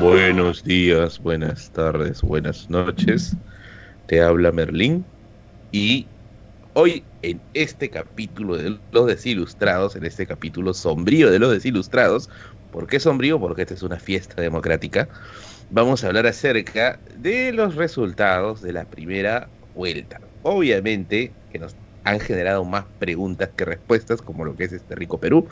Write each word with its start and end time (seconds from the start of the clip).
Buenos 0.00 0.64
días, 0.64 1.20
buenas 1.20 1.70
tardes, 1.70 2.20
buenas 2.20 2.68
noches. 2.68 3.36
Te 4.06 4.20
habla 4.20 4.50
Merlín 4.50 5.04
y 5.70 6.06
hoy 6.74 7.04
en 7.22 7.40
este 7.54 7.88
capítulo 7.90 8.56
de 8.56 8.78
Los 8.90 9.06
Desilustrados, 9.06 9.96
en 9.96 10.04
este 10.04 10.26
capítulo 10.26 10.74
sombrío 10.74 11.30
de 11.30 11.38
Los 11.38 11.52
Desilustrados, 11.52 12.28
¿por 12.72 12.86
qué 12.86 12.98
sombrío? 12.98 13.38
Porque 13.38 13.62
esta 13.62 13.74
es 13.74 13.82
una 13.82 13.98
fiesta 13.98 14.42
democrática. 14.42 15.08
Vamos 15.70 16.02
a 16.02 16.08
hablar 16.08 16.26
acerca 16.26 16.98
de 17.16 17.52
los 17.52 17.76
resultados 17.76 18.62
de 18.62 18.72
la 18.72 18.84
primera 18.84 19.48
vuelta. 19.74 20.20
Obviamente 20.42 21.32
que 21.50 21.58
nos 21.58 21.76
han 22.04 22.20
generado 22.20 22.64
más 22.64 22.84
preguntas 22.98 23.50
que 23.56 23.64
respuestas, 23.64 24.20
como 24.20 24.44
lo 24.44 24.54
que 24.56 24.64
es 24.64 24.72
este 24.72 24.94
rico 24.94 25.18
Perú. 25.18 25.48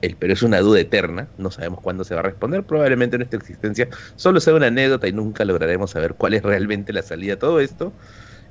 El 0.00 0.16
Perú 0.16 0.32
es 0.32 0.42
una 0.42 0.60
duda 0.60 0.80
eterna, 0.80 1.28
no 1.38 1.50
sabemos 1.50 1.80
cuándo 1.80 2.04
se 2.04 2.14
va 2.14 2.20
a 2.20 2.24
responder, 2.24 2.62
probablemente 2.62 3.18
nuestra 3.18 3.38
existencia 3.38 3.88
solo 4.16 4.40
sea 4.40 4.54
una 4.54 4.68
anécdota 4.68 5.08
y 5.08 5.12
nunca 5.12 5.44
lograremos 5.44 5.90
saber 5.90 6.14
cuál 6.14 6.34
es 6.34 6.42
realmente 6.42 6.92
la 6.92 7.02
salida 7.02 7.34
a 7.34 7.38
todo 7.38 7.60
esto. 7.60 7.92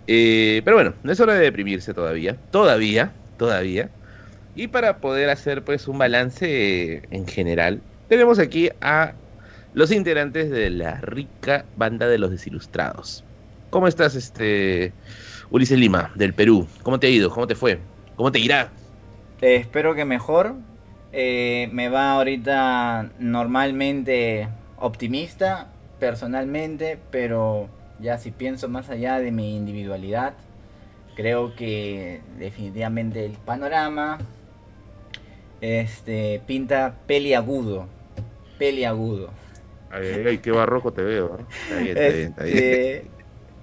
Eh, 0.08 0.62
pero 0.66 0.78
bueno, 0.78 0.94
no 1.04 1.12
es 1.12 1.20
hora 1.20 1.34
de 1.34 1.42
deprimirse 1.42 1.94
todavía, 1.94 2.36
todavía, 2.52 3.14
todavía. 3.38 3.90
Y 4.56 4.68
para 4.68 4.98
poder 4.98 5.30
hacer 5.30 5.64
pues 5.64 5.88
un 5.88 5.98
balance 5.98 6.46
eh, 6.96 7.02
en 7.12 7.28
general, 7.28 7.82
tenemos 8.10 8.40
aquí 8.40 8.70
a 8.82 9.14
los 9.74 9.92
integrantes 9.92 10.50
de 10.50 10.70
la 10.70 11.00
rica 11.02 11.66
banda 11.76 12.08
de 12.08 12.18
los 12.18 12.32
desilustrados. 12.32 13.24
¿Cómo 13.70 13.88
estás, 13.88 14.16
este 14.16 14.94
Ulises 15.50 15.78
Lima, 15.78 16.12
del 16.16 16.34
Perú? 16.34 16.68
¿Cómo 16.84 17.00
te 17.00 17.08
ha 17.08 17.10
ido? 17.10 17.30
¿Cómo 17.30 17.48
te 17.48 17.56
fue? 17.56 17.80
¿Cómo 18.16 18.32
te 18.32 18.40
irá? 18.40 18.72
Espero 19.42 19.94
que 19.94 20.06
mejor. 20.06 20.56
Eh, 21.20 21.68
me 21.72 21.90
va 21.90 22.12
ahorita 22.12 23.10
normalmente 23.18 24.50
optimista, 24.78 25.68
personalmente, 26.00 27.00
pero 27.10 27.70
ya 28.00 28.20
si 28.20 28.30
pienso 28.30 28.70
más 28.70 28.92
allá 28.92 29.18
de 29.18 29.32
mi 29.32 29.56
individualidad, 29.58 30.34
creo 31.16 31.56
que 31.56 32.22
definitivamente 32.38 33.26
el 33.26 33.32
panorama 33.32 34.20
este, 35.60 36.40
pinta 36.46 36.94
peliagudo. 37.08 37.88
Peliagudo. 38.60 39.32
Ay, 39.90 40.24
ay, 40.24 40.38
qué 40.38 40.52
barroco 40.52 40.94
te 40.94 41.02
veo. 41.02 41.40
Este, 41.80 43.08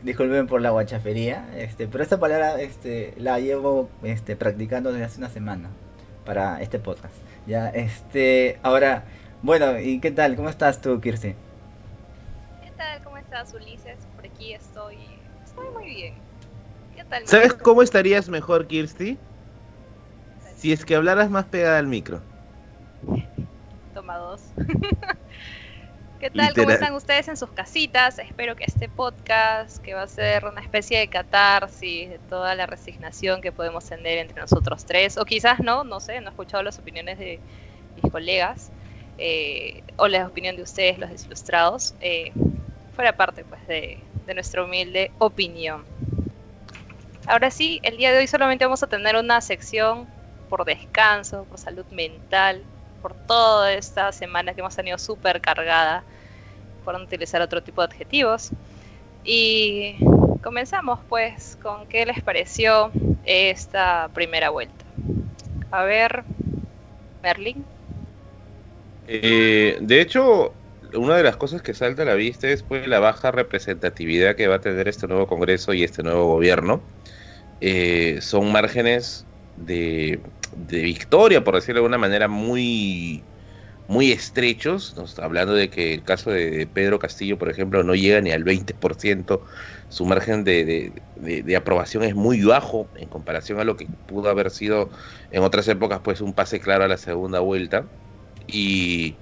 disculpen 0.03 0.49
por 0.49 0.61
la 0.61 0.71
guachafería, 0.71 1.47
este, 1.57 1.87
pero 1.87 2.03
esta 2.03 2.19
palabra 2.19 2.61
este, 2.61 3.15
la 3.17 3.39
llevo 3.39 3.91
este, 4.03 4.35
practicando 4.35 4.91
desde 4.91 5.05
hace 5.05 5.19
una 5.19 5.31
semana 5.31 5.71
para 6.25 6.61
este 6.61 6.81
podcast. 6.81 7.24
Ya, 7.47 7.69
este, 7.69 8.59
ahora, 8.63 9.07
bueno, 9.43 9.79
¿y 9.79 10.01
qué 10.01 10.11
tal? 10.11 10.35
¿Cómo 10.37 10.49
estás 10.49 10.81
tú, 10.81 11.01
Kirsi? 11.01 11.35
¿Qué 12.61 12.71
tal? 12.77 13.03
¿Cómo 13.03 13.19
estás, 13.19 13.53
Ulises? 13.55 14.07
Por 14.17 14.27
aquí 14.27 14.53
estoy, 14.55 14.97
estoy 15.45 15.65
muy 15.75 15.87
bien. 15.87 16.15
¿Qué 16.95 17.05
tal? 17.05 17.27
¿Sabes 17.27 17.55
cómo 17.55 17.83
estarías 17.83 18.29
mejor, 18.29 18.67
Kirsti? 18.67 19.19
Si 20.57 20.73
es 20.73 20.85
que 20.85 20.95
hablaras 20.95 21.31
más 21.31 21.47
pegada 21.47 21.79
al 21.79 21.87
micro. 21.87 22.23
Toma 23.95 24.17
dos. 24.17 24.53
¿Qué 26.25 26.31
tal? 26.31 26.55
¿Cómo 26.55 26.71
están 26.71 26.95
ustedes 26.95 27.29
en 27.29 27.37
sus 27.37 27.51
casitas? 27.51 28.19
Espero 28.19 28.57
que 28.57 28.65
este 28.65 28.89
podcast, 28.89 29.77
que 29.85 29.93
va 29.93 30.05
a 30.05 30.07
ser 30.07 30.47
una 30.47 30.63
especie 30.63 30.99
de 30.99 31.07
catarsis 31.07 32.09
de 32.09 32.19
toda 32.19 32.55
la 32.55 32.65
resignación 32.65 33.43
que 33.43 33.53
podemos 33.53 33.85
tener 33.85 34.17
entre 34.17 34.41
nosotros 34.41 34.87
tres, 34.87 35.19
o 35.19 35.27
quizás 35.27 35.61
no, 35.61 35.85
no 35.85 36.01
sé, 36.01 36.23
no 36.23 36.29
he 36.29 36.31
escuchado 36.31 36.63
las 36.63 36.79
opiniones 36.79 37.19
de 37.19 37.41
mis 37.95 38.11
colegas, 38.11 38.71
eh, 39.19 39.83
o 39.97 40.09
la 40.09 40.27
opinión 40.27 40.57
de 40.57 40.63
ustedes, 40.63 40.99
los 40.99 41.11
desilustrados, 41.11 41.95
eh, 42.01 42.33
fuera 42.97 43.15
parte 43.15 43.45
pues 43.45 43.67
de, 43.67 43.99
de 44.25 44.33
nuestra 44.33 44.65
humilde 44.65 45.11
opinión. 45.19 45.85
Ahora 47.27 47.51
sí, 47.51 47.81
el 47.83 47.99
día 47.99 48.13
de 48.13 48.21
hoy 48.21 48.29
solamente 48.29 48.65
vamos 48.65 48.83
a 48.83 48.87
tener 48.87 49.15
una 49.17 49.43
sección 49.43 50.09
por 50.49 50.65
descanso, 50.65 51.45
por 51.45 51.59
salud 51.59 51.85
mental, 51.91 52.65
por 53.03 53.13
toda 53.13 53.75
esta 53.75 54.11
semana 54.13 54.55
que 54.55 54.63
hemos 54.63 54.75
tenido 54.75 54.97
súper 54.97 55.43
cargada, 55.43 56.03
por 56.85 56.95
utilizar 56.97 57.41
otro 57.43 57.63
tipo 57.63 57.81
de 57.81 57.87
adjetivos. 57.87 58.51
Y 59.25 59.97
comenzamos 60.43 61.01
pues 61.09 61.59
con 61.63 61.87
qué 61.87 62.05
les 62.07 62.23
pareció 62.23 62.91
esta 63.25 64.11
primera 64.13 64.51
vuelta. 64.51 64.85
A 65.71 65.85
ver, 65.85 66.25
Merlin. 67.23 67.65
Eh, 69.09 69.79
de 69.81 70.01
hecho, 70.01 70.53
una 70.95 71.17
de 71.17 71.23
las 71.23 71.37
cosas 71.37 71.63
que 71.63 71.75
salta 71.75 72.03
a 72.03 72.07
la 72.07 72.15
vista 72.15 72.49
es 72.49 72.63
pues, 72.63 72.87
la 72.87 73.01
baja 73.01 73.31
representatividad 73.31 74.37
que 74.37 74.47
va 74.47 74.57
a 74.57 74.61
tener 74.61 74.89
este 74.89 75.07
nuevo 75.09 75.27
Congreso 75.27 75.73
y 75.73 75.83
este 75.83 76.03
nuevo 76.03 76.27
gobierno. 76.27 76.83
Eh, 77.61 78.19
son 78.21 78.53
márgenes 78.53 79.25
de 79.57 80.21
de 80.57 80.83
victoria, 80.83 81.43
por 81.43 81.55
decirlo 81.55 81.81
de 81.81 81.87
alguna 81.87 81.99
manera, 81.99 82.29
muy, 82.29 83.23
muy 83.87 84.13
estrechos, 84.13 84.95
hablando 85.19 85.55
de 85.55 85.69
que 85.69 85.95
el 85.95 86.03
caso 86.03 86.31
de 86.31 86.67
Pedro 86.73 86.99
Castillo, 86.99 87.39
por 87.39 87.51
ejemplo, 87.51 87.83
no 87.83 87.95
llega 87.95 88.21
ni 88.21 88.31
al 88.31 88.45
20%, 88.45 89.41
su 89.89 90.07
margen 90.07 90.43
de, 90.45 90.93
de, 91.17 91.57
aprobación 91.57 92.03
es 92.03 92.15
muy 92.15 92.43
bajo 92.43 92.89
en 92.97 93.09
comparación 93.09 93.61
a 93.61 93.65
lo 93.65 93.77
que 93.77 93.87
pudo 94.07 94.31
haber 94.31 94.51
sido 94.51 94.91
en 95.31 95.43
otras 95.43 95.69
épocas, 95.69 96.01
pues 96.03 96.21
un 96.21 96.33
pase 96.33 96.61
claro 96.61 96.85
a 96.85 96.89
la 96.89 96.97
segunda 96.97 97.41
vuelta. 97.41 97.85
Y 98.47 99.17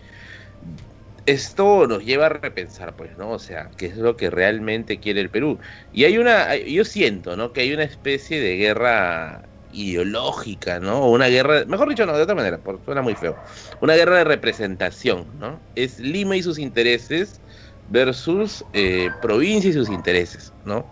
esto 1.27 1.87
nos 1.87 2.05
lleva 2.05 2.27
a 2.27 2.29
repensar, 2.31 2.95
pues, 2.97 3.17
¿no? 3.19 3.31
O 3.31 3.39
sea, 3.39 3.71
qué 3.77 3.87
es 3.87 3.97
lo 3.97 4.17
que 4.17 4.31
realmente 4.31 4.99
quiere 4.99 5.21
el 5.21 5.31
Perú. 5.31 5.59
Y 5.93 6.05
hay 6.05 6.19
una, 6.19 6.57
yo 6.57 6.85
siento, 6.85 7.37
¿no? 7.37 7.53
Que 7.53 7.63
hay 7.63 7.73
una 7.73 7.85
especie 7.85 8.41
de 8.41 8.57
guerra 8.57 9.43
ideológica, 9.73 10.79
¿no? 10.81 11.09
Una 11.09 11.27
guerra, 11.27 11.65
mejor 11.67 11.89
dicho, 11.89 12.07
no, 12.07 12.17
de 12.17 12.23
otra 12.23 12.35
manera, 12.35 12.61
suena 12.85 13.03
muy 13.03 13.15
feo. 13.15 13.37
Una 13.81 13.95
guerra 13.95 14.19
de 14.19 14.25
representación, 14.25 15.27
¿no? 15.39 15.61
Es 15.75 15.99
Lima 15.99 16.37
y 16.37 16.43
sus 16.43 16.59
intereses 16.59 17.41
versus 17.89 18.65
eh, 18.73 19.09
provincia 19.21 19.71
y 19.71 19.73
sus 19.73 19.89
intereses, 19.89 20.53
¿no? 20.65 20.87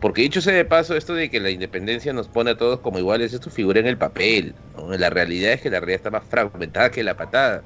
Porque 0.00 0.22
dicho 0.22 0.40
sea 0.40 0.54
de 0.54 0.64
paso, 0.64 0.96
esto 0.96 1.14
de 1.14 1.28
que 1.28 1.40
la 1.40 1.50
independencia 1.50 2.12
nos 2.12 2.28
pone 2.28 2.52
a 2.52 2.56
todos 2.56 2.80
como 2.80 2.98
iguales, 2.98 3.34
esto 3.34 3.50
figura 3.50 3.80
en 3.80 3.86
el 3.86 3.98
papel, 3.98 4.54
¿no? 4.74 4.90
La 4.96 5.10
realidad 5.10 5.52
es 5.52 5.60
que 5.60 5.70
la 5.70 5.80
realidad 5.80 5.96
está 5.96 6.10
más 6.10 6.24
fragmentada 6.26 6.90
que 6.90 7.04
la 7.04 7.16
patada. 7.16 7.62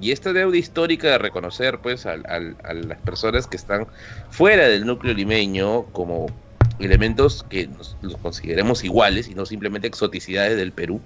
Y 0.00 0.10
esta 0.10 0.32
deuda 0.32 0.56
histórica 0.56 1.08
de 1.08 1.18
reconocer 1.18 1.78
pues 1.80 2.04
a 2.06 2.16
las 2.16 2.98
personas 3.02 3.46
que 3.46 3.56
están 3.56 3.86
fuera 4.28 4.66
del 4.66 4.86
núcleo 4.86 5.14
limeño 5.14 5.84
como 5.92 6.26
elementos 6.78 7.44
que 7.48 7.68
los 8.02 8.16
consideremos 8.16 8.84
iguales 8.84 9.28
y 9.28 9.34
no 9.34 9.46
simplemente 9.46 9.86
exoticidades 9.86 10.56
del 10.56 10.72
Perú, 10.72 11.00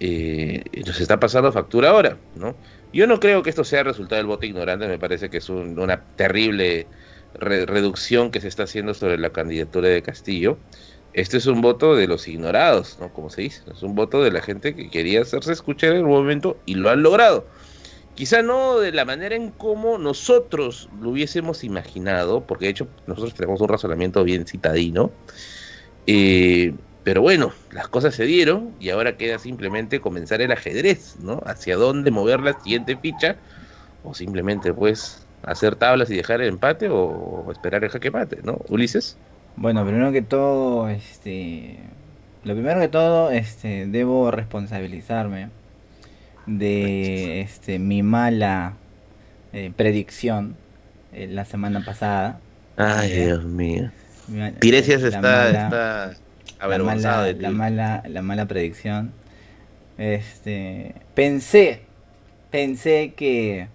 eh, 0.00 0.64
nos 0.86 1.00
está 1.00 1.20
pasando 1.20 1.52
factura 1.52 1.90
ahora, 1.90 2.18
¿no? 2.34 2.54
Yo 2.92 3.06
no 3.06 3.18
creo 3.20 3.42
que 3.42 3.50
esto 3.50 3.64
sea 3.64 3.82
resultado 3.82 4.18
del 4.18 4.26
voto 4.26 4.46
ignorante, 4.46 4.86
me 4.86 4.98
parece 4.98 5.30
que 5.30 5.38
es 5.38 5.48
una 5.48 6.00
terrible 6.16 6.86
reducción 7.34 8.30
que 8.30 8.40
se 8.40 8.48
está 8.48 8.64
haciendo 8.64 8.94
sobre 8.94 9.18
la 9.18 9.30
candidatura 9.30 9.88
de 9.88 10.02
Castillo. 10.02 10.58
Este 11.12 11.36
es 11.36 11.46
un 11.46 11.60
voto 11.60 11.94
de 11.96 12.06
los 12.06 12.26
ignorados, 12.28 12.96
¿no? 13.00 13.12
Como 13.12 13.30
se 13.30 13.42
dice, 13.42 13.62
es 13.72 13.82
un 13.82 13.94
voto 13.94 14.22
de 14.22 14.30
la 14.30 14.42
gente 14.42 14.74
que 14.74 14.90
quería 14.90 15.22
hacerse 15.22 15.52
escuchar 15.52 15.92
en 15.92 16.04
un 16.04 16.10
momento 16.10 16.56
y 16.66 16.74
lo 16.74 16.90
han 16.90 17.02
logrado. 17.02 17.46
Quizá 18.14 18.42
no 18.42 18.78
de 18.78 18.92
la 18.92 19.04
manera 19.04 19.34
en 19.34 19.50
cómo 19.50 19.98
nosotros 19.98 20.88
lo 21.00 21.10
hubiésemos 21.10 21.64
imaginado, 21.64 22.46
porque 22.46 22.66
de 22.66 22.70
hecho 22.70 22.88
nosotros 23.06 23.34
tenemos 23.34 23.60
un 23.60 23.68
razonamiento 23.68 24.22
bien 24.22 24.46
citadino. 24.46 25.10
Eh, 26.06 26.74
pero 27.02 27.22
bueno, 27.22 27.52
las 27.72 27.88
cosas 27.88 28.14
se 28.14 28.24
dieron 28.24 28.72
y 28.78 28.90
ahora 28.90 29.16
queda 29.16 29.38
simplemente 29.38 30.00
comenzar 30.00 30.40
el 30.40 30.52
ajedrez, 30.52 31.16
¿no? 31.20 31.42
Hacia 31.44 31.76
dónde 31.76 32.10
mover 32.10 32.40
la 32.40 32.58
siguiente 32.60 32.96
ficha, 32.96 33.36
o 34.04 34.14
simplemente 34.14 34.72
pues 34.72 35.26
hacer 35.42 35.76
tablas 35.76 36.08
y 36.10 36.16
dejar 36.16 36.40
el 36.40 36.48
empate 36.48 36.88
o, 36.90 37.50
esperar 37.50 37.84
el 37.84 37.90
jaque 37.90 38.10
mate, 38.10 38.38
¿no? 38.42 38.58
Ulises. 38.68 39.18
Bueno, 39.56 39.84
primero 39.84 40.12
que 40.12 40.22
todo, 40.22 40.88
este, 40.88 41.78
lo 42.44 42.54
primero 42.54 42.80
que 42.80 42.88
todo, 42.88 43.30
este, 43.30 43.86
debo 43.86 44.30
responsabilizarme 44.30 45.50
de 46.46 47.40
este, 47.40 47.78
mi 47.78 48.02
mala 48.02 48.74
eh, 49.52 49.72
predicción 49.74 50.56
eh, 51.12 51.28
la 51.28 51.44
semana 51.44 51.84
pasada. 51.84 52.40
Ay, 52.76 53.12
Dios 53.12 53.44
mío. 53.44 53.90
Tiresias 54.58 55.02
está, 55.02 55.20
mala, 55.20 56.16
avergonzado 56.58 57.24
de 57.24 57.34
ti. 57.34 57.42
La 57.42 57.50
mala, 57.50 58.02
la 58.08 58.22
mala 58.22 58.46
predicción. 58.46 59.12
Este, 59.96 60.94
pensé, 61.14 61.82
pensé 62.50 63.12
que, 63.16 63.68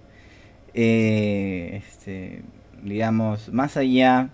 eh, 0.73 1.81
este, 1.83 2.41
digamos, 2.83 3.53
más 3.53 3.77
allá 3.77 4.29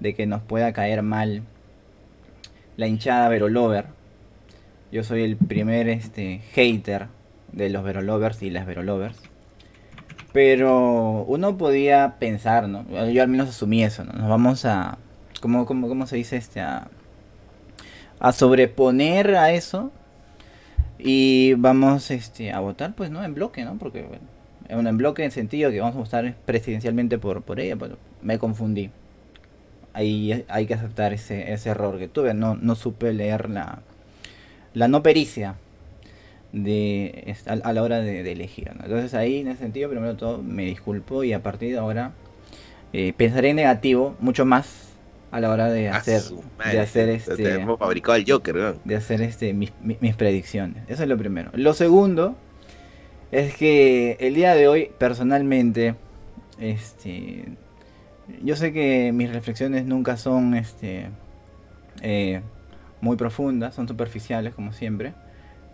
de 0.00 0.14
que 0.14 0.26
nos 0.26 0.42
pueda 0.42 0.72
caer 0.72 1.02
mal 1.02 1.42
la 2.76 2.88
hinchada 2.88 3.28
Verolover, 3.28 3.86
yo 4.90 5.04
soy 5.04 5.22
el 5.22 5.36
primer 5.36 5.88
este, 5.88 6.40
hater 6.52 7.06
de 7.54 7.70
los 7.70 7.84
Verolovers 7.84 8.42
y 8.42 8.50
las 8.50 8.66
Verolovers. 8.66 9.16
Pero 10.32 11.24
uno 11.28 11.56
podía 11.56 12.16
pensar, 12.18 12.68
¿no? 12.68 12.84
Yo 13.08 13.22
al 13.22 13.28
menos 13.28 13.48
asumí 13.48 13.84
eso, 13.84 14.04
¿no? 14.04 14.12
Nos 14.12 14.28
vamos 14.28 14.64
a, 14.64 14.98
¿cómo, 15.40 15.64
cómo, 15.64 15.88
cómo 15.88 16.06
se 16.06 16.16
dice 16.16 16.36
este? 16.36 16.60
A, 16.60 16.88
sobreponer 18.32 19.36
a 19.36 19.52
eso 19.52 19.92
y 20.98 21.54
vamos 21.54 22.10
este, 22.10 22.52
a 22.52 22.60
votar, 22.60 22.94
pues, 22.94 23.10
¿no? 23.10 23.22
En 23.22 23.34
bloque, 23.34 23.64
¿no? 23.64 23.76
Porque, 23.78 24.08
bueno, 24.68 24.88
en 24.88 24.96
bloque 24.96 25.24
en 25.24 25.30
sentido 25.30 25.70
que 25.70 25.80
vamos 25.80 25.94
a 25.94 25.98
votar 25.98 26.34
presidencialmente 26.46 27.18
por, 27.18 27.42
por 27.42 27.60
ella, 27.60 27.76
pero 27.76 27.98
me 28.22 28.38
confundí. 28.38 28.90
Ahí 29.92 30.44
hay 30.48 30.66
que 30.66 30.74
aceptar 30.74 31.12
ese, 31.12 31.52
ese 31.52 31.68
error 31.68 31.98
que 31.98 32.08
tuve, 32.08 32.34
no, 32.34 32.56
no 32.56 32.74
supe 32.74 33.12
leer 33.12 33.50
la, 33.50 33.82
la 34.72 34.88
no 34.88 35.02
pericia 35.04 35.56
de, 36.54 37.36
a, 37.46 37.72
la 37.72 37.82
hora 37.82 38.00
de, 38.00 38.30
elegir. 38.30 38.70
Entonces 38.82 39.12
ahí 39.14 39.40
en 39.40 39.48
ese 39.48 39.58
sentido, 39.58 39.90
primero 39.90 40.16
todo, 40.16 40.42
me 40.42 40.64
disculpo 40.64 41.24
y 41.24 41.32
a 41.32 41.42
partir 41.42 41.72
de 41.72 41.78
ahora 41.78 42.12
eh, 42.92 43.12
pensaré 43.16 43.50
en 43.50 43.56
negativo 43.56 44.14
mucho 44.20 44.44
más 44.44 44.92
a 45.32 45.40
la 45.40 45.50
hora 45.50 45.68
de 45.68 45.88
hacer 45.88 46.22
de 46.70 46.78
hacer 46.78 47.08
este 47.08 47.54
hemos 47.54 47.76
fabricado 47.76 48.14
el 48.14 48.24
Joker 48.24 48.76
de 48.84 48.94
hacer 48.94 49.20
este 49.20 49.52
mis, 49.52 49.72
mis, 49.82 50.14
predicciones. 50.14 50.84
Eso 50.86 51.02
es 51.02 51.08
lo 51.08 51.18
primero. 51.18 51.50
Lo 51.54 51.74
segundo 51.74 52.36
es 53.32 53.56
que 53.56 54.16
el 54.20 54.34
día 54.34 54.54
de 54.54 54.68
hoy 54.68 54.90
personalmente 54.96 55.96
este 56.60 57.46
yo 58.44 58.54
sé 58.54 58.72
que 58.72 59.10
mis 59.12 59.32
reflexiones 59.32 59.86
nunca 59.86 60.16
son 60.16 60.54
este 60.54 61.08
eh, 62.00 62.40
muy 63.00 63.16
profundas 63.16 63.74
son 63.74 63.88
superficiales 63.88 64.54
como 64.54 64.72
siempre 64.72 65.14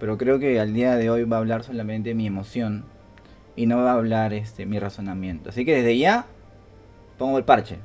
pero 0.00 0.19
creo 0.19 0.41
que 0.41 0.58
al 0.58 0.75
día 0.75 0.97
de 0.97 1.11
hoy 1.11 1.23
va 1.25 1.37
a 1.37 1.41
hablar 1.41 1.62
solamente 1.62 2.14
mi 2.14 2.26
emoción 2.26 2.85
y 3.55 3.67
no 3.67 3.76
va 3.76 3.93
a 3.93 3.94
hablar 3.94 4.32
este 4.32 4.67
mi 4.67 4.81
razonamiento 4.81 5.50
así 5.50 5.64
que 5.64 5.76
desde 5.76 5.97
ya 5.97 6.26
pongo 7.19 7.38
el 7.38 7.44
parche 7.44 7.79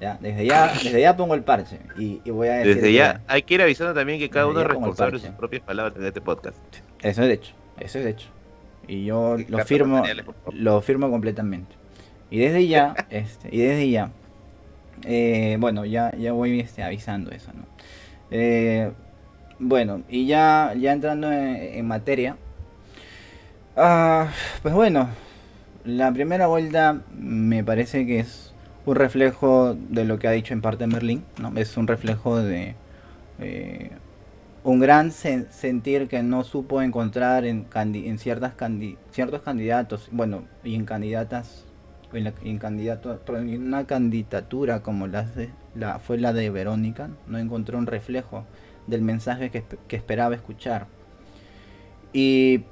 ya, 0.00 0.16
desde 0.20 0.46
ya, 0.46 0.72
desde 0.72 1.00
ya 1.00 1.16
pongo 1.16 1.34
el 1.34 1.42
parche 1.42 1.80
y, 1.98 2.18
voy 2.30 2.48
a 2.48 2.58
decir 2.58 2.76
Desde 2.76 2.92
ya, 2.92 3.20
hay 3.26 3.42
que 3.42 3.54
ir 3.54 3.62
avisando 3.62 3.94
también 3.94 4.20
que 4.20 4.30
cada 4.30 4.46
uno 4.46 4.60
es 4.60 4.66
responsable 4.66 5.18
de 5.18 5.26
sus 5.26 5.34
propias 5.34 5.62
palabras 5.62 5.96
en 5.96 6.06
este 6.06 6.20
podcast. 6.20 6.56
Eso 7.00 7.22
es 7.22 7.28
de 7.28 7.34
hecho, 7.34 7.54
eso 7.80 7.98
es 7.98 8.04
de 8.04 8.10
hecho. 8.10 8.28
Y 8.86 9.04
yo 9.04 9.36
lo 9.48 9.58
firmo, 9.64 10.04
lo 10.52 10.80
firmo 10.82 11.10
completamente. 11.10 11.74
Y 12.30 12.38
desde 12.38 12.68
ya, 12.68 12.94
este, 13.10 13.48
y 13.54 13.58
desde 13.58 13.90
ya, 13.90 14.12
eh, 15.02 15.56
bueno, 15.58 15.84
ya, 15.84 16.14
ya 16.16 16.32
voy 16.32 16.60
este, 16.60 16.84
avisando 16.84 17.32
eso, 17.32 17.50
¿no? 17.52 17.66
Eh, 18.30 18.92
bueno, 19.58 20.02
y 20.08 20.26
ya, 20.26 20.74
ya 20.78 20.92
entrando 20.92 21.32
en, 21.32 21.86
materia, 21.86 22.36
ah, 23.76 24.28
pues 24.62 24.74
bueno, 24.74 25.08
la 25.84 26.12
primera 26.12 26.46
vuelta 26.46 27.00
me 27.16 27.64
parece 27.64 28.06
que 28.06 28.20
es 28.20 28.52
un 28.86 28.94
reflejo 28.94 29.74
de 29.74 30.04
lo 30.04 30.18
que 30.18 30.28
ha 30.28 30.32
dicho 30.32 30.54
en 30.54 30.62
parte 30.62 30.86
Merlín, 30.86 31.24
¿no? 31.40 31.52
Es 31.56 31.76
un 31.76 31.86
reflejo 31.86 32.38
de 32.40 32.74
eh, 33.40 33.90
un 34.64 34.80
gran 34.80 35.12
sentir 35.12 36.08
que 36.08 36.22
no 36.22 36.44
supo 36.44 36.82
encontrar 36.82 37.44
en, 37.44 37.66
en 37.74 38.18
ciertas 38.18 38.52
ciertos 39.10 39.42
candidatos, 39.42 40.08
bueno, 40.12 40.44
y 40.62 40.74
en 40.74 40.84
candidatas, 40.84 41.64
en, 42.12 42.58
candidato, 42.58 43.20
una 43.28 43.86
candidatura 43.86 44.82
como 44.82 45.06
la, 45.06 45.26
la, 45.74 45.98
fue 45.98 46.18
la 46.18 46.32
de 46.32 46.50
Verónica, 46.50 47.08
no 47.26 47.38
encontró 47.38 47.78
un 47.78 47.86
reflejo 47.86 48.44
del 48.88 49.02
mensaje 49.02 49.50
que, 49.50 49.62
que 49.86 49.96
esperaba 49.96 50.34
escuchar. 50.34 50.86
Y 52.12 52.64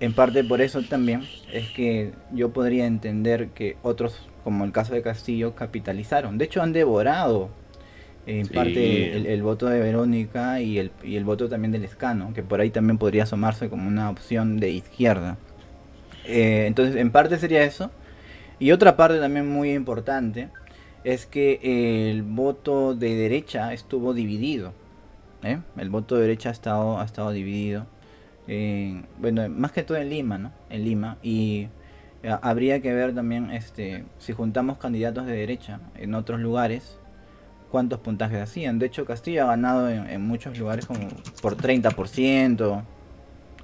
en 0.00 0.14
parte 0.14 0.42
por 0.44 0.60
eso 0.60 0.82
también 0.82 1.22
es 1.52 1.68
que 1.70 2.12
yo 2.32 2.52
podría 2.52 2.86
entender 2.86 3.48
que 3.48 3.76
otros 3.82 4.28
como 4.46 4.64
el 4.64 4.70
caso 4.70 4.94
de 4.94 5.02
Castillo, 5.02 5.56
capitalizaron. 5.56 6.38
De 6.38 6.44
hecho, 6.44 6.62
han 6.62 6.72
devorado 6.72 7.50
en 8.28 8.46
parte 8.46 9.32
el, 9.32 9.42
voto 9.42 9.66
de 9.66 9.80
Verónica 9.80 10.60
y 10.60 10.78
el, 10.78 10.92
y 11.02 11.16
el 11.16 11.24
voto 11.24 11.48
también 11.48 11.72
del 11.72 11.82
Escano, 11.82 12.32
que 12.32 12.44
por 12.44 12.60
ahí 12.60 12.70
también 12.70 12.96
podría 12.96 13.24
asomarse 13.24 13.68
como 13.68 13.88
una 13.88 14.08
opción 14.08 14.58
de 14.58 14.70
izquierda. 14.70 15.36
Eh, 16.26 16.66
entonces, 16.68 16.94
en 16.94 17.10
parte 17.10 17.40
sería 17.40 17.64
eso. 17.64 17.90
Y 18.60 18.70
otra 18.70 18.96
parte 18.96 19.18
también 19.18 19.48
muy 19.48 19.72
importante 19.72 20.48
es 21.02 21.26
que 21.26 22.08
el 22.08 22.22
voto 22.22 22.94
de 22.94 23.16
derecha 23.16 23.72
estuvo 23.72 24.14
dividido. 24.14 24.72
¿Eh? 25.50 25.60
El 25.76 25.90
voto 25.90 26.16
de 26.16 26.22
derecha 26.22 26.50
ha 26.50 26.52
estado, 26.52 27.00
ha 27.00 27.04
estado 27.04 27.30
dividido. 27.32 27.86
bueno, 29.18 29.48
más 29.48 29.72
que 29.72 29.82
todo 29.82 29.98
en 29.98 30.10
Lima, 30.10 30.38
¿no? 30.38 30.52
En 30.70 30.84
Lima. 30.84 31.18
Y 31.22 31.68
eh, 32.22 32.36
habría 32.42 32.80
que 32.80 32.92
ver 32.92 33.14
también 33.14 33.50
este 33.50 34.04
si 34.18 34.32
juntamos 34.32 34.78
candidatos 34.78 35.26
de 35.26 35.32
derecha 35.32 35.80
en 35.94 36.14
otros 36.14 36.40
lugares 36.40 36.98
cuántos 37.70 38.00
puntajes 38.00 38.40
hacían. 38.40 38.78
De 38.78 38.86
hecho, 38.86 39.04
Castillo 39.04 39.44
ha 39.44 39.46
ganado 39.46 39.88
en, 39.90 40.22
muchos 40.22 40.58
lugares 40.58 40.86
como 40.86 41.08
por 41.42 41.56
30%, 41.56 42.82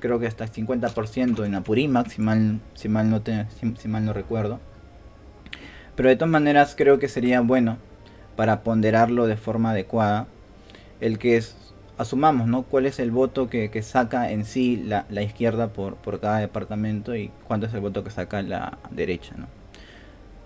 creo 0.00 0.18
que 0.18 0.26
hasta 0.26 0.46
50% 0.46 1.44
en 1.44 1.54
Apurímac, 1.54 2.08
si 2.08 2.20
mal, 2.20 2.60
si 2.74 2.88
mal, 2.88 3.08
no 3.08 3.22
si 3.76 3.88
mal 3.88 4.04
no 4.04 4.12
recuerdo. 4.12 4.60
Pero 5.94 6.08
de 6.08 6.16
todas 6.16 6.30
maneras 6.30 6.74
creo 6.76 6.98
que 6.98 7.08
sería 7.08 7.40
bueno 7.40 7.78
para 8.36 8.62
ponderarlo 8.62 9.26
de 9.26 9.36
forma 9.36 9.70
adecuada 9.70 10.26
el 11.00 11.18
que 11.18 11.36
es 11.36 11.56
asumamos, 11.98 12.46
¿no? 12.46 12.62
¿Cuál 12.62 12.86
es 12.86 12.98
el 12.98 13.10
voto 13.10 13.48
que, 13.48 13.82
saca 13.82 14.30
en 14.30 14.44
sí 14.44 14.76
la, 14.76 15.22
izquierda 15.22 15.68
por, 15.68 15.96
por, 15.96 16.20
cada 16.20 16.38
departamento 16.38 17.14
y 17.14 17.30
cuánto 17.46 17.66
es 17.66 17.74
el 17.74 17.80
voto 17.80 18.02
que 18.04 18.10
saca 18.10 18.42
la 18.42 18.78
derecha, 18.90 19.34
¿no? 19.36 19.46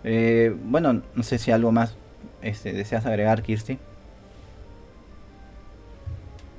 Eh, 0.05 0.55
bueno, 0.65 1.03
no 1.15 1.23
sé 1.23 1.39
si 1.39 1.51
algo 1.51 1.73
más 1.73 1.97
este, 2.43 2.73
deseas 2.73 3.07
agregar, 3.07 3.43
Kirsty. 3.43 3.79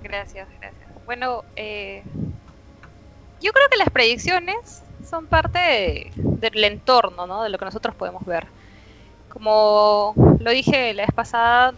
Gracias, 0.04 0.48
gracias. 0.60 0.90
Bueno, 1.06 1.44
eh, 1.56 2.04
yo 3.42 3.52
creo 3.54 3.70
que 3.70 3.78
las 3.78 3.90
predicciones 3.90 4.84
son 5.10 5.28
parte 5.28 6.12
del 6.16 6.64
entorno, 6.64 7.28
¿no? 7.28 7.44
De 7.44 7.50
lo 7.50 7.58
que 7.58 7.66
nosotros 7.66 7.96
podemos 7.96 8.26
ver. 8.26 8.48
Como 9.30 10.14
lo 10.40 10.52
dije 10.52 10.94
la 10.94 11.04
vez 11.04 11.14
pasada, 11.14 11.74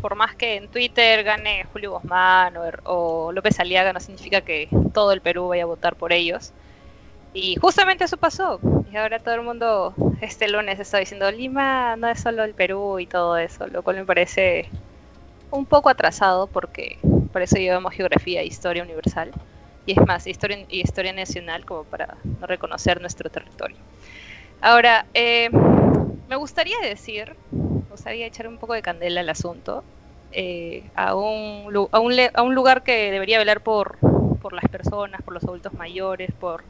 por 0.00 0.14
más 0.14 0.34
que 0.34 0.56
en 0.56 0.68
Twitter 0.68 1.22
gane 1.24 1.64
Julio 1.72 1.92
Guzmán 1.92 2.54
o, 2.84 3.32
López 3.32 3.58
Aliaga, 3.60 3.92
no 3.92 4.00
significa 4.00 4.40
que 4.40 4.68
todo 4.92 5.12
el 5.12 5.20
Perú 5.20 5.48
vaya 5.48 5.64
a 5.64 5.66
votar 5.66 5.96
por 5.96 6.12
ellos. 6.12 6.52
Y 7.34 7.56
justamente 7.56 8.04
eso 8.04 8.16
pasó. 8.16 8.60
Y 8.90 8.96
ahora 8.96 9.18
todo 9.18 9.34
el 9.34 9.42
mundo 9.42 9.94
este 10.20 10.48
lunes 10.48 10.80
está 10.80 10.98
diciendo 10.98 11.30
Lima 11.30 11.94
no 11.96 12.08
es 12.08 12.20
solo 12.20 12.42
el 12.44 12.54
Perú 12.54 12.98
y 12.98 13.06
todo 13.06 13.36
eso, 13.36 13.66
lo 13.66 13.82
cual 13.82 13.96
me 13.96 14.04
parece 14.04 14.68
un 15.50 15.66
poco 15.66 15.88
atrasado 15.88 16.46
porque 16.46 16.98
por 17.32 17.42
eso 17.42 17.56
llevamos 17.56 17.94
geografía 17.94 18.40
e 18.40 18.46
historia 18.46 18.82
universal. 18.82 19.32
Y 19.86 19.92
es 19.92 20.06
más, 20.06 20.26
historia 20.26 20.66
y 20.68 20.80
historia 20.80 21.12
nacional 21.12 21.64
como 21.64 21.84
para 21.84 22.18
no 22.40 22.46
reconocer 22.46 23.00
nuestro 23.00 23.30
territorio. 23.30 23.76
Ahora, 24.60 25.06
eh, 25.14 25.48
me 26.28 26.36
gustaría 26.36 26.76
decir 26.82 27.34
gustaría 27.98 28.26
echar 28.26 28.48
un 28.48 28.58
poco 28.58 28.74
de 28.74 28.82
candela 28.82 29.20
al 29.20 29.28
asunto, 29.28 29.86
eh, 30.30 30.90
a, 30.94 31.14
un, 31.16 31.88
a, 31.92 32.00
un, 32.00 32.14
a 32.34 32.42
un 32.42 32.54
lugar 32.54 32.82
que 32.84 33.10
debería 33.10 33.38
velar 33.38 33.62
por, 33.62 33.98
por 34.40 34.52
las 34.54 34.64
personas, 34.70 35.22
por 35.24 35.34
los 35.34 35.44
adultos 35.44 35.72
mayores, 35.74 36.30
por 36.38 36.64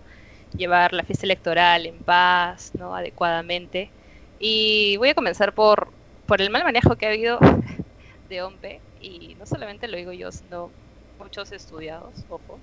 llevar 0.52 0.92
la 0.94 1.04
fiesta 1.04 1.26
electoral 1.26 1.86
en 1.86 2.04
paz, 2.04 2.70
¿no? 2.74 2.94
adecuadamente. 2.96 3.94
Y 4.38 4.96
voy 4.98 5.10
a 5.10 5.14
comenzar 5.14 5.54
por, 5.54 5.94
por 6.26 6.40
el 6.42 6.50
mal 6.50 6.64
manejo 6.64 6.96
que 6.96 7.06
ha 7.06 7.10
habido 7.10 7.38
de 8.28 8.42
OMPE, 8.42 8.84
y 8.96 9.34
no 9.36 9.46
solamente 9.46 9.88
lo 9.88 9.96
digo 9.98 10.12
yo, 10.12 10.32
sino 10.32 10.74
muchos 11.18 11.52
estudiados, 11.52 12.24
ojo. 12.28 12.62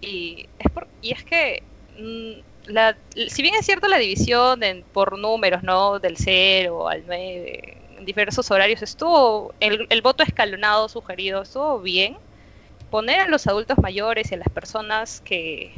Y 0.00 0.46
es, 0.58 0.72
por, 0.72 0.88
y 1.00 1.12
es 1.12 1.24
que 1.24 1.64
mm, 2.68 3.28
si 3.28 3.42
bien 3.42 3.54
es 3.54 3.66
cierto 3.66 3.88
la 3.88 3.98
división 3.98 4.60
por 4.92 5.18
números, 5.18 5.62
¿no? 5.62 5.98
Del 5.98 6.16
0 6.16 6.88
al 6.88 7.04
9, 7.06 7.76
en 7.98 8.04
diversos 8.04 8.50
horarios, 8.50 8.82
estuvo, 8.82 9.54
el, 9.60 10.02
voto 10.02 10.22
escalonado 10.22 10.88
sugerido 10.88 11.42
estuvo 11.42 11.80
bien. 11.80 12.16
Poner 12.90 13.20
a 13.20 13.28
los 13.28 13.46
adultos 13.46 13.78
mayores 13.78 14.30
y 14.30 14.34
a 14.34 14.38
las 14.38 14.48
personas 14.50 15.22
que, 15.22 15.72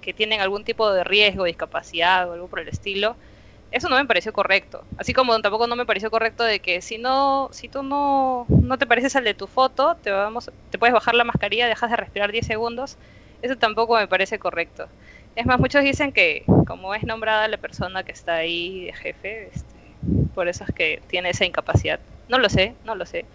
que 0.00 0.12
tienen 0.12 0.40
algún 0.40 0.64
tipo 0.64 0.92
de 0.92 1.04
riesgo, 1.04 1.44
discapacidad 1.44 2.28
o 2.28 2.32
algo 2.32 2.48
por 2.48 2.60
el 2.60 2.68
estilo, 2.68 3.16
eso 3.70 3.88
no 3.88 3.96
me 3.96 4.04
pareció 4.04 4.32
correcto. 4.32 4.84
Así 4.98 5.12
como 5.12 5.38
tampoco 5.40 5.66
no 5.66 5.76
me 5.76 5.86
pareció 5.86 6.10
correcto 6.10 6.42
de 6.42 6.58
que 6.58 6.82
si 6.82 6.98
no, 6.98 7.48
si 7.52 7.68
tú 7.68 7.82
no, 7.82 8.46
no 8.48 8.78
te 8.78 8.86
pareces 8.86 9.14
al 9.14 9.24
de 9.24 9.34
tu 9.34 9.46
foto, 9.46 9.96
te 10.02 10.10
vamos, 10.10 10.50
te 10.70 10.78
puedes 10.78 10.92
bajar 10.92 11.14
la 11.14 11.24
mascarilla, 11.24 11.68
dejas 11.68 11.90
de 11.90 11.96
respirar 11.96 12.32
10 12.32 12.46
segundos. 12.46 12.96
Eso 13.42 13.56
tampoco 13.56 13.96
me 13.96 14.08
parece 14.08 14.38
correcto. 14.38 14.88
Es 15.34 15.46
más, 15.46 15.58
muchos 15.58 15.82
dicen 15.82 16.12
que 16.12 16.44
como 16.66 16.94
es 16.94 17.04
nombrada 17.04 17.48
la 17.48 17.56
persona 17.56 18.02
que 18.02 18.12
está 18.12 18.36
ahí 18.36 18.86
de 18.86 18.92
jefe, 18.92 19.50
este, 19.52 19.96
por 20.34 20.48
eso 20.48 20.64
es 20.64 20.74
que 20.74 21.02
tiene 21.06 21.30
esa 21.30 21.44
incapacidad. 21.44 22.00
No 22.28 22.38
lo 22.38 22.48
sé, 22.48 22.74
no 22.84 22.94
lo 22.94 23.06
sé. 23.06 23.26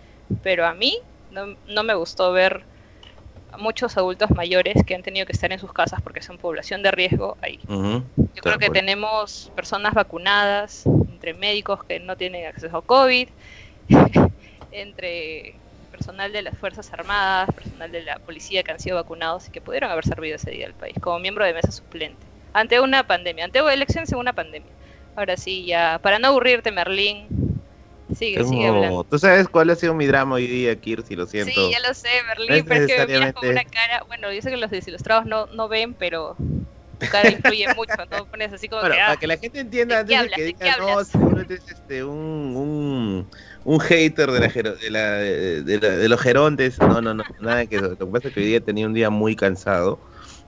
Pero 0.42 0.66
a 0.66 0.74
mí 0.74 0.98
no, 1.30 1.84
me 1.84 1.94
gustó 1.94 2.32
ver 2.32 2.66
muchos 3.58 3.98
adultos 3.98 4.32
mayores 4.32 4.84
que 4.86 4.96
han 4.96 5.04
tenido 5.04 5.26
que 5.26 5.32
estar 5.32 5.52
en 5.52 5.60
sus 5.60 5.72
casas 5.72 6.02
porque 6.02 6.22
son 6.22 6.38
población 6.38 6.84
de 6.84 6.92
riesgo 6.92 7.38
ahí. 7.42 7.60
Yo 7.68 8.42
creo 8.42 8.58
que 8.58 8.70
tenemos 8.70 9.52
personas 9.56 9.94
vacunadas, 9.94 10.86
entre 11.10 11.34
médicos 11.34 11.84
que 11.84 12.00
no 12.00 12.18
tienen 12.18 12.46
acceso 12.46 12.78
a 12.78 12.82
COVID, 12.82 13.30
entre 14.72 15.60
personal 15.96 16.34
de 16.34 16.42
las 16.42 16.58
Fuerzas 16.58 16.92
Armadas, 16.92 17.50
personal 17.56 17.90
de 17.92 18.04
la 18.04 18.20
policía 18.20 18.64
que 18.64 18.72
han 18.72 18.80
sido 18.80 18.98
vacunados 18.98 19.48
y 19.48 19.52
que 19.52 19.62
pudieron 19.62 19.90
haber 19.90 20.06
servido 20.06 20.36
ese 20.36 20.52
día 20.52 20.66
al 20.66 20.74
país 20.74 20.96
como 21.00 21.20
miembro 21.20 21.46
de 21.46 21.54
mesa 21.54 21.72
suplente. 21.72 22.22
Ante 22.54 22.80
una 22.82 23.08
pandemia, 23.08 23.46
ante 23.46 23.60
elecciones 23.60 24.12
en 24.12 24.18
una 24.18 24.34
pandemia. 24.34 24.72
Ahora 25.16 25.38
sí, 25.38 25.66
ya, 25.66 26.00
para 26.02 26.20
no 26.20 26.28
aburrirte, 26.28 26.72
Merlín, 26.72 27.28
sigue, 28.14 28.44
sigue 28.44 28.68
hablando. 28.68 29.06
¿Tú 29.06 29.18
sabes 29.18 29.48
cuál 29.48 29.70
ha 29.70 29.76
sido 29.76 29.94
mi 29.94 30.06
drama 30.06 30.36
hoy 30.36 30.48
día, 30.48 30.76
Kirsi? 30.76 31.16
Lo 31.16 31.26
siento. 31.26 31.54
Sí, 31.54 31.72
ya 31.72 31.80
lo 31.88 31.94
sé, 31.94 32.10
Merlín, 32.28 32.66
pero 32.66 32.82
es 32.82 32.88
que 32.88 32.98
me 33.00 33.08
miras 33.08 33.34
con 33.34 33.48
una 33.48 33.64
cara. 33.64 34.04
Bueno, 34.08 34.34
yo 34.34 34.42
sé 34.42 34.50
que 34.50 34.58
los 34.58 34.72
desilustrados 34.72 35.26
no, 35.26 35.46
no 35.48 35.70
ven, 35.70 35.94
pero 35.94 36.36
tu 36.96 37.08
cara 37.08 37.30
influye 37.30 37.68
mucho, 37.76 37.94
¿no? 38.12 38.26
Pones 38.26 38.54
así 38.54 38.68
como 38.68 38.82
bueno, 38.82 38.96
que, 38.96 39.02
para 39.02 39.12
ah, 39.14 39.18
que 39.18 39.28
la 39.28 39.38
gente 39.38 39.60
entienda, 39.60 40.00
antes 40.00 40.22
de, 40.22 40.30
que 40.30 40.44
diga, 40.44 40.78
no, 40.78 41.04
seguro 41.04 41.42
es 41.42 41.50
este, 41.52 42.04
un, 42.04 42.56
un, 42.56 43.28
un 43.64 43.80
hater 43.80 44.32
de, 44.32 44.40
la, 44.40 44.48
de, 44.48 45.80
la, 45.80 45.90
de, 45.90 46.10
los 46.10 46.20
gerontes. 46.20 46.80
No, 46.80 47.02
no, 47.02 47.14
no, 47.14 47.24
nada 47.42 47.66
que 47.66 47.78
eso. 47.78 47.90
Lo 47.90 47.98
que 47.98 48.06
pasa 48.06 48.28
es 48.30 48.34
que 48.34 48.40
hoy 48.40 48.46
día 48.48 48.62
tenía 48.62 48.86
un 48.86 48.94
día 48.94 49.10
muy 49.10 49.36
cansado. 49.36 50.00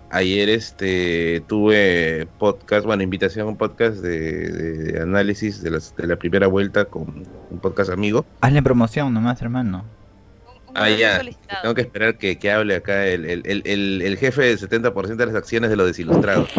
Ayer 0.09 0.47
este 0.47 1.43
tuve 1.47 2.27
podcast, 2.37 2.85
bueno, 2.85 3.03
invitación 3.03 3.45
a 3.45 3.49
un 3.49 3.57
podcast 3.57 3.97
de, 3.97 4.99
análisis 5.01 5.61
de, 5.61 5.71
las, 5.71 5.93
de 5.97 6.07
la 6.07 6.15
primera 6.15 6.47
vuelta 6.47 6.85
con 6.85 7.25
un 7.49 7.59
podcast 7.59 7.89
amigo. 7.89 8.25
Hazle 8.39 8.63
promoción 8.63 9.13
nomás, 9.13 9.41
hermano. 9.41 9.96
Ah, 10.77 10.89
ya. 10.89 11.21
Tengo 11.61 11.73
que 11.73 11.81
esperar 11.81 12.17
que, 12.17 12.37
que 12.37 12.51
hable 12.51 12.75
acá 12.75 13.07
el, 13.07 13.25
el, 13.25 13.41
el, 13.65 14.01
el, 14.01 14.17
jefe 14.17 14.43
del 14.43 14.59
70% 14.59 15.15
de 15.15 15.25
las 15.25 15.35
acciones 15.35 15.71
de 15.71 15.75
los 15.75 15.87
desilustrados. 15.87 16.49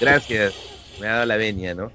Gracias. 0.00 0.54
Me 1.00 1.06
ha 1.06 1.14
dado 1.14 1.26
la 1.26 1.36
venia, 1.36 1.74
¿no? 1.74 1.90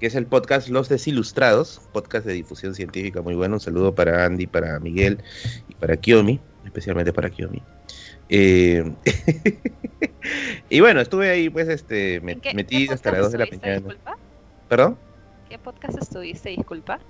Que 0.00 0.06
es 0.06 0.14
el 0.16 0.26
podcast 0.26 0.68
Los 0.68 0.90
Desilustrados, 0.90 1.80
podcast 1.92 2.26
de 2.26 2.34
difusión 2.34 2.74
científica 2.74 3.22
muy 3.22 3.34
bueno. 3.34 3.54
Un 3.54 3.60
saludo 3.60 3.94
para 3.94 4.26
Andy, 4.26 4.46
para 4.46 4.78
Miguel 4.80 5.18
y 5.68 5.74
para 5.74 5.96
Kiomi, 5.96 6.40
especialmente 6.66 7.12
para 7.12 7.30
Kiomi. 7.30 7.62
Eh, 8.28 8.92
y 10.68 10.80
bueno, 10.80 11.00
estuve 11.00 11.30
ahí, 11.30 11.48
pues, 11.48 11.68
este, 11.68 12.20
metido 12.20 12.94
hasta 12.94 13.12
las 13.12 13.20
2 13.22 13.32
de 13.32 13.38
la 13.38 13.46
mañana. 13.46 13.74
Disculpa? 13.76 14.18
¿Perdón? 14.68 14.98
¿Qué 15.48 15.58
podcast 15.58 15.96
estuviste, 16.02 16.50
disculpa? 16.50 17.00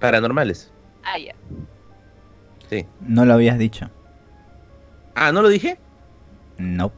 Paranormales. 0.00 0.72
Ah, 1.04 1.18
ya. 1.18 1.34
Sí. 2.70 2.86
No 3.00 3.24
lo 3.24 3.34
habías 3.34 3.58
dicho. 3.58 3.90
Ah, 5.14 5.32
¿no 5.32 5.42
lo 5.42 5.48
dije? 5.48 5.78
No. 6.58 6.92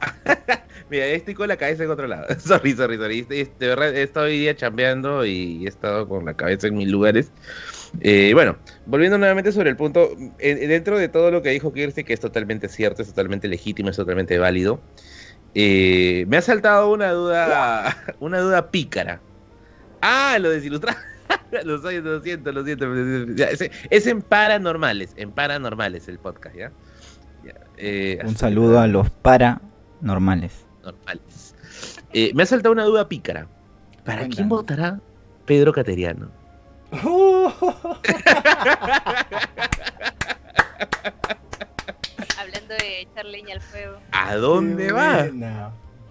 Mira, 0.90 1.06
estoy 1.06 1.34
con 1.34 1.48
la 1.48 1.56
cabeza 1.56 1.84
en 1.84 1.90
otro 1.90 2.06
lado. 2.06 2.26
sorry, 2.38 2.72
sorry, 2.74 2.96
sorry. 2.96 3.22
De 3.22 3.48
verdad, 3.66 3.94
he 3.94 4.02
estado 4.02 4.26
hoy 4.26 4.38
día 4.38 4.54
chambeando 4.54 5.24
y 5.24 5.64
he 5.64 5.68
estado 5.68 6.08
con 6.08 6.24
la 6.24 6.34
cabeza 6.34 6.68
en 6.68 6.76
mil 6.76 6.90
lugares. 6.90 7.32
Eh, 8.00 8.32
bueno, 8.34 8.56
volviendo 8.84 9.18
nuevamente 9.18 9.52
sobre 9.52 9.70
el 9.70 9.76
punto, 9.76 10.10
dentro 10.38 10.98
de 10.98 11.08
todo 11.08 11.30
lo 11.30 11.42
que 11.42 11.50
dijo 11.50 11.72
Kirsty, 11.72 12.04
que 12.04 12.12
es 12.12 12.20
totalmente 12.20 12.68
cierto, 12.68 13.02
es 13.02 13.08
totalmente 13.08 13.48
legítimo, 13.48 13.90
es 13.90 13.96
totalmente 13.96 14.38
válido, 14.38 14.80
eh, 15.54 16.26
me 16.28 16.36
ha 16.36 16.42
saltado 16.42 16.92
una 16.92 17.12
duda, 17.12 17.96
una 18.20 18.40
duda 18.40 18.70
pícara. 18.70 19.20
Ah, 20.02 20.36
lo 20.38 20.50
desilustrado. 20.50 20.98
lo, 21.64 21.76
lo 21.76 22.22
siento, 22.22 22.52
lo 22.52 22.64
siento. 22.64 22.86
Es, 23.90 24.06
en 24.06 24.22
paranormales, 24.22 25.12
en 25.16 25.32
paranormales 25.32 26.08
el 26.08 26.18
podcast, 26.18 26.56
¿ya? 26.56 26.72
Eh, 27.78 28.18
Un 28.24 28.36
saludo 28.36 28.80
a 28.80 28.86
los 28.86 29.10
paranormales. 29.10 30.64
Normales. 30.82 31.54
me 32.34 32.42
ha 32.42 32.46
saltado 32.46 32.72
una 32.72 32.84
duda 32.84 33.08
pícara. 33.08 33.46
¿Para 34.04 34.28
quién 34.28 34.48
votará 34.48 35.00
Pedro 35.44 35.72
Cateriano? 35.72 36.30
Hablando 42.38 42.74
de 42.78 43.00
echar 43.02 43.24
leña 43.26 43.54
al 43.54 43.60
fuego. 43.60 43.98
¿A 44.12 44.36
dónde 44.36 44.92
va? 44.92 45.26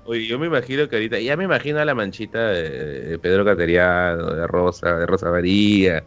Oye, 0.05 0.27
yo 0.27 0.37
me 0.37 0.47
imagino 0.47 0.87
que 0.87 0.95
ahorita, 0.97 1.19
ya 1.19 1.35
me 1.35 1.45
imagino 1.45 1.79
a 1.79 1.85
la 1.85 1.95
manchita 1.95 2.49
de 2.49 3.17
Pedro 3.19 3.43
Cateriano, 3.43 4.33
de 4.35 4.47
Rosa, 4.47 4.97
de 4.97 5.05
Rosa 5.05 5.31
María, 5.31 6.03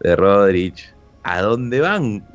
de 0.00 0.16
Rodrich. 0.16 0.94
¿A 1.22 1.42
dónde 1.42 1.80
van? 1.80 2.26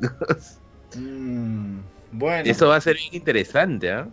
Mm, 0.96 1.80
bueno. 2.12 2.50
Eso 2.50 2.68
va 2.68 2.76
a 2.76 2.80
ser 2.80 2.94
bien 2.94 3.10
interesante, 3.12 3.90
¿ah? 3.90 4.08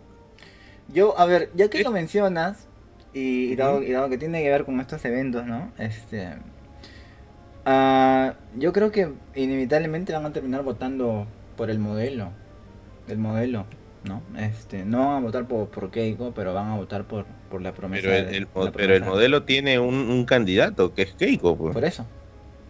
Yo, 0.88 1.18
a 1.18 1.24
ver, 1.24 1.48
ya 1.54 1.70
que 1.70 1.82
lo 1.82 1.92
mencionas, 1.92 2.66
y, 3.14 3.56
dado, 3.56 3.82
y, 3.82 3.92
dado, 3.92 4.10
que 4.10 4.18
tiene 4.18 4.42
que 4.42 4.50
ver 4.50 4.66
con 4.66 4.78
estos 4.80 5.02
eventos, 5.06 5.46
¿no? 5.46 5.72
Este, 5.78 6.34
Uh, 7.66 8.34
yo 8.58 8.72
creo 8.74 8.92
que 8.92 9.10
inevitablemente 9.34 10.12
van 10.12 10.26
a 10.26 10.32
terminar 10.32 10.62
votando 10.62 11.26
por 11.56 11.70
el 11.70 11.78
modelo. 11.78 12.30
El 13.08 13.18
modelo, 13.18 13.66
¿no? 14.04 14.22
Este, 14.38 14.84
no 14.84 15.08
van 15.08 15.16
a 15.16 15.20
votar 15.20 15.46
por, 15.46 15.68
por 15.68 15.90
Keiko, 15.90 16.32
pero 16.34 16.54
van 16.54 16.70
a 16.70 16.76
votar 16.76 17.04
por, 17.04 17.24
por 17.50 17.62
la 17.62 17.72
promesa. 17.72 18.08
Pero 18.08 18.28
el, 18.28 18.72
pero 18.72 18.94
el 18.94 19.04
modelo 19.04 19.42
tiene 19.44 19.78
un, 19.78 19.94
un, 19.94 20.24
candidato 20.24 20.94
que 20.94 21.02
es 21.02 21.12
Keiko. 21.12 21.56
Pues. 21.56 21.74
Por 21.74 21.84
eso. 21.84 22.06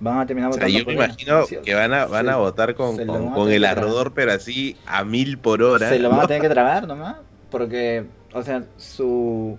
Van 0.01 0.19
a 0.19 0.27
terminar 0.27 0.51
votando. 0.51 0.67
O 0.67 0.71
sea, 0.71 0.79
yo 0.79 0.87
me 0.87 0.95
imagino 0.95 1.45
que 1.65 1.75
van 1.75 1.93
a, 1.93 2.07
van 2.07 2.29
a 2.29 2.37
votar 2.37 2.75
con, 2.75 2.97
con, 3.07 3.51
el 3.51 3.65
ardor, 3.65 4.13
pero 4.15 4.33
así 4.33 4.77
a 4.87 5.05
mil 5.05 5.39
por 5.39 5.63
hora. 5.63 5.89
Se 5.89 5.99
lo 5.99 6.11
van 6.11 6.21
a 6.21 6.27
tener 6.27 6.43
que 6.43 6.49
tragar 6.51 6.87
nomás. 6.87 7.17
Porque, 7.51 8.05
o 8.33 8.43
sea, 8.43 8.65
su 8.77 9.59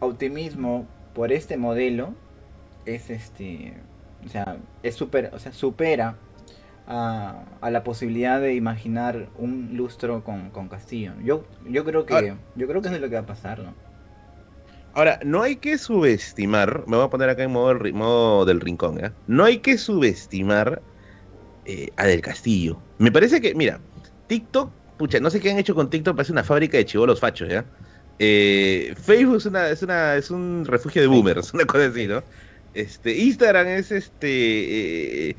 optimismo 0.00 0.86
por 1.14 1.32
este 1.32 1.56
modelo 1.56 2.14
es 2.86 3.10
este 3.10 3.74
o 4.24 4.28
sea, 4.28 4.56
es 4.82 4.94
super, 4.94 5.30
o 5.34 5.38
sea, 5.38 5.52
supera 5.52 6.16
a, 6.86 7.44
a, 7.60 7.70
la 7.70 7.82
posibilidad 7.84 8.40
de 8.40 8.54
imaginar 8.54 9.28
un 9.38 9.70
lustro 9.74 10.22
con, 10.24 10.50
con 10.50 10.68
Castillo. 10.68 11.12
Yo, 11.22 11.44
yo 11.66 11.84
creo 11.84 12.04
que, 12.04 12.34
yo 12.54 12.66
creo 12.66 12.82
que 12.82 12.88
es 12.88 13.00
lo 13.00 13.08
que 13.08 13.14
va 13.14 13.22
a 13.22 13.26
pasar, 13.26 13.60
¿no? 13.60 13.74
Ahora, 14.94 15.18
no 15.24 15.42
hay 15.42 15.56
que 15.56 15.76
subestimar, 15.76 16.84
me 16.86 16.96
voy 16.96 17.06
a 17.06 17.10
poner 17.10 17.28
acá 17.28 17.42
en 17.42 17.50
modo, 17.50 17.74
modo 17.92 18.44
del 18.44 18.60
rincón, 18.60 19.04
¿eh? 19.04 19.10
No 19.26 19.44
hay 19.44 19.58
que 19.58 19.76
subestimar 19.76 20.82
eh, 21.64 21.90
a 21.96 22.06
Del 22.06 22.20
Castillo. 22.20 22.78
Me 22.98 23.10
parece 23.10 23.40
que, 23.40 23.54
mira, 23.54 23.80
TikTok, 24.28 24.70
pucha, 24.96 25.18
no 25.18 25.30
sé 25.30 25.40
qué 25.40 25.50
han 25.50 25.58
hecho 25.58 25.74
con 25.74 25.90
TikTok, 25.90 26.14
parece 26.14 26.32
una 26.32 26.44
fábrica 26.44 26.76
de 26.76 26.84
chivolos 26.84 27.18
fachos, 27.18 27.48
¿ya? 27.48 27.64
Eh, 28.20 28.94
Facebook 28.96 29.38
es 29.38 29.46
una, 29.46 29.68
es 29.68 29.82
una, 29.82 30.14
es 30.14 30.30
un 30.30 30.64
refugio 30.64 31.02
de 31.02 31.08
boomers, 31.08 31.52
una 31.54 31.64
cosa 31.64 31.86
así, 31.86 32.06
¿no? 32.06 32.22
Este, 32.74 33.16
Instagram 33.16 33.68
es 33.68 33.92
este. 33.92 35.30
Eh, 35.30 35.36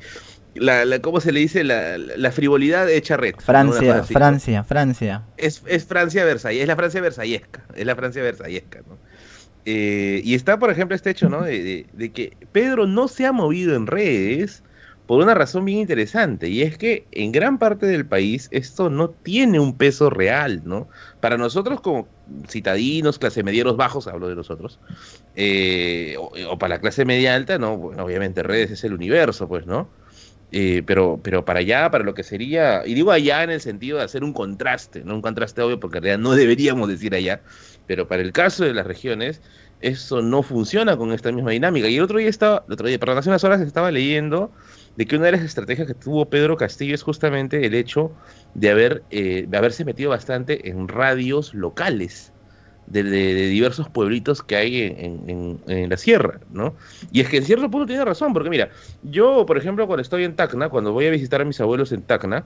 la, 0.60 0.98
¿Cómo 1.00 1.20
se 1.20 1.32
le 1.32 1.40
dice? 1.40 1.64
La, 1.64 1.98
la 1.98 2.32
frivolidad 2.32 2.88
hecha 2.90 3.16
red. 3.16 3.34
Francia, 3.38 4.04
Francia, 4.04 4.64
Francia. 4.64 5.22
Es, 5.36 5.62
es 5.66 5.84
Francia 5.84 6.24
Versalles, 6.24 6.62
es 6.62 6.68
la 6.68 6.76
Francia 6.76 7.00
versallesca. 7.00 7.64
Es 7.74 7.86
la 7.86 7.96
Francia 7.96 8.22
versallesca, 8.22 8.80
¿no? 8.88 8.96
Eh, 9.64 10.20
y 10.24 10.34
está, 10.34 10.58
por 10.58 10.70
ejemplo, 10.70 10.94
este 10.94 11.10
hecho, 11.10 11.28
¿no? 11.28 11.42
De, 11.42 11.86
de, 11.92 12.12
que 12.12 12.36
Pedro 12.52 12.86
no 12.86 13.08
se 13.08 13.26
ha 13.26 13.32
movido 13.32 13.74
en 13.74 13.88
redes 13.88 14.62
por 15.06 15.22
una 15.22 15.34
razón 15.34 15.64
bien 15.64 15.78
interesante, 15.78 16.48
y 16.48 16.62
es 16.62 16.78
que 16.78 17.06
en 17.12 17.30
gran 17.30 17.58
parte 17.58 17.86
del 17.86 18.06
país 18.06 18.48
esto 18.50 18.90
no 18.90 19.10
tiene 19.10 19.60
un 19.60 19.76
peso 19.76 20.10
real, 20.10 20.62
¿no? 20.64 20.88
Para 21.20 21.36
nosotros 21.36 21.80
como 21.80 22.08
citadinos, 22.48 23.18
clase 23.18 23.44
medieros 23.44 23.76
bajos, 23.76 24.08
hablo 24.08 24.28
de 24.28 24.34
nosotros, 24.34 24.80
eh, 25.36 26.16
o, 26.18 26.58
para 26.58 26.76
la 26.76 26.80
clase 26.80 27.04
media 27.04 27.36
alta, 27.36 27.58
no, 27.58 27.76
bueno, 27.76 28.04
obviamente 28.04 28.42
redes 28.42 28.72
es 28.72 28.84
el 28.84 28.94
universo, 28.94 29.46
pues, 29.46 29.66
¿no? 29.66 29.88
Eh, 30.52 30.82
pero, 30.86 31.20
pero 31.22 31.44
para 31.44 31.58
allá, 31.60 31.90
para 31.90 32.04
lo 32.04 32.14
que 32.14 32.22
sería, 32.22 32.82
y 32.86 32.94
digo 32.94 33.10
allá 33.10 33.42
en 33.42 33.50
el 33.50 33.60
sentido 33.60 33.98
de 33.98 34.04
hacer 34.04 34.22
un 34.22 34.32
contraste, 34.32 35.02
no 35.04 35.14
un 35.14 35.22
contraste 35.22 35.60
obvio, 35.60 35.80
porque 35.80 35.98
en 35.98 36.04
realidad 36.04 36.22
no 36.22 36.34
deberíamos 36.36 36.88
decir 36.88 37.14
allá, 37.14 37.42
pero 37.86 38.06
para 38.08 38.22
el 38.22 38.32
caso 38.32 38.64
de 38.64 38.74
las 38.74 38.86
regiones, 38.86 39.42
eso 39.80 40.22
no 40.22 40.42
funciona 40.42 40.96
con 40.96 41.12
esta 41.12 41.32
misma 41.32 41.50
dinámica. 41.50 41.88
Y 41.88 41.96
el 41.96 42.02
otro 42.02 42.18
día 42.18 42.28
estaba, 42.28 42.64
el 42.66 42.72
otro 42.74 42.88
día, 42.88 42.98
perdón, 42.98 43.18
hace 43.18 43.28
unas 43.28 43.44
horas 43.44 43.60
estaba 43.60 43.90
leyendo 43.90 44.52
de 44.96 45.06
que 45.06 45.16
una 45.16 45.26
de 45.26 45.32
las 45.32 45.42
estrategias 45.42 45.86
que 45.86 45.94
tuvo 45.94 46.30
Pedro 46.30 46.56
Castillo 46.56 46.94
es 46.94 47.02
justamente 47.02 47.66
el 47.66 47.74
hecho 47.74 48.12
de, 48.54 48.70
haber, 48.70 49.04
eh, 49.10 49.46
de 49.48 49.58
haberse 49.58 49.84
metido 49.84 50.10
bastante 50.10 50.70
en 50.70 50.88
radios 50.88 51.54
locales 51.54 52.32
de, 52.86 53.02
diversos 53.02 53.88
pueblitos 53.88 54.42
que 54.42 54.56
hay 54.56 54.82
en, 54.82 55.60
en, 55.66 55.88
la 55.88 55.96
sierra, 55.96 56.40
¿no? 56.52 56.74
Y 57.12 57.20
es 57.20 57.28
que 57.28 57.38
en 57.38 57.44
cierto 57.44 57.70
punto 57.70 57.86
tiene 57.86 58.04
razón, 58.04 58.32
porque 58.32 58.50
mira, 58.50 58.70
yo, 59.02 59.46
por 59.46 59.58
ejemplo, 59.58 59.86
cuando 59.86 60.02
estoy 60.02 60.24
en 60.24 60.36
Tacna, 60.36 60.68
cuando 60.68 60.92
voy 60.92 61.06
a 61.06 61.10
visitar 61.10 61.40
a 61.40 61.44
mis 61.44 61.60
abuelos 61.60 61.92
en 61.92 62.02
Tacna, 62.02 62.44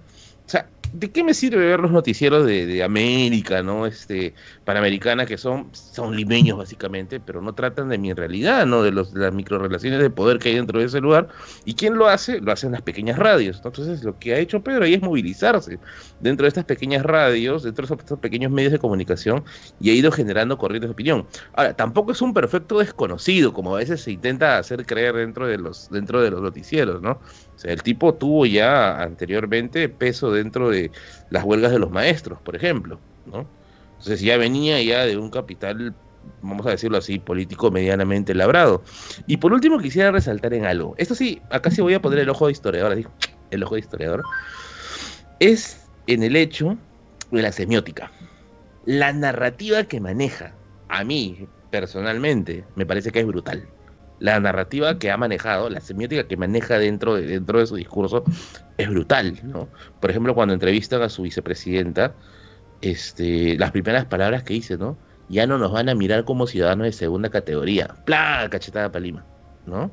sea, 0.51 0.69
¿de 0.93 1.11
qué 1.11 1.23
me 1.23 1.35
sirve 1.35 1.65
ver 1.65 1.81
los 1.81 1.91
noticieros 1.91 2.47
de, 2.47 2.83
América, 2.83 3.63
¿no? 3.63 3.87
Este, 3.87 4.35
Panamericana, 4.65 5.27
que 5.27 5.39
son, 5.39 5.69
son 5.73 6.17
limeños 6.17 6.59
básicamente, 6.59 7.21
pero 7.21 7.41
no 7.41 7.55
tratan 7.55 7.89
de 7.89 7.99
mi 7.99 8.13
realidad, 8.13 8.67
¿no? 8.67 8.83
De, 8.83 8.91
los, 8.91 9.13
de 9.15 9.21
las 9.21 9.35
microrelaciones 9.35 10.01
de 10.01 10.11
poder 10.11 10.39
que 10.39 10.51
hay 10.51 10.57
dentro 10.57 10.81
de 10.81 10.87
ese 10.87 11.01
lugar. 11.01 11.29
¿Y 11.65 11.75
quién 11.75 11.97
lo 11.97 12.09
hace? 12.09 12.41
Lo 12.41 12.53
hacen 12.53 12.73
las 12.73 12.83
pequeñas 12.83 13.19
radios. 13.19 13.61
Entonces, 13.65 14.03
lo 14.03 14.19
que 14.19 14.35
ha 14.35 14.39
hecho 14.39 14.63
Pedro 14.63 14.85
ahí 14.85 14.95
es 14.95 15.03
movilizarse 15.03 15.79
dentro 16.21 16.45
de 16.45 16.49
estas 16.49 16.65
pequeñas 16.65 17.05
radios, 17.05 17.63
dentro 17.63 17.87
de 17.87 17.95
estos 17.95 18.19
pequeños 18.19 18.51
medios 18.51 18.73
de 18.73 18.79
comunicación, 18.79 19.45
y 19.81 19.91
ha 19.91 19.95
ido 19.95 20.11
generando 20.11 20.59
corrientes 20.59 20.89
de 20.89 20.93
opinión. 20.93 21.27
Ahora, 21.55 21.75
tampoco 21.75 22.13
es 22.13 22.23
un 22.23 22.35
perfecto 22.35 22.79
desconocido, 22.79 23.53
como 23.53 23.77
a 23.77 23.79
veces 23.79 24.01
se 24.01 24.13
intenta 24.13 24.59
hacer 24.59 24.85
creer 24.87 25.15
dentro 25.15 25.47
de 25.47 25.59
los, 25.59 25.89
dentro 25.91 26.21
de 26.21 26.31
los 26.31 26.41
noticieros, 26.41 27.01
¿no? 27.01 27.21
O 27.61 27.63
sea, 27.63 27.75
el 27.75 27.83
tipo 27.83 28.15
tuvo 28.15 28.47
ya 28.47 29.03
anteriormente 29.03 29.91
peso 29.91 30.33
dentro 30.33 30.71
de 30.71 30.91
las 31.29 31.45
huelgas 31.45 31.71
de 31.71 31.79
los 31.79 31.91
maestros, 31.91 32.41
por 32.41 32.57
ejemplo, 32.57 32.99
¿no? 33.27 33.47
Entonces 33.99 34.23
ya 34.23 34.39
venía 34.39 34.83
ya 34.83 35.05
de 35.05 35.19
un 35.19 35.29
capital, 35.29 35.95
vamos 36.41 36.67
a 36.67 36.71
decirlo 36.71 36.97
así, 36.97 37.19
político 37.19 37.71
medianamente 37.71 38.35
labrado. 38.35 38.83
Y 39.27 39.37
por 39.37 39.53
último 39.53 39.79
quisiera 39.79 40.11
resaltar 40.11 40.55
en 40.55 40.65
algo. 40.65 40.95
Esto 40.97 41.15
sí, 41.15 41.43
acá 41.51 41.71
sí 41.71 41.83
voy 41.83 41.93
a 41.93 42.01
poner 42.01 42.21
el 42.21 42.31
ojo 42.31 42.47
de 42.47 42.53
historiador, 42.53 42.97
el 43.51 43.63
ojo 43.63 43.75
de 43.75 43.81
historiador. 43.81 44.23
Es 45.39 45.87
en 46.07 46.23
el 46.23 46.37
hecho 46.37 46.79
de 47.31 47.43
la 47.43 47.53
semiótica. 47.53 48.11
La 48.87 49.13
narrativa 49.13 49.85
que 49.85 50.01
maneja, 50.01 50.55
a 50.89 51.05
mí 51.05 51.47
personalmente, 51.71 52.65
me 52.75 52.87
parece 52.87 53.13
que 53.13 53.21
es 53.21 53.27
brutal 53.27 53.69
la 54.21 54.39
narrativa 54.39 54.99
que 54.99 55.11
ha 55.11 55.17
manejado, 55.17 55.69
la 55.71 55.81
semiótica 55.81 56.29
que 56.29 56.37
maneja 56.37 56.79
dentro 56.79 57.17
de, 57.17 57.27
dentro 57.27 57.59
de 57.59 57.67
su 57.67 57.77
discurso 57.77 58.23
es 58.77 58.89
brutal, 58.89 59.41
¿no? 59.43 59.69
Por 60.01 60.11
ejemplo, 60.11 60.35
cuando 60.35 60.55
entrevistan 60.55 61.03
a 61.03 61.09
su 61.09 61.23
vicepresidenta, 61.23 62.15
este, 62.83 63.59
las 63.59 63.73
primeras 63.73 64.05
palabras 64.05 64.43
que 64.43 64.55
dice, 64.55 64.77
¿no? 64.77 64.97
Ya 65.29 65.47
no 65.47 65.59
nos 65.59 65.73
van 65.73 65.89
a 65.89 65.95
mirar 65.95 66.25
como 66.25 66.47
ciudadanos 66.47 66.85
de 66.85 66.93
segunda 66.93 67.31
categoría. 67.31 67.89
¡Pla! 68.05 68.49
Cachetada 68.51 68.93
para 68.93 69.03
Lima, 69.03 69.25
¿no? 69.67 69.91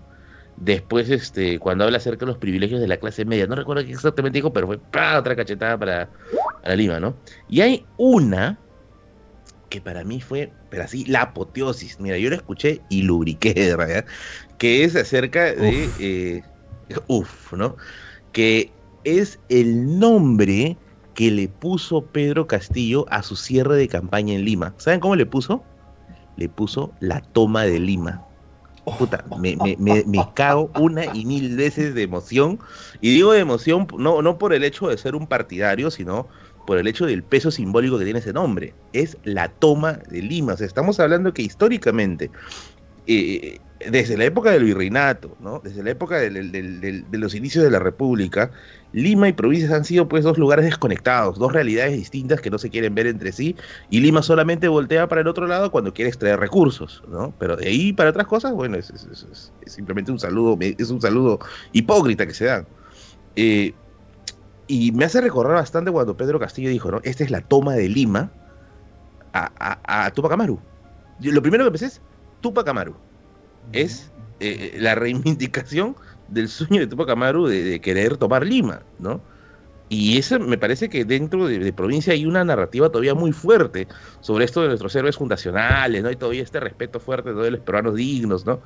Después, 0.58 1.10
este, 1.10 1.60
cuando 1.60 1.84
habla 1.84 1.98
acerca 1.98 2.26
de 2.26 2.32
los 2.32 2.40
privilegios 2.40 2.82
de 2.82 2.88
la 2.88 2.98
clase 2.98 3.24
media, 3.24 3.46
no 3.46 3.56
recuerdo 3.56 3.86
qué 3.86 3.92
exactamente 3.92 4.38
dijo, 4.38 4.52
pero 4.52 4.68
fue 4.68 4.80
¡pla! 4.80 5.20
otra 5.20 5.36
cachetada 5.36 5.78
para, 5.78 6.10
para 6.64 6.76
Lima, 6.76 7.00
¿no? 7.00 7.16
Y 7.48 7.62
hay 7.62 7.86
una 7.98 8.58
que 9.70 9.82
para 9.82 10.04
mí 10.04 10.22
fue, 10.22 10.52
pero 10.70 10.84
así, 10.84 11.06
la 11.06 11.24
apoteosis. 11.24 12.00
Mira, 12.00 12.18
yo 12.18 12.30
la 12.30 12.38
escuché 12.38 12.82
y 12.90 13.02
lubriqué, 13.04 13.54
de 13.54 13.76
verdad, 13.76 14.06
que 14.58 14.84
es 14.84 14.96
acerca 14.96 15.54
de, 15.54 16.44
uff, 17.08 17.54
eh, 17.54 17.58
¿no? 17.58 17.76
Que 18.32 18.72
es 19.04 19.40
el 19.50 20.00
nombre 20.00 20.78
que 21.14 21.32
le 21.32 21.48
puso 21.48 22.06
Pedro 22.06 22.46
Castillo 22.46 23.06
a 23.10 23.24
su 23.24 23.36
cierre 23.36 23.76
de 23.76 23.88
campaña 23.88 24.36
en 24.36 24.46
Lima. 24.46 24.74
¿Saben 24.78 25.00
cómo 25.00 25.16
le 25.16 25.26
puso? 25.26 25.64
Le 26.36 26.48
puso 26.48 26.94
la 27.00 27.22
toma 27.22 27.64
de 27.64 27.80
Lima. 27.80 28.24
Puta, 28.98 29.26
me, 29.38 29.58
me, 29.58 29.76
me, 29.80 30.04
me, 30.06 30.20
cago 30.34 30.72
una 30.80 31.14
y 31.14 31.26
mil 31.26 31.58
veces 31.58 31.94
de 31.94 32.04
emoción. 32.04 32.60
Y 33.02 33.16
digo 33.16 33.34
de 33.34 33.40
emoción 33.40 33.88
no, 33.98 34.22
no 34.22 34.38
por 34.38 34.54
el 34.54 34.64
hecho 34.64 34.88
de 34.88 34.98
ser 34.98 35.16
un 35.16 35.28
partidario, 35.28 35.92
sino 35.92 36.28
por 36.68 36.78
el 36.78 36.86
hecho 36.86 37.06
del 37.06 37.24
peso 37.24 37.50
simbólico 37.50 37.98
que 37.98 38.04
tiene 38.04 38.20
ese 38.20 38.34
nombre. 38.34 38.76
Es 38.92 39.18
la 39.24 39.48
toma 39.48 39.94
de 39.94 40.22
Lima. 40.22 40.54
O 40.54 40.58
sea, 40.58 40.68
estamos 40.68 41.00
hablando 41.00 41.34
que 41.34 41.42
históricamente, 41.42 42.30
eh, 43.08 43.60
desde 43.90 44.18
la 44.18 44.26
época 44.26 44.52
del 44.52 44.66
virreinato, 44.66 45.38
¿no? 45.40 45.62
desde 45.64 45.82
la 45.82 45.92
época 45.92 46.18
de 46.18 47.06
los 47.12 47.36
inicios 47.36 47.64
de 47.64 47.72
la 47.72 47.80
República, 47.80 48.52
Lima 48.92 49.30
y 49.30 49.34
provincias 49.34 49.72
han 49.72 49.86
sido 49.86 50.10
pues 50.10 50.26
dos 50.26 50.38
lugares 50.38 50.66
desconectados, 50.66 51.40
dos 51.40 51.54
realidades 51.54 51.94
distintas 51.94 52.42
que 52.42 52.50
no 52.50 52.58
se 52.58 52.70
quieren 52.70 52.96
ver 52.96 53.08
entre 53.08 53.32
sí, 53.32 53.56
y 53.90 54.02
Lima 54.02 54.22
solamente 54.22 54.68
voltea 54.68 55.08
para 55.08 55.22
el 55.22 55.28
otro 55.28 55.48
lado 55.48 55.72
cuando 55.72 55.94
quiere 55.94 56.10
extraer 56.10 56.38
recursos, 56.38 57.02
¿no? 57.08 57.34
Pero 57.40 57.56
de 57.56 57.68
ahí 57.68 57.94
para 57.94 58.10
otras 58.10 58.28
cosas, 58.28 58.54
bueno, 58.54 58.76
es, 58.78 58.92
simplemente 59.68 60.12
un 60.12 60.20
saludo, 60.20 60.58
es 60.60 60.90
un 60.90 61.02
saludo 61.02 61.40
hipócrita 61.72 62.26
que 62.28 62.34
se 62.34 62.46
da. 62.46 62.66
Eh, 63.38 63.74
y 64.68 64.92
me 64.92 65.06
hace 65.06 65.22
recordar 65.22 65.56
bastante 65.56 65.92
cuando 65.92 66.18
Pedro 66.18 66.40
Castillo 66.40 66.70
dijo, 66.70 66.92
¿no? 66.92 67.00
Esta 67.04 67.24
es 67.24 67.32
la 67.32 67.42
toma 67.42 67.74
de 67.74 67.88
Lima 67.88 68.32
a, 69.34 70.06
a, 70.06 70.12
Tupac 70.12 70.32
Amaru. 70.32 70.60
lo 71.22 71.42
primero 71.42 71.64
que 71.66 71.72
pensé 71.72 71.86
es 71.86 72.02
Tupac 72.42 72.68
Amaru. 72.68 72.96
Es 73.72 74.12
eh, 74.40 74.78
la 74.80 74.96
reivindicación 74.96 75.96
del 76.28 76.50
sueño 76.50 76.82
de 76.82 76.88
Tupac 76.88 77.10
Amaru 77.10 77.48
de, 77.48 77.80
querer 77.80 78.18
tomar 78.18 78.46
Lima, 78.46 78.82
¿no? 79.00 79.22
Y 79.90 80.18
eso 80.18 80.38
me 80.38 80.58
parece 80.58 80.90
que 80.90 81.06
dentro 81.06 81.48
de, 81.48 81.60
de, 81.60 81.72
provincia 81.72 82.12
hay 82.12 82.26
una 82.26 82.44
narrativa 82.44 82.90
todavía 82.90 83.16
muy 83.16 83.32
fuerte 83.32 83.88
sobre 84.20 84.44
esto 84.44 84.62
de 84.62 84.68
nuestros 84.68 84.94
héroes 84.98 85.16
fundacionales, 85.16 86.04
¿no? 86.04 86.10
Hay 86.10 86.18
todavía 86.18 86.44
este 86.44 86.60
respeto 86.60 87.00
fuerte 87.00 87.34
de 87.34 87.52
los 87.52 87.62
peruanos 87.62 87.96
dignos, 87.96 88.46
¿no? 88.46 88.60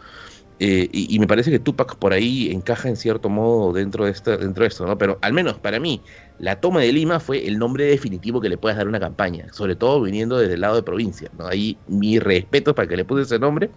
Eh, 0.64 0.90
y, 0.92 1.18
me 1.18 1.26
parece 1.26 1.50
que 1.50 1.58
Tupac 1.58 1.96
por 1.96 2.14
ahí 2.14 2.52
encaja 2.52 2.88
en 2.88 2.96
cierto 2.96 3.30
modo 3.30 3.74
dentro 3.74 4.06
de, 4.06 4.12
esto, 4.12 4.38
dentro 4.38 4.62
de 4.62 4.68
esto, 4.68 4.86
¿no? 4.86 4.96
Pero 4.96 5.18
al 5.24 5.34
menos 5.34 5.58
para 5.58 5.80
mí, 5.80 6.04
la 6.38 6.58
toma 6.58 6.82
de 6.82 6.94
Lima 6.94 7.20
fue 7.20 7.48
el 7.48 7.58
nombre 7.58 7.86
definitivo 7.86 8.40
que 8.40 8.48
le 8.48 8.60
puedes 8.60 8.78
dar 8.78 8.86
a 8.86 8.90
una 8.90 9.00
campaña, 9.00 9.52
sobre 9.54 9.76
todo 9.76 10.00
viniendo 10.04 10.38
desde 10.38 10.54
el 10.54 10.62
lado 10.62 10.76
de 10.76 10.84
provincia, 10.84 11.32
¿no? 11.36 11.48
Ahí 11.48 11.80
mi 11.88 12.20
respeto 12.20 12.76
para 12.76 12.88
que 12.88 12.96
le 12.96 13.04
puse 13.04 13.24
ese 13.24 13.40
nombre, 13.40 13.72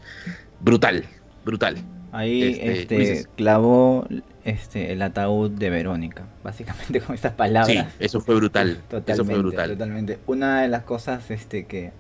brutal, 0.61 1.07
brutal. 1.42 1.77
Ahí 2.12 2.61
este, 2.61 3.12
este 3.12 3.31
clavó 3.35 4.07
este, 4.44 4.92
el 4.92 5.01
ataúd 5.01 5.53
de 5.53 5.70
Verónica, 5.70 6.27
básicamente 6.42 7.01
con 7.07 7.14
estas 7.14 7.33
palabras. 7.33 7.87
Sí, 7.92 7.94
eso 7.99 8.20
fue 8.20 8.35
brutal. 8.35 8.77
Totalmente, 8.90 9.12
eso 9.12 9.25
fue 9.25 9.38
brutal. 9.38 9.70
Totalmente. 9.70 10.18
Una 10.27 10.61
de 10.61 10.68
las 10.68 10.83
cosas 10.83 11.31
este, 11.31 11.64
que 11.64 11.92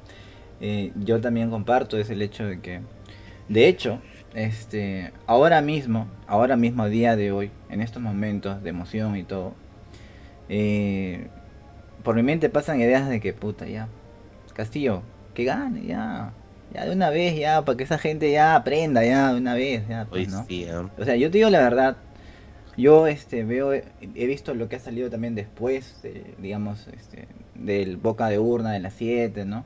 eh, 0.60 0.92
yo 0.94 1.22
también 1.22 1.48
comparto 1.48 1.96
es 1.96 2.10
el 2.10 2.20
hecho 2.20 2.44
de 2.44 2.60
que, 2.60 2.80
de 3.48 3.66
hecho, 3.66 4.02
este, 4.34 5.12
ahora 5.26 5.60
mismo, 5.62 6.08
ahora 6.26 6.56
mismo, 6.56 6.82
a 6.82 6.88
día 6.88 7.16
de 7.16 7.32
hoy, 7.32 7.50
en 7.70 7.80
estos 7.80 8.02
momentos 8.02 8.62
de 8.62 8.70
emoción 8.70 9.16
y 9.16 9.22
todo, 9.22 9.54
eh, 10.48 11.28
por 12.02 12.16
mi 12.16 12.22
mente 12.22 12.48
pasan 12.48 12.80
ideas 12.80 13.08
de 13.08 13.20
que, 13.20 13.32
puta, 13.32 13.66
ya, 13.66 13.88
Castillo, 14.52 15.02
que 15.34 15.44
gane, 15.44 15.86
ya, 15.86 16.32
ya 16.72 16.84
de 16.84 16.92
una 16.92 17.10
vez, 17.10 17.38
ya, 17.38 17.64
para 17.64 17.76
que 17.76 17.84
esa 17.84 17.98
gente 17.98 18.30
ya 18.30 18.56
aprenda, 18.56 19.04
ya, 19.04 19.32
de 19.32 19.38
una 19.38 19.54
vez, 19.54 19.86
ya, 19.88 20.06
pues, 20.06 20.28
¿no? 20.28 20.44
¿eh? 20.48 20.70
O 20.98 21.04
sea, 21.04 21.16
yo 21.16 21.30
te 21.30 21.38
digo 21.38 21.50
la 21.50 21.60
verdad, 21.60 21.96
yo, 22.76 23.06
este, 23.06 23.44
veo, 23.44 23.72
he 23.72 24.26
visto 24.26 24.52
lo 24.54 24.68
que 24.68 24.76
ha 24.76 24.80
salido 24.80 25.10
también 25.10 25.36
después, 25.36 26.02
digamos, 26.38 26.88
este, 26.88 27.28
del 27.54 27.96
boca 27.96 28.28
de 28.28 28.40
urna 28.40 28.72
de 28.72 28.80
las 28.80 28.94
7, 28.94 29.44
¿no? 29.44 29.64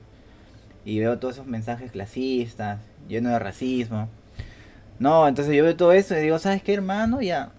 Y 0.85 0.99
veo 1.01 1.19
todos 1.19 1.37
esos 1.37 1.47
mensajes 1.47 1.91
clasistas, 1.91 2.81
llenos 3.09 3.33
de 3.33 3.39
racismo. 3.39 4.09
No, 4.99 5.29
entonces 5.29 5.55
yo 5.55 5.65
veo 5.65 5.77
todo 5.77 5.93
eso 5.93 6.17
y 6.17 6.23
digo, 6.23 6.39
¿sabes 6.39 6.63
qué, 6.63 6.75
hermano? 6.75 7.21
Ya, 7.23 7.51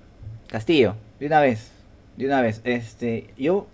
Castillo, 0.48 0.96
de 1.20 1.28
una 1.28 1.40
vez, 1.40 1.72
de 2.18 2.26
una 2.26 2.42
vez. 2.42 2.62
Este, 2.64 3.34
yo, 3.38 3.68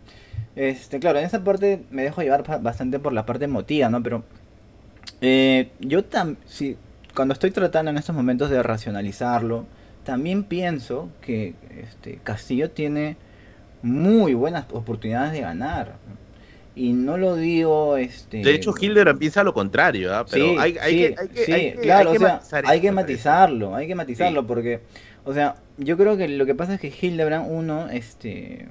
este, 0.56 1.00
claro, 1.00 1.20
en 1.20 1.26
esa 1.26 1.44
parte 1.44 1.84
me 1.90 2.04
dejo 2.04 2.22
llevar 2.22 2.62
bastante 2.62 3.00
por 3.00 3.14
la 3.14 3.26
parte 3.26 3.46
emotiva, 3.46 3.90
¿no? 3.90 4.04
Pero 4.04 4.24
eh, 5.22 5.72
yo 5.80 6.04
también, 6.06 6.38
sí, 6.46 6.78
cuando 7.16 7.34
estoy 7.34 7.52
tratando 7.52 7.92
en 7.92 7.98
estos 7.98 8.16
momentos 8.16 8.50
de 8.50 8.62
racionalizarlo, 8.62 9.66
también 10.04 10.44
pienso 10.44 11.10
que 11.22 11.56
este, 11.82 12.20
Castillo 12.24 12.70
tiene 12.72 13.18
muy 13.82 14.34
buenas 14.34 14.66
oportunidades 14.72 15.32
de 15.32 15.42
ganar. 15.42 15.96
Y 16.76 16.92
no 16.92 17.18
lo 17.18 17.36
digo, 17.36 17.96
este... 17.96 18.40
De 18.40 18.54
hecho, 18.54 18.74
Hildebrand 18.78 19.18
piensa 19.18 19.44
lo 19.44 19.54
contrario, 19.54 20.14
¿ah? 20.14 20.26
Pero 20.30 20.60
hay, 20.60 20.74
que, 20.74 21.16
hay 22.66 22.82
que 22.82 22.92
matizarlo, 22.92 23.76
hay 23.76 23.88
que 23.88 23.96
matizarlo 23.96 24.46
porque, 24.46 24.82
o 25.24 25.34
sea, 25.34 25.56
yo 25.78 25.96
creo 25.96 26.18
que 26.18 26.28
lo 26.28 26.46
que 26.46 26.54
pasa 26.54 26.76
es 26.76 26.82
que 26.82 26.94
Hildebrand, 27.02 27.48
uno, 27.50 27.90
este, 27.90 28.68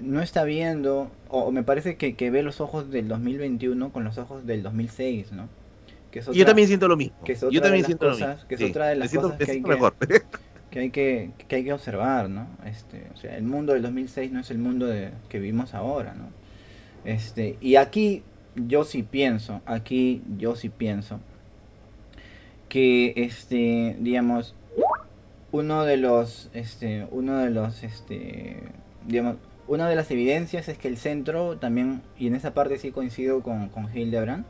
no 0.00 0.22
está 0.22 0.44
viendo, 0.44 1.10
o 1.28 1.50
me 1.52 1.62
parece 1.62 1.96
que, 1.96 2.14
que 2.14 2.30
ve 2.30 2.42
los 2.42 2.62
ojos 2.62 2.90
del 2.90 3.08
2021 3.08 3.92
con 3.92 4.04
los 4.04 4.16
ojos 4.16 4.46
del 4.46 4.62
2006, 4.62 5.32
¿no? 5.32 5.48
Que 6.10 6.22
yo 6.32 6.46
también 6.46 6.68
siento 6.68 6.88
lo 6.88 6.96
mismo. 6.96 7.16
yo 7.50 7.60
también 7.60 7.84
siento 7.84 8.06
lo 8.08 8.16
mismo. 8.16 8.36
Que 8.48 8.54
es 8.54 8.62
otra 8.62 8.86
de 8.86 8.96
las 8.96 9.12
cosas 9.12 9.38
que 10.70 10.80
hay 10.80 10.90
que, 10.90 11.30
que, 11.48 11.56
hay 11.56 11.64
que, 11.64 11.72
observar, 11.72 12.28
¿no? 12.28 12.46
Este, 12.66 13.06
o 13.14 13.16
sea, 13.16 13.36
el 13.36 13.44
mundo 13.44 13.72
del 13.72 13.82
2006 13.82 14.32
no 14.32 14.40
es 14.40 14.50
el 14.50 14.58
mundo 14.58 14.86
de, 14.86 15.10
que 15.28 15.38
vivimos 15.38 15.74
ahora, 15.74 16.14
¿no? 16.14 16.24
Este, 17.06 17.56
y 17.60 17.76
aquí 17.76 18.24
yo 18.56 18.84
sí 18.84 19.04
pienso, 19.04 19.62
aquí 19.64 20.22
yo 20.38 20.56
sí 20.56 20.68
pienso 20.68 21.20
que 22.68 23.14
este, 23.16 23.96
digamos, 24.00 24.56
uno 25.52 25.84
de 25.84 25.96
los, 25.98 26.50
este, 26.52 27.06
uno 27.12 27.38
de 27.38 27.50
los, 27.50 27.84
este, 27.84 28.58
digamos, 29.06 29.36
una 29.68 29.88
de 29.88 29.94
las 29.94 30.10
evidencias 30.10 30.68
es 30.68 30.78
que 30.78 30.88
el 30.88 30.96
centro 30.96 31.58
también, 31.58 32.02
y 32.18 32.26
en 32.26 32.34
esa 32.34 32.54
parte 32.54 32.76
sí 32.76 32.90
coincido 32.90 33.40
con, 33.40 33.68
con 33.68 33.88
Hildebrand, 33.96 34.44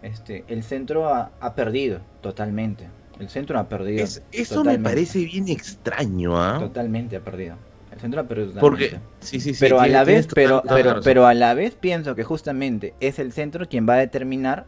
este, 0.00 0.44
el 0.48 0.62
centro 0.62 1.08
ha, 1.08 1.54
perdido 1.54 2.00
totalmente. 2.22 2.88
El 3.20 3.28
centro 3.28 3.58
ha 3.58 3.68
perdido. 3.68 4.04
eso 4.32 4.64
me 4.64 4.78
parece 4.78 5.26
bien 5.26 5.48
extraño, 5.48 6.42
¿ah? 6.42 6.56
Totalmente 6.58 7.16
ha 7.16 7.20
perdido. 7.20 7.56
El 7.92 8.00
centro 8.00 8.26
Perú 8.26 8.52
Porque, 8.58 8.98
sí, 9.20 9.40
sí, 9.40 9.54
sí, 9.54 9.60
pero 9.60 9.80
a 9.80 9.86
la 9.86 10.04
vez, 10.04 10.26
pero, 10.32 10.62
pero, 10.66 11.00
pero 11.02 11.26
a 11.26 11.34
la 11.34 11.54
vez 11.54 11.74
pienso 11.74 12.14
que 12.14 12.24
justamente 12.24 12.94
es 13.00 13.18
el 13.18 13.32
centro 13.32 13.68
quien 13.68 13.88
va 13.88 13.94
a 13.94 13.98
determinar 13.98 14.66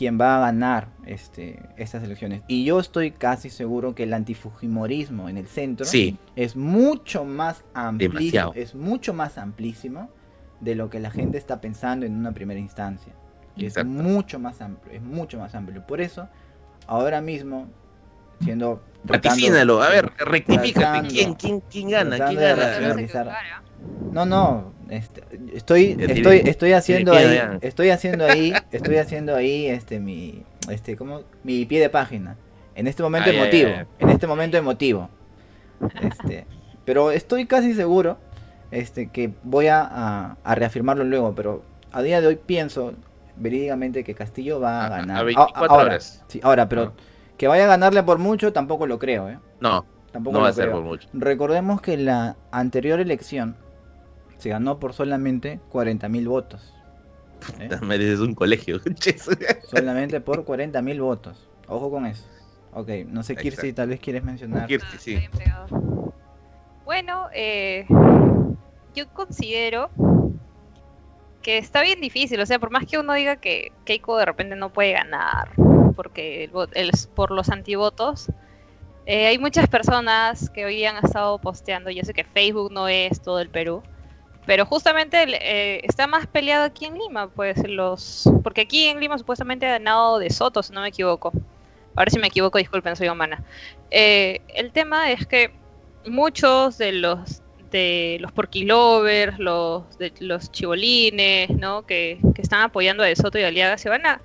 quién 0.00 0.18
va 0.18 0.38
a 0.38 0.40
ganar 0.40 0.88
este, 1.04 1.60
estas 1.76 2.02
elecciones. 2.02 2.40
Y 2.48 2.64
yo 2.64 2.80
estoy 2.80 3.10
casi 3.10 3.50
seguro 3.50 3.94
que 3.94 4.04
el 4.04 4.14
antifujimorismo 4.14 5.28
en 5.28 5.36
el 5.36 5.46
centro 5.46 5.86
es 6.36 6.56
mucho 6.56 7.26
más 7.26 7.64
amplísimo, 7.74 8.52
es 8.54 8.74
mucho 8.74 9.12
más 9.12 9.36
amplísimo 9.36 10.08
de 10.60 10.74
lo 10.74 10.88
que 10.88 11.00
la 11.00 11.10
gente 11.10 11.36
está 11.36 11.60
pensando 11.60 12.06
en 12.06 12.16
una 12.16 12.32
primera 12.32 12.58
instancia. 12.58 13.12
Es 13.56 13.84
mucho 13.84 14.38
más 14.38 14.62
amplio, 14.62 14.94
es 14.94 15.02
mucho 15.02 15.38
más 15.38 15.54
amplio. 15.54 15.86
Por 15.86 16.00
eso, 16.00 16.28
ahora 16.86 17.20
mismo, 17.20 17.68
siendo... 18.42 18.82
Ratifínalo, 19.04 19.82
a 19.82 19.88
ver, 19.88 20.10
rectifícate. 20.18 21.08
¿Quién, 21.08 21.34
quién, 21.34 21.60
quién 21.60 21.88
gana? 21.88 22.18
¿Quién 22.26 22.38
gana? 22.38 23.62
No, 24.12 24.26
no, 24.26 24.74
este, 24.90 25.22
estoy, 25.54 25.96
estoy, 25.98 26.42
estoy 26.44 26.72
haciendo 26.72 27.12
ahí, 27.12 27.40
estoy 27.62 27.90
haciendo 27.90 28.26
ahí, 28.26 28.52
estoy 28.72 28.96
haciendo 28.96 29.34
ahí, 29.36 29.66
este, 29.66 30.00
mi, 30.00 30.42
este, 30.68 30.96
como, 30.96 31.22
mi 31.44 31.64
pie 31.64 31.80
de 31.80 31.88
página. 31.88 32.36
En 32.74 32.86
este 32.86 33.02
momento 33.02 33.30
emotivo, 33.30 33.70
en 33.98 34.10
este 34.10 34.26
momento 34.26 34.56
emotivo. 34.56 35.08
Este, 36.02 36.46
pero 36.84 37.10
estoy 37.10 37.46
casi 37.46 37.72
seguro, 37.72 38.18
este, 38.70 39.10
que 39.10 39.32
voy 39.44 39.68
a, 39.68 40.36
a 40.42 40.54
reafirmarlo 40.54 41.04
luego, 41.04 41.34
pero 41.34 41.62
a 41.92 42.02
día 42.02 42.20
de 42.20 42.26
hoy 42.26 42.36
pienso, 42.36 42.94
verídicamente 43.36 44.04
que 44.04 44.14
Castillo 44.14 44.60
va 44.60 44.86
a, 44.86 44.88
ganar. 44.88 45.26
A 45.36 45.42
ahora, 45.68 46.00
Sí, 46.00 46.40
ahora, 46.42 46.68
pero 46.68 46.92
que 47.40 47.48
vaya 47.48 47.64
a 47.64 47.68
ganarle 47.68 48.02
por 48.02 48.18
mucho 48.18 48.52
tampoco 48.52 48.86
lo 48.86 48.98
creo, 48.98 49.30
¿eh? 49.30 49.38
No. 49.60 49.86
Tampoco 50.12 50.36
no 50.36 50.42
va 50.42 50.50
a 50.50 50.52
ser 50.52 50.70
por 50.70 50.82
mucho. 50.82 51.08
Recordemos 51.14 51.80
que 51.80 51.96
la 51.96 52.36
anterior 52.50 53.00
elección 53.00 53.56
se 54.36 54.50
ganó 54.50 54.78
por 54.78 54.92
solamente 54.92 55.58
40.000 55.72 56.28
votos. 56.28 56.74
¿eh? 57.58 57.70
Mereces 57.80 58.20
un 58.20 58.34
colegio. 58.34 58.78
solamente 59.70 60.20
por 60.20 60.44
40.000 60.44 61.00
votos. 61.00 61.48
Ojo 61.66 61.90
con 61.90 62.04
eso. 62.04 62.28
Ok, 62.74 62.90
no 63.06 63.22
sé, 63.22 63.36
Kirsi, 63.36 63.72
tal 63.72 63.88
vez 63.88 64.00
quieres 64.00 64.22
mencionar. 64.22 64.66
Kirsi, 64.66 64.98
sí. 64.98 65.28
Bueno, 66.84 67.28
eh, 67.32 67.86
yo 68.94 69.08
considero 69.14 69.88
que 71.40 71.56
está 71.56 71.80
bien 71.80 72.02
difícil, 72.02 72.38
o 72.38 72.44
sea, 72.44 72.58
por 72.58 72.70
más 72.70 72.84
que 72.84 72.98
uno 72.98 73.14
diga 73.14 73.36
que 73.36 73.72
Keiko 73.86 74.18
de 74.18 74.26
repente 74.26 74.56
no 74.56 74.74
puede 74.74 74.92
ganar 74.92 75.52
porque 76.00 76.48
el, 76.72 76.90
por 77.14 77.30
los 77.30 77.50
antivotos, 77.50 78.30
eh, 79.04 79.26
hay 79.26 79.38
muchas 79.38 79.68
personas 79.68 80.48
que 80.48 80.64
hoy 80.64 80.82
han 80.86 80.96
estado 81.04 81.38
posteando, 81.38 81.90
yo 81.90 82.02
sé 82.04 82.14
que 82.14 82.24
Facebook 82.24 82.72
no 82.72 82.88
es 82.88 83.20
todo 83.20 83.38
el 83.38 83.50
Perú, 83.50 83.82
pero 84.46 84.64
justamente 84.64 85.26
eh, 85.28 85.82
está 85.84 86.06
más 86.06 86.26
peleado 86.26 86.64
aquí 86.64 86.86
en 86.86 86.96
Lima, 86.96 87.28
pues 87.28 87.68
los, 87.68 88.24
porque 88.42 88.62
aquí 88.62 88.86
en 88.86 88.98
Lima 88.98 89.18
supuestamente 89.18 89.66
ha 89.66 89.72
ganado 89.72 90.18
de 90.18 90.30
Soto, 90.30 90.62
si 90.62 90.72
no 90.72 90.80
me 90.80 90.88
equivoco. 90.88 91.32
Ahora 91.94 92.10
si 92.10 92.18
me 92.18 92.28
equivoco, 92.28 92.56
disculpen, 92.56 92.96
soy 92.96 93.08
humana. 93.08 93.44
Eh, 93.90 94.40
el 94.54 94.72
tema 94.72 95.10
es 95.10 95.26
que 95.26 95.52
muchos 96.06 96.78
de 96.78 96.92
los 96.92 97.42
de 97.70 98.16
los 98.20 98.32
porquilovers, 98.32 99.38
los 99.38 99.98
de 99.98 100.14
los 100.20 100.50
chibolines, 100.50 101.50
¿no? 101.50 101.84
Que, 101.84 102.18
que, 102.34 102.40
están 102.40 102.62
apoyando 102.62 103.02
a 103.02 103.06
De 103.06 103.16
Soto 103.16 103.38
y 103.38 103.42
Aliaga 103.42 103.76
se 103.76 103.90
van 103.90 104.06
a 104.06 104.22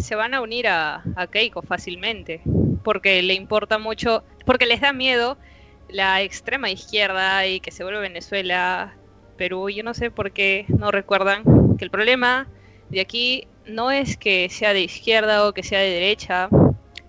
se 0.00 0.14
van 0.14 0.34
a 0.34 0.40
unir 0.40 0.68
a, 0.68 1.02
a 1.16 1.26
Keiko 1.26 1.62
fácilmente, 1.62 2.40
porque 2.84 3.22
le 3.22 3.34
importa 3.34 3.78
mucho, 3.78 4.22
porque 4.44 4.66
les 4.66 4.80
da 4.80 4.92
miedo 4.92 5.38
la 5.88 6.22
extrema 6.22 6.70
izquierda 6.70 7.46
y 7.46 7.60
que 7.60 7.70
se 7.70 7.82
vuelve 7.82 8.00
Venezuela, 8.00 8.94
Perú. 9.36 9.70
Yo 9.70 9.82
no 9.82 9.94
sé 9.94 10.10
por 10.10 10.32
qué 10.32 10.66
no 10.68 10.90
recuerdan 10.90 11.76
que 11.76 11.84
el 11.84 11.90
problema 11.90 12.46
de 12.90 13.00
aquí 13.00 13.46
no 13.66 13.90
es 13.90 14.16
que 14.16 14.48
sea 14.50 14.72
de 14.72 14.80
izquierda 14.80 15.46
o 15.46 15.52
que 15.52 15.62
sea 15.62 15.80
de 15.80 15.90
derecha, 15.90 16.48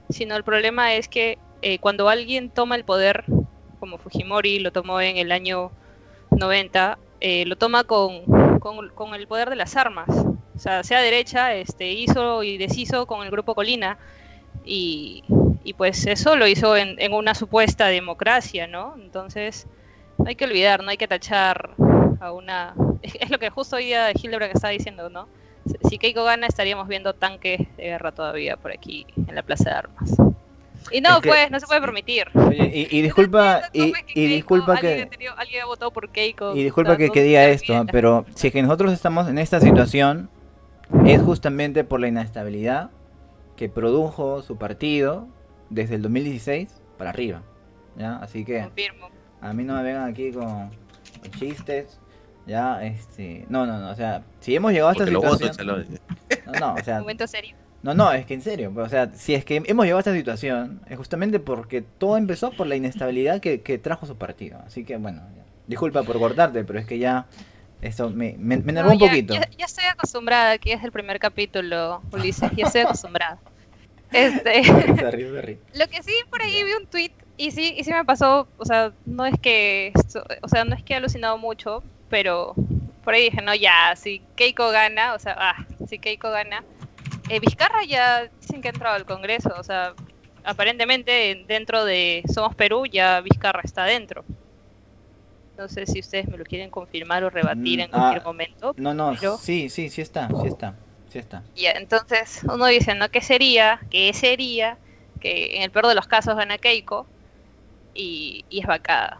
sino 0.10 0.36
el 0.36 0.44
problema 0.44 0.94
es 0.94 1.08
que 1.08 1.38
eh, 1.62 1.80
cuando 1.80 2.10
alguien 2.10 2.50
toma 2.50 2.76
el 2.76 2.86
poder, 2.86 3.26
como 3.80 3.98
Fujimori 3.98 4.60
lo 4.60 4.72
tomó 4.72 5.02
en 5.02 5.18
el 5.18 5.32
año 5.32 5.72
90, 6.32 6.98
eh, 7.22 7.46
lo 7.46 7.58
toma 7.58 7.84
con, 7.84 8.60
con, 8.60 9.13
el 9.13 9.28
poder 9.28 9.50
de 9.50 9.56
las 9.56 9.76
armas. 9.76 10.08
O 10.60 10.62
sea, 10.62 10.84
sea 10.84 11.00
derecha, 11.00 11.54
este, 11.54 11.89
hizo 11.89 12.43
y 12.43 12.58
deshizo 12.58 13.06
con 13.06 13.24
el 13.24 13.32
grupo 13.32 13.56
Colina. 13.56 13.98
Y, 14.65 15.24
y 15.63 15.72
pues 15.72 16.06
eso 16.06 16.36
lo 16.36 16.48
hizo 16.48 16.76
en, 16.76 17.00
en, 17.00 17.13
una 17.13 17.34
supuesta 17.34 17.88
democracia, 17.88 18.67
¿no? 18.67 18.93
Entonces, 19.02 19.67
no 20.17 20.26
hay 20.28 20.36
que 20.36 20.43
olvidar, 20.43 20.84
no 20.84 20.89
hay 20.89 20.98
que 20.98 21.08
tachar 21.08 21.69
a 22.19 22.34
una... 22.34 22.76
Es, 23.02 23.30
lo 23.30 23.39
que 23.39 23.50
justo 23.50 23.78
hoy 23.78 23.86
día 23.86 24.12
Hildebrand 24.12 24.54
estaba 24.54 24.74
diciendo, 24.74 25.10
¿no? 25.10 25.30
Si 25.89 25.98
Keiko 25.98 26.26
gana 26.26 26.45
estaríamos 26.45 26.89
viendo 26.89 27.13
tanques 27.13 27.60
de 27.78 27.84
guerra 27.84 28.12
todavía 28.12 28.58
por 28.58 28.74
aquí 28.74 29.08
en 29.15 29.34
la 29.34 29.43
Plaza 29.43 29.69
de 29.69 29.76
Armas. 29.78 30.12
Y 30.91 31.00
no, 31.00 31.22
pues, 31.22 31.50
no 31.52 31.60
se 31.62 31.67
puede 31.67 31.80
permitir. 31.80 32.28
Y, 32.52 33.02
disculpa, 33.02 33.62
y, 33.72 33.93
disculpa 34.13 34.78
que... 34.78 35.08
Alguien, 35.38 35.62
ha 35.62 35.65
votado 35.65 35.91
por 35.91 36.10
Keiko. 36.10 36.54
Y 36.54 36.63
disculpa 36.63 36.98
que, 36.98 37.12
que 37.12 37.24
diga 37.24 37.45
esto, 37.45 37.86
pero 37.89 38.26
si 38.36 38.48
es 38.48 38.54
que 38.54 38.62
nosotros 38.62 38.91
estamos 38.91 39.30
en 39.30 39.38
esta 39.38 39.62
situación, 39.62 40.30
es 41.06 41.21
justamente 41.21 41.84
por 41.84 41.99
la 41.99 42.08
inestabilidad 42.08 42.89
que 43.56 43.69
produjo 43.69 44.41
su 44.41 44.58
partido 44.58 45.28
desde 45.69 45.95
el 45.95 46.02
2016 46.02 46.82
para 46.97 47.10
arriba. 47.10 47.43
¿ya? 47.97 48.17
Así 48.17 48.45
que 48.45 48.62
a 49.41 49.54
mí 49.54 49.63
no 49.63 49.75
me 49.75 49.84
vengan 49.84 50.10
aquí 50.10 50.32
con 50.32 50.71
chistes. 51.38 51.99
Ya, 52.47 52.84
este, 52.84 53.45
no, 53.47 53.67
no, 53.67 53.78
no, 53.78 53.91
o 53.91 53.95
sea, 53.95 54.23
si 54.39 54.56
hemos 54.56 54.71
llegado 54.71 54.89
a 54.89 54.93
esta 54.93 55.06
situación, 55.06 55.52
no, 56.47 56.54
no, 56.60 56.73
o 56.73 56.84
sea, 56.84 56.99
momento 56.99 57.28
serio. 57.28 57.56
No, 57.84 57.93
no, 57.93 58.12
es 58.12 58.25
que 58.25 58.34
en 58.34 58.41
serio, 58.41 58.73
o 58.75 58.89
sea, 58.89 59.13
si 59.13 59.36
es 59.36 59.45
que 59.45 59.62
hemos 59.65 59.86
llegado 59.86 59.97
a 59.97 60.02
esta 60.02 60.13
situación, 60.13 60.82
es 60.89 60.97
justamente 60.97 61.39
porque 61.39 61.82
todo 61.82 62.17
empezó 62.17 62.52
por 62.52 62.65
la 62.65 62.75
inestabilidad 62.75 63.39
que, 63.39 63.58
trajo 63.78 64.06
su 64.06 64.17
partido. 64.17 64.60
Así 64.65 64.84
que, 64.84 64.97
bueno, 64.97 65.21
disculpa 65.67 66.04
por 66.04 66.17
cortarte, 66.17 66.63
pero 66.63 66.80
es 66.80 66.86
que 66.86 66.97
ya 66.97 67.28
esto 67.82 68.10
me, 68.10 68.36
me, 68.38 68.56
enervó 68.56 68.92
un 68.92 69.00
poquito. 69.00 69.34
Ya, 69.34 69.65
estoy 69.65 69.86
acostumbrada, 69.86 70.52
aquí 70.52 70.72
es 70.72 70.84
el 70.84 70.92
primer 70.92 71.20
capítulo, 71.20 72.02
Ulises, 72.12 72.52
ya 72.56 72.65
estoy 72.65 72.82
acostumbrada. 72.82 73.39
Este, 74.12 74.63
lo 75.74 75.88
que 75.88 76.04
sí, 76.04 76.13
por 76.30 76.42
ahí 76.42 76.63
vi 76.63 76.74
un 76.74 76.88
tweet 76.88 77.12
y 77.38 77.52
sí, 77.52 77.76
y 77.78 77.84
sí 77.84 77.92
me 77.94 78.04
pasó, 78.04 78.48
o 78.58 78.65
sea, 78.65 78.92
no 79.06 79.26
es 79.26 79.39
que, 79.39 79.94
o 80.42 80.48
sea, 80.48 80.65
no 80.65 80.76
es 80.76 80.84
que 80.84 80.94
he 80.94 80.98
alucinado 80.98 81.38
mucho, 81.38 81.84
pero 82.10 82.54
por 83.04 83.13
ahí 83.13 83.30
dije, 83.30 83.42
no, 83.42 83.56
ya, 83.56 83.96
si 83.96 84.22
Keiko 84.36 84.72
gana, 84.72 85.13
o 85.13 85.20
sea, 85.20 85.36
ah, 85.38 85.65
si 85.88 86.00
Keiko 86.00 86.32
gana, 86.32 86.63
eh, 87.30 87.39
Vizcarra 87.39 87.84
ya 87.86 88.30
dicen 88.42 88.62
que 88.62 88.68
ha 88.68 88.72
entrado 88.72 88.96
al 88.96 89.06
Congreso, 89.06 89.54
o 89.58 89.63
sea, 89.63 89.94
aparentemente 90.44 91.46
dentro 91.48 91.86
de 91.86 92.24
Somos 92.34 92.56
Perú 92.56 92.86
ya 92.86 93.22
Vizcarra 93.22 93.62
está 93.63 93.86
dentro. 93.86 94.26
No 95.60 95.67
sé 95.67 95.86
si 95.86 96.00
ustedes 96.00 96.26
me 96.30 96.38
lo 96.38 96.45
quieren 96.45 96.69
confirmar 96.69 97.22
o 97.26 97.30
rebatir 97.30 97.80
mm, 97.80 97.82
en 97.82 97.89
cualquier 97.89 98.22
ah, 98.22 98.26
momento. 98.26 98.74
No, 98.78 98.93
no, 98.93 99.13
sí, 99.38 99.67
sí, 99.67 99.89
sí 99.89 100.02
está, 100.02 100.30
sí 100.30 100.48
está, 100.48 100.74
sí 101.10 101.19
está. 101.19 101.43
Ya, 101.54 101.72
entonces 101.72 102.45
uno 102.45 102.65
dice, 102.67 102.95
¿no? 102.95 103.10
¿Qué 103.10 103.19
sería? 103.19 103.82
¿Qué 103.89 104.13
sería? 104.13 104.78
Que 105.19 105.58
en 105.58 105.63
el 105.63 105.69
peor 105.69 105.88
de 105.88 105.95
los 105.95 106.08
casos 106.08 106.38
gana 106.38 106.58
Keiko 106.58 107.06
y, 107.93 108.45
es 108.50 108.65
vacada. 108.65 109.17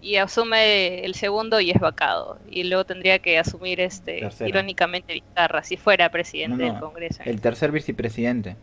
Y 0.00 0.14
asume 0.14 1.04
el 1.04 1.16
segundo 1.16 1.60
y 1.60 1.72
es 1.72 1.80
vacado. 1.80 2.38
Y 2.48 2.62
luego 2.62 2.84
tendría 2.84 3.18
que 3.18 3.36
asumir, 3.36 3.80
este 3.80 4.28
irónicamente, 4.46 5.12
Vizcarra, 5.12 5.64
si 5.64 5.76
fuera 5.76 6.08
presidente 6.08 6.62
del 6.62 6.78
Congreso. 6.78 7.20
El 7.24 7.40
tercer 7.40 7.72
vicepresidente. 7.72 8.54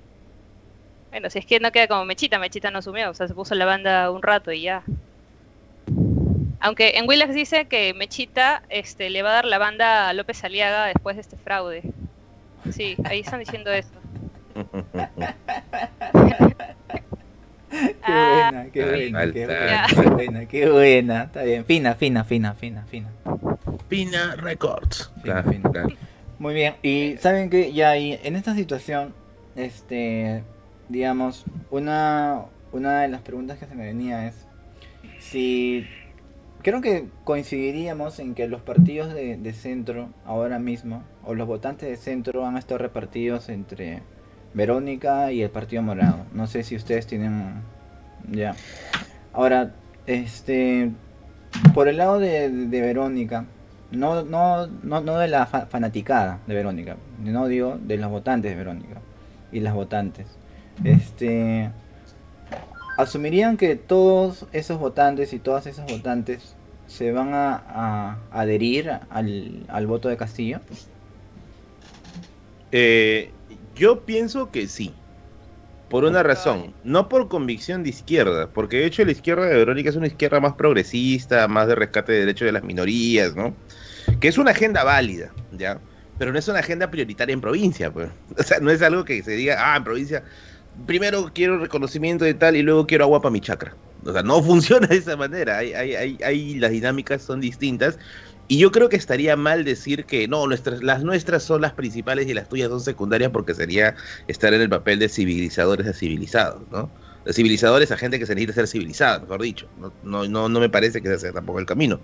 Bueno, 1.11 1.29
si 1.29 1.39
es 1.39 1.45
que 1.45 1.59
no 1.59 1.73
queda 1.73 1.89
como 1.89 2.05
Mechita, 2.05 2.39
Mechita 2.39 2.71
no 2.71 2.79
asumió, 2.79 3.09
o 3.09 3.13
sea, 3.13 3.27
se 3.27 3.33
puso 3.33 3.53
la 3.53 3.65
banda 3.65 4.09
un 4.11 4.21
rato 4.21 4.53
y 4.53 4.61
ya. 4.61 4.83
Aunque 6.59 6.97
en 6.97 7.07
Willax 7.07 7.33
dice 7.33 7.65
que 7.65 7.93
Mechita 7.93 8.63
este, 8.69 9.09
le 9.09 9.21
va 9.21 9.29
a 9.31 9.33
dar 9.33 9.45
la 9.45 9.57
banda 9.57 10.09
a 10.09 10.13
López 10.13 10.43
Aliaga 10.43 10.85
después 10.85 11.15
de 11.15 11.21
este 11.21 11.37
fraude. 11.37 11.83
Sí, 12.71 12.97
ahí 13.05 13.19
están 13.19 13.39
diciendo 13.39 13.71
eso. 13.71 13.89
qué 17.73 17.85
buena, 18.03 18.67
qué 18.71 18.85
buena, 18.85 19.31
qué 19.31 19.45
buena, 19.45 19.87
qué 19.87 20.09
buena, 20.09 20.45
qué 20.47 20.69
buena. 20.69 21.23
Está 21.23 21.43
bien, 21.43 21.65
fina, 21.65 21.95
fina, 21.95 22.23
fina, 22.23 22.53
fina, 22.55 22.85
fina. 22.89 23.09
Fina 23.87 24.35
Records. 24.35 25.11
Muy 26.39 26.53
bien, 26.53 26.75
y 26.83 27.17
saben 27.17 27.49
que 27.49 27.73
ya 27.73 27.91
ahí, 27.91 28.19
en 28.23 28.35
esta 28.35 28.53
situación, 28.53 29.13
este, 29.55 30.43
digamos, 30.89 31.45
una, 31.71 32.43
una 32.71 33.01
de 33.01 33.07
las 33.07 33.21
preguntas 33.21 33.57
que 33.57 33.65
se 33.65 33.75
me 33.75 33.85
venía 33.85 34.27
es 34.27 34.35
si 35.19 35.87
creo 36.67 36.81
que 36.81 37.07
coincidiríamos 37.23 38.19
en 38.19 38.35
que 38.35 38.45
los 38.49 38.59
partidos 38.59 39.13
de, 39.13 39.37
de, 39.37 39.53
centro 39.53 40.09
ahora 40.25 40.59
mismo, 40.59 41.01
o 41.23 41.33
los 41.33 41.47
votantes 41.47 41.87
de 41.87 41.95
centro, 41.95 42.45
han 42.45 42.57
estado 42.57 42.79
repartidos 42.79 43.47
entre 43.47 44.01
Verónica 44.53 45.31
y 45.31 45.41
el 45.43 45.49
Partido 45.49 45.81
Morado. 45.81 46.25
No 46.33 46.45
sé 46.45 46.63
si 46.63 46.75
ustedes 46.75 47.07
tienen... 47.07 47.61
Ya. 48.29 48.53
Ahora, 49.31 49.75
este... 50.07 50.91
por 51.73 51.87
el 51.87 51.95
lado 51.95 52.19
de, 52.19 52.49
Verónica, 52.69 53.45
no, 53.91 54.25
no, 54.25 54.67
no, 54.67 54.99
no 54.99 55.19
de 55.19 55.29
la 55.29 55.45
fanaticada 55.45 56.41
de 56.47 56.53
Verónica, 56.53 56.97
no 57.23 57.47
digo 57.47 57.77
de 57.81 57.95
los 57.95 58.11
votantes 58.11 58.51
de 58.51 58.57
Verónica 58.57 58.99
y 59.53 59.61
las 59.61 59.73
votantes. 59.73 60.37
Este 60.83 61.71
asumirían 62.97 63.55
que 63.55 63.77
todos 63.77 64.47
esos 64.51 64.79
votantes 64.79 65.31
y 65.31 65.39
todas 65.39 65.65
esas 65.67 65.89
votantes 65.89 66.56
se 66.87 67.11
van 67.11 67.33
a, 67.33 68.17
adherir 68.31 68.89
al, 69.09 69.65
al, 69.67 69.87
voto 69.87 70.09
de 70.09 70.17
Castillo? 70.17 70.59
Eh, 72.71 73.31
yo 73.75 74.05
pienso 74.05 74.51
que 74.51 74.67
sí. 74.67 74.93
Por 75.89 76.03
una 76.03 76.21
razón, 76.21 76.73
no 76.83 77.07
por 77.07 77.29
convicción 77.29 77.81
de 77.83 77.89
izquierda, 77.89 78.49
porque 78.49 78.77
de 78.77 78.87
hecho 78.87 79.05
la 79.05 79.11
izquierda 79.11 79.45
de 79.45 79.55
Verónica 79.55 79.89
es 79.89 79.95
una 79.95 80.07
izquierda 80.07 80.41
más 80.41 80.53
progresista, 80.55 81.47
más 81.47 81.67
de 81.67 81.75
rescate 81.75 82.11
de 82.11 82.19
derechos 82.19 82.45
de 82.45 82.51
las 82.51 82.63
minorías, 82.63 83.37
¿no? 83.37 83.55
Que 84.19 84.27
es 84.27 84.37
una 84.37 84.51
agenda 84.51 84.83
válida, 84.83 85.31
¿ya? 85.53 85.79
Pero 86.17 86.33
no 86.33 86.39
es 86.39 86.47
una 86.49 86.59
agenda 86.59 86.91
prioritaria 86.91 87.31
en 87.31 87.39
provincia, 87.39 87.89
pues. 87.89 88.09
O 88.37 88.43
sea, 88.43 88.59
no 88.59 88.69
es 88.69 88.81
algo 88.81 89.05
que 89.05 89.23
se 89.23 89.31
diga, 89.31 89.55
ah, 89.59 89.77
en 89.77 89.85
provincia, 89.85 90.23
primero 90.85 91.31
quiero 91.33 91.57
reconocimiento 91.57 92.25
de 92.25 92.33
tal 92.33 92.57
y 92.57 92.63
luego 92.63 92.85
quiero 92.85 93.05
agua 93.05 93.21
para 93.21 93.31
mi 93.31 93.39
chacra. 93.39 93.73
O 94.07 94.13
sea, 94.13 94.23
no 94.23 94.41
funciona 94.43 94.87
de 94.87 94.97
esa 94.97 95.15
manera, 95.15 95.57
hay, 95.57 95.73
hay, 95.73 96.17
hay, 96.23 96.55
las 96.55 96.71
dinámicas 96.71 97.21
son 97.21 97.41
distintas 97.41 97.99
y 98.47 98.57
yo 98.59 98.71
creo 98.71 98.87
que 98.87 98.95
estaría 98.95 99.35
mal 99.35 99.65
decir 99.65 100.05
que 100.05 100.27
no, 100.27 100.47
nuestras, 100.47 100.81
las 100.81 101.03
nuestras 101.03 101.43
son 101.43 101.61
las 101.61 101.73
principales 101.73 102.27
y 102.27 102.33
las 102.33 102.47
tuyas 102.47 102.69
son 102.69 102.79
secundarias 102.79 103.31
porque 103.31 103.53
sería 103.53 103.95
estar 104.27 104.53
en 104.53 104.61
el 104.61 104.69
papel 104.69 104.99
de 104.99 105.09
civilizadores 105.09 105.85
a 105.85 105.93
civilizados, 105.93 106.61
¿no? 106.71 106.89
De 107.25 107.33
civilizadores 107.33 107.91
a 107.91 107.97
gente 107.97 108.19
que 108.19 108.25
se 108.25 108.35
necesita 108.35 108.53
ser 108.53 108.67
civilizada, 108.67 109.19
mejor 109.19 109.41
dicho. 109.41 109.67
No, 109.77 109.91
no, 110.29 110.47
no, 110.47 110.59
me 110.61 110.69
parece 110.69 111.01
que 111.01 111.09
ese 111.09 111.19
sea 111.19 111.33
tampoco 111.33 111.59
el 111.59 111.65
camino. 111.65 111.99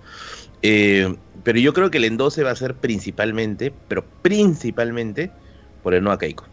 Eh, 0.62 1.16
pero 1.46 1.60
yo 1.60 1.74
creo 1.74 1.90
que 1.90 1.98
el 1.98 2.04
endose 2.04 2.44
va 2.44 2.52
a 2.52 2.56
ser 2.58 2.76
principalmente, 2.76 3.72
pero 3.88 4.04
principalmente, 4.22 5.32
por 5.82 5.94
el 5.94 6.04
no 6.04 6.12
a 6.12 6.20
Keiko. 6.20 6.46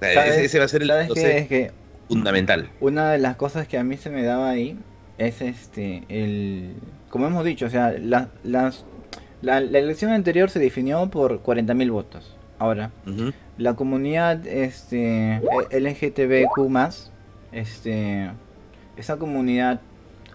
ese, 0.00 0.58
va 0.58 0.64
a 0.64 0.68
ser 0.68 0.82
el 0.82 0.90
endose 0.90 1.70
fundamental. 2.14 2.68
Una 2.80 3.10
de 3.10 3.18
las 3.18 3.36
cosas 3.36 3.66
que 3.66 3.78
a 3.78 3.84
mí 3.84 3.96
se 3.96 4.10
me 4.10 4.22
daba 4.22 4.50
ahí 4.50 4.78
es 5.18 5.40
este 5.40 6.02
el 6.08 6.74
como 7.10 7.26
hemos 7.26 7.44
dicho, 7.44 7.66
o 7.66 7.70
sea, 7.70 7.92
la, 7.98 8.28
las, 8.44 8.84
la, 9.42 9.58
elección 9.58 10.12
anterior 10.12 10.48
se 10.48 10.60
definió 10.60 11.10
por 11.10 11.42
40.000 11.42 11.90
votos. 11.90 12.36
Ahora, 12.58 12.90
la 13.58 13.74
comunidad 13.74 14.46
este, 14.46 15.40
LGTBQ+, 15.70 16.60
este, 17.52 18.30
esa 18.96 19.16
comunidad 19.16 19.80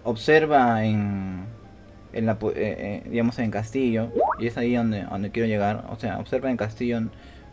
observa 0.02 0.84
en, 0.84 1.44
en 2.12 2.26
la, 2.26 2.32
eh, 2.32 2.38
eh, 2.54 3.02
digamos 3.08 3.38
en 3.38 3.50
Castillo, 3.50 4.10
y 4.38 4.48
es 4.48 4.58
ahí 4.58 4.74
donde, 4.74 5.04
donde 5.04 5.30
quiero 5.30 5.48
llegar, 5.48 5.86
o 5.88 5.96
sea, 5.96 6.18
observa 6.18 6.50
en 6.50 6.56
Castillo 6.56 7.00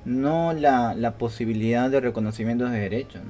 no 0.06 0.52
la, 0.54 0.96
la 0.96 1.14
posibilidad 1.18 1.90
de 1.90 2.02
reconocimiento 2.02 2.66
de 2.66 2.78
derechos. 2.78 3.22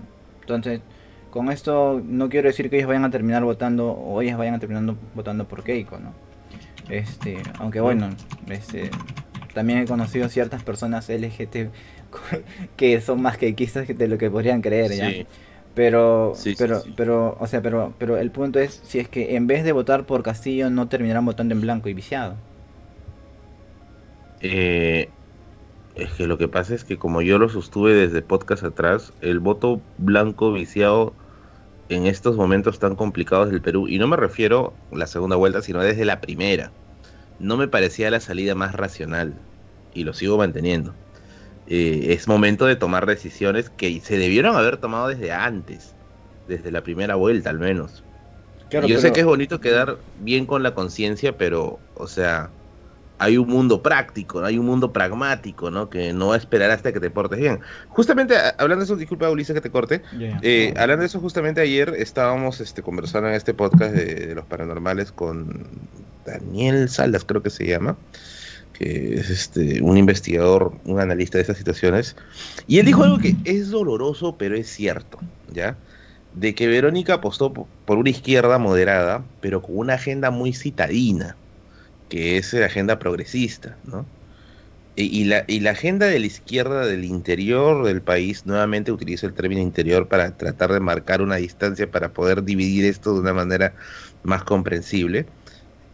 Entonces, 0.43 0.81
con 1.29 1.49
esto 1.51 2.01
no 2.05 2.29
quiero 2.29 2.47
decir 2.47 2.69
que 2.69 2.75
ellos 2.77 2.87
vayan 2.87 3.05
a 3.05 3.09
terminar 3.09 3.43
votando 3.43 3.91
o 3.91 4.21
ellas 4.21 4.37
vayan 4.37 4.53
a 4.53 4.59
terminar 4.59 4.95
votando 5.15 5.47
por 5.47 5.63
Keiko, 5.63 5.97
¿no? 5.97 6.13
Este, 6.89 7.37
aunque 7.59 7.79
bueno, 7.79 8.09
este, 8.49 8.91
también 9.53 9.79
he 9.79 9.85
conocido 9.85 10.27
ciertas 10.29 10.63
personas 10.63 11.09
LGT 11.09 11.71
que 12.75 13.01
son 13.01 13.21
más 13.21 13.37
keikistas 13.37 13.87
de 13.87 14.07
lo 14.07 14.17
que 14.17 14.29
podrían 14.29 14.61
creer, 14.61 14.91
¿ya? 14.91 15.25
Pero, 15.73 16.35
pero, 16.57 16.83
pero, 16.95 17.37
o 17.39 17.47
sea, 17.47 17.63
pero, 17.63 17.95
pero 17.97 18.17
el 18.17 18.29
punto 18.29 18.59
es 18.59 18.79
si 18.83 18.99
es 18.99 19.07
que 19.07 19.35
en 19.35 19.47
vez 19.47 19.63
de 19.63 19.71
votar 19.71 20.05
por 20.05 20.21
Castillo 20.21 20.69
no 20.69 20.87
terminarán 20.87 21.25
votando 21.25 21.55
en 21.55 21.61
blanco 21.61 21.89
y 21.89 21.95
viciado. 21.95 22.35
Eh, 24.41 25.09
es 25.95 26.11
que 26.13 26.27
lo 26.27 26.37
que 26.37 26.47
pasa 26.47 26.73
es 26.73 26.83
que 26.83 26.97
como 26.97 27.21
yo 27.21 27.37
lo 27.37 27.49
sostuve 27.49 27.93
desde 27.93 28.21
podcast 28.21 28.63
atrás, 28.63 29.13
el 29.21 29.39
voto 29.39 29.81
blanco 29.97 30.51
viciado 30.51 31.13
en 31.89 32.07
estos 32.07 32.35
momentos 32.35 32.79
tan 32.79 32.95
complicados 32.95 33.51
del 33.51 33.61
Perú, 33.61 33.87
y 33.87 33.99
no 33.99 34.07
me 34.07 34.17
refiero 34.17 34.73
a 34.91 34.97
la 34.97 35.07
segunda 35.07 35.35
vuelta, 35.35 35.61
sino 35.61 35.81
desde 35.81 36.05
la 36.05 36.21
primera, 36.21 36.71
no 37.39 37.57
me 37.57 37.67
parecía 37.67 38.09
la 38.09 38.19
salida 38.19 38.55
más 38.55 38.73
racional, 38.73 39.33
y 39.93 40.03
lo 40.03 40.13
sigo 40.13 40.37
manteniendo. 40.37 40.93
Eh, 41.67 42.07
es 42.09 42.27
momento 42.27 42.65
de 42.65 42.75
tomar 42.75 43.05
decisiones 43.05 43.69
que 43.69 44.01
se 44.01 44.17
debieron 44.17 44.55
haber 44.55 44.77
tomado 44.77 45.09
desde 45.09 45.31
antes, 45.31 45.93
desde 46.47 46.71
la 46.71 46.81
primera 46.81 47.15
vuelta 47.15 47.49
al 47.51 47.59
menos. 47.59 48.03
yo 48.71 48.99
sé 48.99 49.13
que 49.13 49.19
es 49.19 49.25
bonito 49.25 49.61
quedar 49.61 49.97
bien 50.21 50.45
con 50.45 50.63
la 50.63 50.73
conciencia, 50.73 51.37
pero, 51.37 51.79
o 51.95 52.07
sea, 52.07 52.49
hay 53.19 53.37
un 53.37 53.47
mundo 53.47 53.81
práctico, 53.81 54.43
hay 54.43 54.57
un 54.57 54.65
mundo 54.65 54.91
pragmático, 54.91 55.71
¿no? 55.71 55.89
Que 55.89 56.13
no 56.13 56.27
va 56.27 56.35
a 56.35 56.37
esperar 56.37 56.71
hasta 56.71 56.91
que 56.91 56.99
te 56.99 57.09
portes 57.09 57.39
bien. 57.39 57.59
Justamente, 57.89 58.35
hablando 58.57 58.79
de 58.79 58.85
eso, 58.85 58.95
disculpa 58.95 59.29
Ulises 59.29 59.53
que 59.53 59.61
te 59.61 59.69
corte, 59.69 60.01
eh, 60.41 60.73
hablando 60.77 61.01
de 61.01 61.07
eso, 61.07 61.19
justamente 61.19 61.61
ayer 61.61 61.93
estábamos 61.97 62.59
este, 62.59 62.81
conversando 62.81 63.29
en 63.29 63.35
este 63.35 63.53
podcast 63.53 63.93
de, 63.93 64.35
los 64.35 64.45
paranormales 64.45 65.11
con 65.11 65.67
Daniel 66.25 66.89
Salas, 66.89 67.23
creo 67.23 67.43
que 67.43 67.49
se 67.49 67.67
llama, 67.67 67.97
que 68.73 69.15
es 69.15 69.29
este, 69.29 69.81
un 69.81 69.97
investigador, 69.97 70.73
un 70.85 70.99
analista 70.99 71.37
de 71.37 71.43
esas 71.43 71.57
situaciones, 71.57 72.15
y 72.67 72.79
él 72.79 72.85
dijo 72.85 73.03
algo 73.03 73.19
que 73.19 73.35
es 73.45 73.69
doloroso, 73.69 74.37
pero 74.37 74.55
es 74.55 74.67
cierto, 74.67 75.19
¿ya? 75.51 75.77
De 76.33 76.55
que 76.55 76.67
Verónica 76.67 77.15
apostó 77.15 77.53
por 77.53 77.97
una 77.97 78.09
izquierda 78.09 78.57
moderada, 78.57 79.23
pero 79.39 79.61
con 79.61 79.77
una 79.77 79.93
agenda 79.93 80.31
muy 80.31 80.51
citadina 80.51 81.37
que 82.13 82.37
es 82.37 82.53
la 82.53 82.67
agenda 82.67 82.99
progresista, 82.99 83.75
¿no? 83.85 84.05
Y, 84.95 85.23
la, 85.23 85.45
y 85.47 85.61
la 85.61 85.71
agenda 85.71 86.05
de 86.05 86.19
la 86.19 86.27
izquierda 86.27 86.85
del 86.85 87.05
interior 87.05 87.83
del 87.83 88.03
país, 88.03 88.45
nuevamente 88.45 88.91
utilizo 88.91 89.25
el 89.25 89.33
término 89.33 89.61
interior 89.61 90.07
para 90.07 90.37
tratar 90.37 90.71
de 90.71 90.79
marcar 90.79 91.23
una 91.23 91.37
distancia 91.37 91.89
para 91.89 92.13
poder 92.13 92.43
dividir 92.43 92.85
esto 92.85 93.15
de 93.15 93.21
una 93.21 93.33
manera 93.33 93.73
más 94.21 94.43
comprensible, 94.43 95.25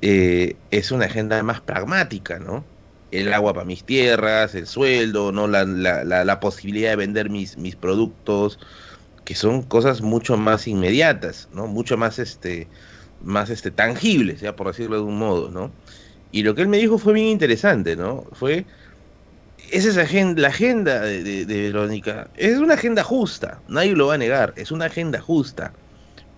eh, 0.01 0.57
es 0.71 0.91
una 0.91 1.05
agenda 1.05 1.41
más 1.41 1.61
pragmática, 1.61 2.37
¿no? 2.37 2.65
El 3.11 3.33
agua 3.33 3.53
para 3.53 3.65
mis 3.65 3.85
tierras, 3.85 4.55
el 4.55 4.67
sueldo, 4.67 5.31
¿no? 5.31 5.47
La, 5.47 5.63
la, 5.63 6.39
posibilidad 6.41 6.89
de 6.89 6.95
vender 6.97 7.29
mis, 7.29 7.57
mis 7.57 7.77
productos, 7.77 8.59
que 9.23 9.35
son 9.35 9.61
cosas 9.63 10.01
mucho 10.01 10.35
más 10.35 10.67
inmediatas, 10.67 11.47
¿no? 11.53 11.67
Mucho 11.67 11.95
más, 11.95 12.19
este, 12.19 12.67
más 13.23 13.49
este, 13.49 13.71
tangibles, 13.71 14.41
ya 14.41 14.57
por 14.57 14.67
decirlo 14.67 14.97
de 14.97 15.03
un 15.03 15.17
modo, 15.17 15.49
¿no? 15.49 15.71
Y 16.31 16.43
lo 16.43 16.55
que 16.55 16.61
él 16.61 16.67
me 16.67 16.77
dijo 16.77 16.97
fue 16.97 17.13
bien 17.13 17.27
interesante, 17.27 17.95
¿no? 17.95 18.25
Fue, 18.33 18.65
esa 19.71 19.89
es 19.89 19.97
agenda, 19.97 20.41
la 20.41 20.47
agenda 20.49 21.01
de, 21.01 21.45
Verónica, 21.45 22.29
es 22.35 22.57
una 22.57 22.75
agenda 22.75 23.03
justa, 23.03 23.61
nadie 23.67 23.95
lo 23.95 24.07
va 24.07 24.15
a 24.15 24.17
negar, 24.17 24.53
es 24.55 24.71
una 24.71 24.85
agenda 24.85 25.19
justa, 25.21 25.73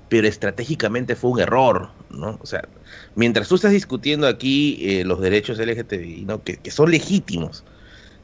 pero 0.09 0.27
estratégicamente 0.27 1.15
fue 1.15 1.31
un 1.31 1.39
error, 1.39 1.89
¿no? 2.09 2.37
O 2.41 2.45
sea, 2.45 2.67
mientras 3.15 3.47
tú 3.47 3.55
estás 3.55 3.71
discutiendo 3.71 4.27
aquí 4.27 4.77
eh, 4.81 5.05
los 5.05 5.21
derechos 5.21 5.59
LGTBI, 5.59 6.25
¿no? 6.25 6.43
Que, 6.43 6.59
son 6.71 6.91
legítimos, 6.91 7.63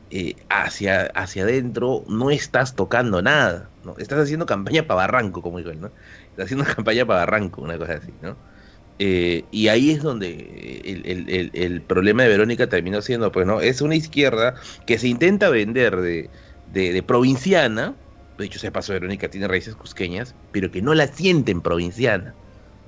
eh, 0.10 0.36
hacia, 0.50 1.08
hacia 1.16 1.44
adentro 1.44 2.06
no 2.08 2.30
estás 2.32 2.76
tocando 2.76 3.22
nada, 3.22 3.70
¿no? 3.84 3.96
Estás 3.98 4.20
haciendo 4.20 4.46
campaña 4.46 4.88
para 4.88 5.02
Barranco, 5.02 5.42
como 5.42 5.58
dijo 5.58 5.70
él, 5.70 5.82
¿no? 5.82 5.92
Estás 6.32 6.46
haciendo 6.46 6.66
campaña 6.76 7.06
para 7.06 7.20
Barranco, 7.20 7.62
una 7.62 7.78
cosa 7.78 7.94
así, 7.96 8.14
¿no? 8.22 8.38
Eh, 9.00 9.46
y 9.52 9.68
ahí 9.68 9.92
es 9.92 10.02
donde 10.02 10.82
el, 11.54 11.82
problema 11.84 12.24
de 12.24 12.30
Verónica 12.30 12.68
terminó 12.68 13.02
siendo, 13.02 13.32
pues, 13.32 13.46
¿no? 13.46 13.62
Es 13.62 13.82
una 13.82 13.96
izquierda 13.96 14.56
que 14.86 14.98
se 14.98 15.08
intenta 15.08 15.50
vender 15.50 15.98
de, 15.98 16.32
de, 16.66 17.04
provinciana, 17.04 17.96
de 18.38 18.46
hecho 18.46 18.60
se 18.60 18.72
pasó 18.72 18.94
Verónica, 18.94 19.30
tiene 19.30 19.48
raíces 19.48 19.76
cusqueñas, 19.76 20.36
pero 20.52 20.72
que 20.72 20.82
no 20.82 20.94
la 20.96 21.08
sienten 21.08 21.62
provinciana. 21.62 22.36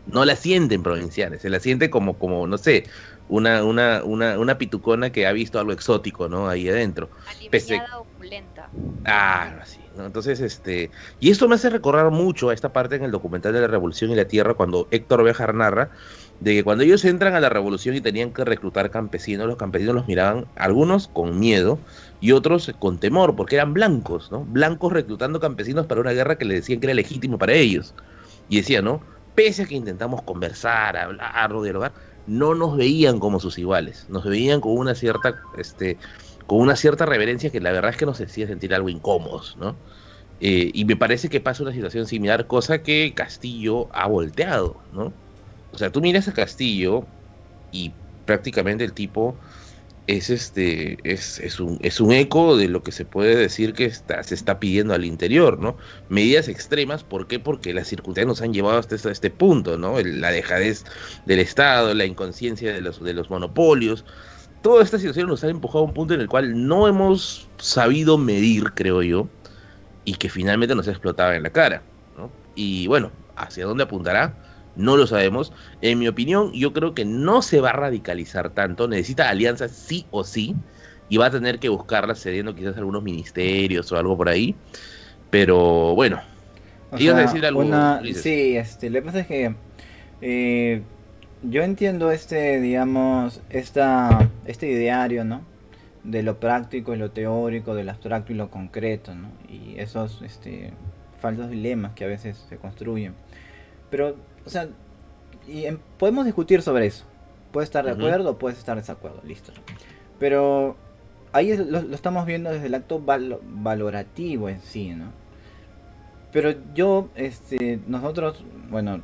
No 0.06 0.26
la 0.26 0.36
sienten 0.36 0.82
provinciana, 0.82 1.38
se 1.38 1.52
la 1.52 1.60
siente 1.60 1.91
como, 1.91 2.17
como 2.17 2.48
no 2.48 2.58
sé, 2.58 2.86
una, 3.28 3.63
una, 3.63 4.04
una, 4.04 4.39
una 4.39 4.58
pitucona 4.58 5.12
que 5.12 5.28
ha 5.28 5.32
visto 5.32 5.60
algo 5.60 5.72
exótico, 5.72 6.28
¿no? 6.28 6.50
Ahí 6.50 6.67
adentro. 6.67 7.12
opulenta. 8.00 8.72
Ah, 9.06 9.60
así. 9.62 9.78
Entonces, 10.05 10.39
este, 10.39 10.91
y 11.19 11.31
esto 11.31 11.47
me 11.47 11.55
hace 11.55 11.69
recordar 11.69 12.12
mucho 12.12 12.49
a 12.49 12.53
esta 12.53 12.73
parte 12.73 12.95
en 12.95 13.03
el 13.03 13.12
documental 13.12 13.53
de 13.53 13.62
la 13.62 13.67
Revolución 13.67 14.12
y 14.12 14.15
la 14.15 14.25
Tierra, 14.25 14.53
cuando 14.53 14.88
Héctor 14.91 15.23
Bejar 15.23 15.53
narra 15.53 15.89
de 16.39 16.53
que 16.53 16.63
cuando 16.63 16.83
ellos 16.83 17.03
entran 17.03 17.35
a 17.35 17.39
la 17.39 17.49
revolución 17.49 17.95
y 17.95 18.01
tenían 18.01 18.31
que 18.31 18.45
reclutar 18.45 18.91
campesinos, 18.91 19.47
los 19.47 19.57
campesinos 19.57 19.95
los 19.95 20.07
miraban, 20.07 20.45
algunos 20.55 21.07
con 21.07 21.39
miedo 21.39 21.79
y 22.21 22.31
otros 22.31 22.71
con 22.79 22.97
temor, 22.97 23.35
porque 23.35 23.55
eran 23.55 23.73
blancos, 23.73 24.31
¿no? 24.31 24.45
Blancos 24.45 24.93
reclutando 24.93 25.39
campesinos 25.39 25.85
para 25.85 26.01
una 26.01 26.12
guerra 26.12 26.38
que 26.38 26.45
le 26.45 26.55
decían 26.55 26.79
que 26.79 26.88
era 26.88 26.93
legítimo 26.93 27.38
para 27.38 27.53
ellos. 27.53 27.93
Y 28.47 28.57
decían, 28.57 28.85
¿no? 28.85 29.01
Pese 29.35 29.63
a 29.63 29.65
que 29.65 29.75
intentamos 29.75 30.21
conversar, 30.21 30.97
hablar, 30.97 31.62
dialogar, 31.62 31.91
no 32.25 32.55
nos 32.55 32.77
veían 32.77 33.19
como 33.19 33.39
sus 33.39 33.57
iguales, 33.57 34.05
nos 34.09 34.23
veían 34.23 34.62
con 34.62 34.77
una 34.77 34.95
cierta, 34.95 35.35
este, 35.57 35.97
con 36.49 36.62
una 36.62 36.75
cierta 36.75 37.05
reverencia 37.05 37.51
que 37.51 37.62
la 37.62 37.71
verdad 37.71 37.91
es 37.91 37.97
que 37.97 38.07
nos 38.07 38.19
hacía 38.19 38.47
sentir 38.47 38.73
algo 38.73 38.89
incómodos, 38.89 39.55
¿no? 39.59 39.75
Eh, 40.39 40.71
y 40.73 40.83
me 40.85 40.95
parece 40.95 41.29
que 41.29 41.39
pasa 41.39 41.62
una 41.62 41.73
situación 41.73 42.07
similar, 42.07 42.47
cosa 42.47 42.81
que 42.81 43.13
Castillo 43.15 43.88
ha 43.93 44.07
volteado, 44.07 44.81
¿no? 44.91 45.13
O 45.71 45.77
sea, 45.77 45.91
tú 45.91 46.01
miras 46.01 46.27
a 46.27 46.33
Castillo 46.33 47.05
y 47.71 47.93
prácticamente 48.25 48.83
el 48.83 48.93
tipo 48.93 49.35
es 50.07 50.31
este 50.31 50.97
es, 51.03 51.38
es, 51.39 51.59
un, 51.59 51.77
es 51.83 52.01
un 52.01 52.13
eco 52.13 52.57
de 52.57 52.67
lo 52.67 52.81
que 52.81 52.91
se 52.93 53.05
puede 53.05 53.35
decir 53.35 53.73
que 53.73 53.85
está, 53.85 54.23
se 54.23 54.33
está 54.33 54.59
pidiendo 54.59 54.95
al 54.95 55.05
interior, 55.05 55.59
¿no? 55.59 55.77
Medidas 56.07 56.47
extremas, 56.47 57.03
¿por 57.03 57.27
qué? 57.27 57.39
Porque 57.39 57.75
las 57.75 57.88
circunstancias 57.88 58.27
nos 58.27 58.41
han 58.41 58.53
llevado 58.53 58.79
hasta 58.79 58.95
este, 58.95 59.12
este 59.12 59.29
punto, 59.29 59.77
¿no? 59.77 59.99
la 60.01 60.31
dejadez 60.31 60.83
del 61.25 61.41
Estado, 61.41 61.93
la 61.93 62.05
inconsciencia 62.05 62.73
de 62.73 62.81
los, 62.81 63.03
de 63.03 63.13
los 63.13 63.29
monopolios. 63.29 64.03
Toda 64.62 64.84
esta 64.84 64.98
situación 64.98 65.28
nos 65.28 65.43
ha 65.43 65.50
empujado 65.50 65.80
a 65.80 65.88
un 65.88 65.93
punto 65.93 66.13
en 66.13 66.22
el 66.22 66.28
cual 66.28 66.67
no 66.67 66.88
hemos 66.88 67.50
sabido 67.58 68.17
medir, 68.17 68.72
creo 68.74 69.02
yo, 69.02 69.28
y 70.06 70.15
que 70.15 70.30
finalmente 70.30 70.76
nos 70.76 70.88
ha 70.88 70.91
explotado 70.91 71.34
en 71.34 71.43
la 71.43 71.50
cara, 71.50 71.82
¿no? 72.17 72.30
Y 72.56 72.88
bueno, 72.88 73.12
¿hacia 73.36 73.65
dónde 73.65 73.84
apuntará? 73.84 74.36
no 74.80 74.98
lo 74.98 75.06
sabemos. 75.06 75.52
En 75.82 76.00
mi 76.00 76.08
opinión, 76.08 76.52
yo 76.54 76.74
creo 76.74 76.95
que 76.95 77.06
no 77.06 77.41
se 77.41 77.60
va 77.60 77.69
a 77.69 77.74
radicalizar 77.74 78.52
tanto, 78.52 78.88
necesita 78.88 79.30
alianzas 79.30 79.72
sí 79.72 80.06
o 80.10 80.24
sí, 80.24 80.56
y 81.10 81.17
va 81.17 81.28
a 81.28 81.32
tener 81.32 81.60
que 81.60 81.69
buscarlas 81.69 82.22
cediendo 82.22 82.56
quizás 82.56 82.78
algunos 82.78 83.04
ministerios 83.04 83.91
o 83.91 83.98
algo 83.98 84.15
por 84.15 84.30
ahí. 84.30 84.56
Pero 85.30 85.95
bueno, 85.95 86.22
¿ibas 86.98 87.17
a 87.17 87.22
decir 87.22 87.45
algo? 87.45 87.63
sí, 88.13 88.56
este, 88.56 88.89
lo 88.89 89.00
que 89.00 89.02
pasa 89.02 89.19
es 89.19 89.28
que 89.28 89.56
eh, 90.22 90.82
yo 91.43 91.63
entiendo 91.63 92.12
este, 92.12 92.60
digamos, 92.60 93.41
esta, 93.49 94.30
este 94.45 94.67
ideario, 94.67 95.23
¿no? 95.23 95.41
De 96.04 96.23
lo 96.23 96.39
práctico 96.39 96.93
y 96.93 96.97
lo 96.97 97.12
teórico, 97.12 97.75
de 97.75 97.84
lo 97.84 97.91
abstracto 97.91 98.34
y 98.34 98.36
lo 98.36 98.49
concreto, 98.49 99.15
¿no? 99.15 99.30
Y 99.47 99.80
esos 99.80 100.21
este, 100.21 100.71
falsos 101.21 101.49
dilemas 101.49 101.93
que 101.93 102.06
a 102.06 102.08
veces 102.08 102.45
se 102.49 102.58
construyen. 102.58 103.13
Pero 103.89 104.15
o 104.45 104.49
sea, 104.49 104.67
y 105.47 105.65
podemos 105.97 106.25
discutir 106.25 106.62
sobre 106.62 106.88
eso. 106.88 107.06
Puede 107.52 107.65
estar 107.65 107.86
de 107.86 107.91
acuerdo 107.91 108.32
o 108.32 108.38
puedes 108.38 108.58
estar 108.58 108.75
de 108.75 108.82
desacuerdo, 108.82 109.21
listo. 109.23 109.52
Pero 110.19 110.75
ahí 111.32 111.56
lo, 111.56 111.80
estamos 111.93 112.25
viendo 112.25 112.52
desde 112.52 112.67
el 112.67 112.75
acto 112.75 112.99
valorativo 112.99 114.49
en 114.49 114.60
sí, 114.62 114.89
¿no? 114.89 115.12
Pero 116.32 116.54
yo, 116.75 117.10
este, 117.15 117.80
nosotros, 117.88 118.43
bueno, 118.69 119.02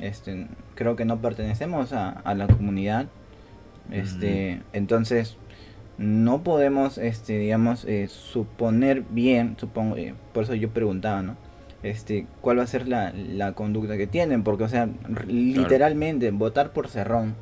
este, 0.00 0.46
creo 0.74 0.96
que 0.96 1.04
no 1.04 1.20
pertenecemos 1.20 1.92
a, 1.92 2.34
la 2.34 2.46
comunidad, 2.46 3.06
este, 3.90 4.62
entonces 4.72 5.36
no 5.98 6.42
podemos, 6.42 6.98
este, 6.98 7.38
digamos, 7.38 7.84
eh, 7.84 8.08
suponer 8.08 9.02
bien, 9.10 9.56
supongo, 9.58 9.96
eh, 9.96 10.14
por 10.32 10.44
eso 10.44 10.54
yo 10.54 10.70
preguntaba, 10.70 11.22
¿no? 11.22 11.36
este, 11.84 12.26
cuál 12.40 12.58
va 12.58 12.62
a 12.62 12.66
ser 12.66 12.88
la, 12.88 13.52
conducta 13.52 13.96
que 13.96 14.06
tienen, 14.06 14.42
porque, 14.42 14.64
o 14.64 14.68
sea, 14.68 14.88
literalmente 15.26 16.30
votar 16.30 16.72
por 16.72 16.88
Cerrón 16.88 17.34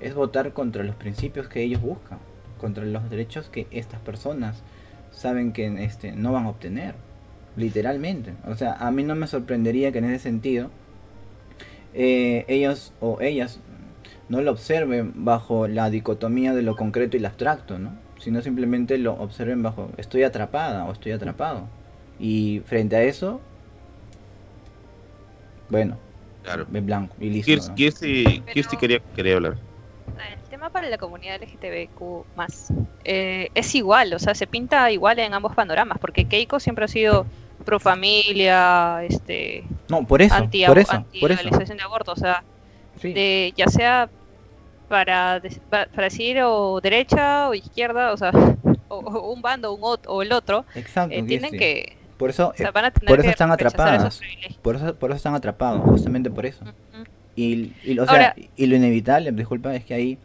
es 0.00 0.14
votar 0.14 0.52
contra 0.52 0.82
los 0.82 0.96
principios 0.96 1.48
que 1.48 1.62
ellos 1.62 1.80
buscan, 1.80 2.18
contra 2.60 2.84
los 2.84 3.08
derechos 3.08 3.48
que 3.48 3.68
estas 3.70 4.00
personas 4.00 4.62
saben 5.12 5.52
que 5.52 5.84
este, 5.84 6.12
no 6.12 6.32
van 6.32 6.46
a 6.46 6.50
obtener, 6.50 6.96
literalmente. 7.56 8.34
O 8.46 8.56
sea, 8.56 8.72
a 8.74 8.90
mí 8.90 9.04
no 9.04 9.14
me 9.14 9.28
sorprendería 9.28 9.92
que 9.92 9.98
en 9.98 10.06
ese 10.06 10.18
sentido 10.18 10.70
eh, 11.94 12.44
ellos 12.48 12.92
o 13.00 13.20
ellas 13.20 13.60
no 14.28 14.42
lo 14.42 14.50
observen 14.50 15.12
bajo 15.24 15.68
la 15.68 15.90
dicotomía 15.90 16.54
de 16.54 16.62
lo 16.62 16.76
concreto 16.76 17.16
y 17.16 17.20
lo 17.20 17.28
abstracto, 17.28 17.78
¿no? 17.78 17.92
sino 18.18 18.42
simplemente 18.42 18.98
lo 18.98 19.14
observen 19.14 19.62
bajo 19.62 19.90
estoy 19.96 20.22
atrapada 20.22 20.84
o 20.84 20.92
estoy 20.92 21.12
atrapado. 21.12 21.68
Y 22.18 22.62
frente 22.66 22.96
a 22.96 23.02
eso, 23.02 23.40
bueno, 25.68 25.96
claro. 26.42 26.66
en 26.72 26.86
blanco 26.86 27.14
y 27.20 27.30
listo. 27.30 27.74
Kirsti, 27.74 28.76
quería, 28.78 29.00
quería 29.14 29.36
hablar. 29.36 29.56
El 30.32 30.50
tema 30.50 30.70
para 30.70 30.88
la 30.88 30.98
comunidad 30.98 31.40
LGTBQ 31.40 32.36
más 32.36 32.72
eh, 33.04 33.50
es 33.54 33.74
igual, 33.74 34.12
o 34.14 34.18
sea, 34.18 34.34
se 34.34 34.46
pinta 34.46 34.90
igual 34.90 35.18
en 35.20 35.32
ambos 35.32 35.54
panoramas, 35.54 35.98
porque 35.98 36.24
Keiko 36.24 36.58
siempre 36.58 36.86
ha 36.86 36.88
sido 36.88 37.26
pro 37.64 37.80
familia, 37.80 39.02
este, 39.04 39.64
no, 39.88 40.06
por 40.06 40.22
eso, 40.22 40.34
anti, 40.34 40.64
por 40.64 40.78
eso, 40.78 41.04
por 41.20 41.32
eso. 41.32 41.74
de 41.74 41.82
aborto, 41.82 42.12
o 42.12 42.16
sea, 42.16 42.42
de, 43.02 43.52
ya 43.56 43.68
sea 43.68 44.08
para, 44.88 45.42
para 45.70 46.04
decir 46.04 46.40
o 46.42 46.80
derecha 46.80 47.48
o 47.48 47.54
izquierda, 47.54 48.12
o 48.12 48.16
sea, 48.16 48.30
o, 48.88 49.32
un 49.32 49.42
bando 49.42 49.72
un, 49.72 49.98
o 50.06 50.22
el 50.22 50.32
otro, 50.32 50.64
Exacto, 50.74 51.14
eh, 51.14 51.22
tienen 51.22 51.50
que 51.50 51.98
por 52.18 52.30
eso, 52.30 52.52
eh, 52.58 52.66
por 53.06 53.20
eso 53.20 53.30
están 53.30 53.52
atrapadas. 53.52 54.20
Por 54.60 54.74
eso, 54.74 54.94
por 54.96 55.10
eso 55.10 55.16
están 55.16 55.36
atrapados, 55.36 55.82
justamente 55.82 56.30
por 56.30 56.46
eso. 56.46 56.64
y, 57.36 57.72
y, 57.84 57.96
o 57.98 58.06
sea, 58.06 58.34
y 58.56 58.66
lo 58.66 58.74
inevitable, 58.74 59.30
disculpa, 59.30 59.74
es 59.76 59.84
que 59.84 59.94
ahí 59.94 60.18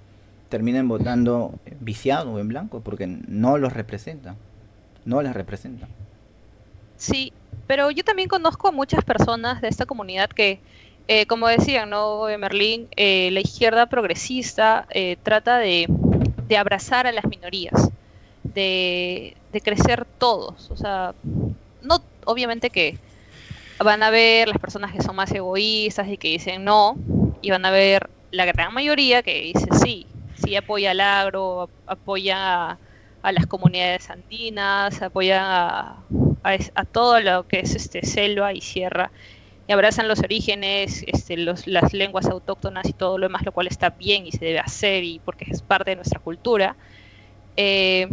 terminen 0.49 0.87
votando 0.87 1.53
viciado 1.79 2.33
o 2.33 2.39
en 2.39 2.47
blanco, 2.47 2.81
porque 2.81 3.05
no 3.07 3.59
los 3.59 3.73
representan. 3.73 4.37
No 5.05 5.21
les 5.21 5.33
representan. 5.33 5.89
Sí, 6.97 7.33
pero 7.67 7.91
yo 7.91 8.03
también 8.03 8.29
conozco 8.29 8.67
a 8.67 8.71
muchas 8.71 9.03
personas 9.03 9.61
de 9.61 9.67
esta 9.67 9.85
comunidad 9.85 10.29
que, 10.29 10.59
eh, 11.07 11.25
como 11.25 11.47
decían, 11.47 11.89
¿no? 11.89 12.25
Merlín, 12.37 12.87
eh, 12.95 13.29
la 13.31 13.41
izquierda 13.41 13.87
progresista 13.87 14.87
trata 15.23 15.57
de, 15.57 15.87
abrazar 16.57 17.07
a 17.07 17.11
las 17.11 17.25
minorías, 17.25 17.89
de, 18.43 19.35
de 19.51 19.61
crecer 19.61 20.05
todos. 20.19 20.69
O 20.69 20.77
sea, 20.77 21.15
no, 21.81 21.99
obviamente 22.25 22.69
que 22.69 22.99
van 23.79 24.03
a 24.03 24.09
ver 24.09 24.47
las 24.47 24.57
personas 24.59 24.91
que 24.91 25.01
son 25.01 25.15
más 25.15 25.31
egoístas 25.31 26.07
y 26.07 26.17
que 26.17 26.29
dicen 26.29 26.63
no, 26.63 26.97
y 27.41 27.51
van 27.51 27.65
a 27.65 27.71
ver 27.71 28.09
la 28.31 28.45
gran 28.45 28.73
mayoría 28.73 29.21
que 29.21 29.41
dice 29.41 29.67
sí, 29.83 30.07
sí 30.35 30.55
apoya 30.55 30.91
al 30.91 31.01
agro, 31.01 31.69
apoya 31.85 32.77
a, 33.21 33.31
las 33.31 33.45
comunidades 33.47 34.09
andinas, 34.09 35.01
apoya 35.01 35.41
a, 35.43 35.97
a, 36.43 36.85
todo 36.85 37.19
lo 37.19 37.47
que 37.47 37.59
es 37.59 37.75
este 37.75 38.05
selva 38.05 38.53
y 38.53 38.61
sierra, 38.61 39.11
y 39.67 39.71
abrazan 39.71 40.07
los 40.07 40.19
orígenes, 40.19 41.03
este, 41.07 41.37
las 41.37 41.93
lenguas 41.93 42.27
autóctonas 42.27 42.87
y 42.87 42.93
todo 42.93 43.17
lo 43.17 43.27
demás, 43.27 43.45
lo 43.45 43.51
cual 43.51 43.67
está 43.67 43.91
bien 43.91 44.27
y 44.27 44.31
se 44.31 44.43
debe 44.43 44.59
hacer 44.59 45.03
y 45.03 45.19
porque 45.19 45.45
es 45.49 45.61
parte 45.61 45.91
de 45.91 45.95
nuestra 45.95 46.19
cultura. 46.19 46.75
Eh, 47.55 48.07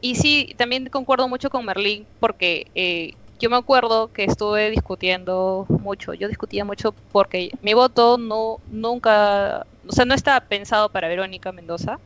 y 0.00 0.16
sí, 0.16 0.54
también 0.56 0.88
concuerdo 0.88 1.28
mucho 1.28 1.50
con 1.50 1.64
Merlín 1.64 2.06
porque 2.18 2.66
eh, 2.74 3.14
yo 3.38 3.50
me 3.50 3.56
acuerdo 3.56 4.12
que 4.12 4.24
estuve 4.24 4.70
discutiendo 4.70 5.66
mucho. 5.68 6.14
Yo 6.14 6.28
discutía 6.28 6.64
mucho 6.64 6.94
porque 7.12 7.50
mi 7.60 7.74
voto 7.74 8.18
no 8.18 8.58
nunca, 8.70 9.66
o 9.86 9.92
sea, 9.92 10.04
no 10.04 10.14
estaba 10.14 10.40
pensado 10.40 10.88
para 10.88 11.08
Verónica 11.08 11.52
Mendoza 11.52 11.98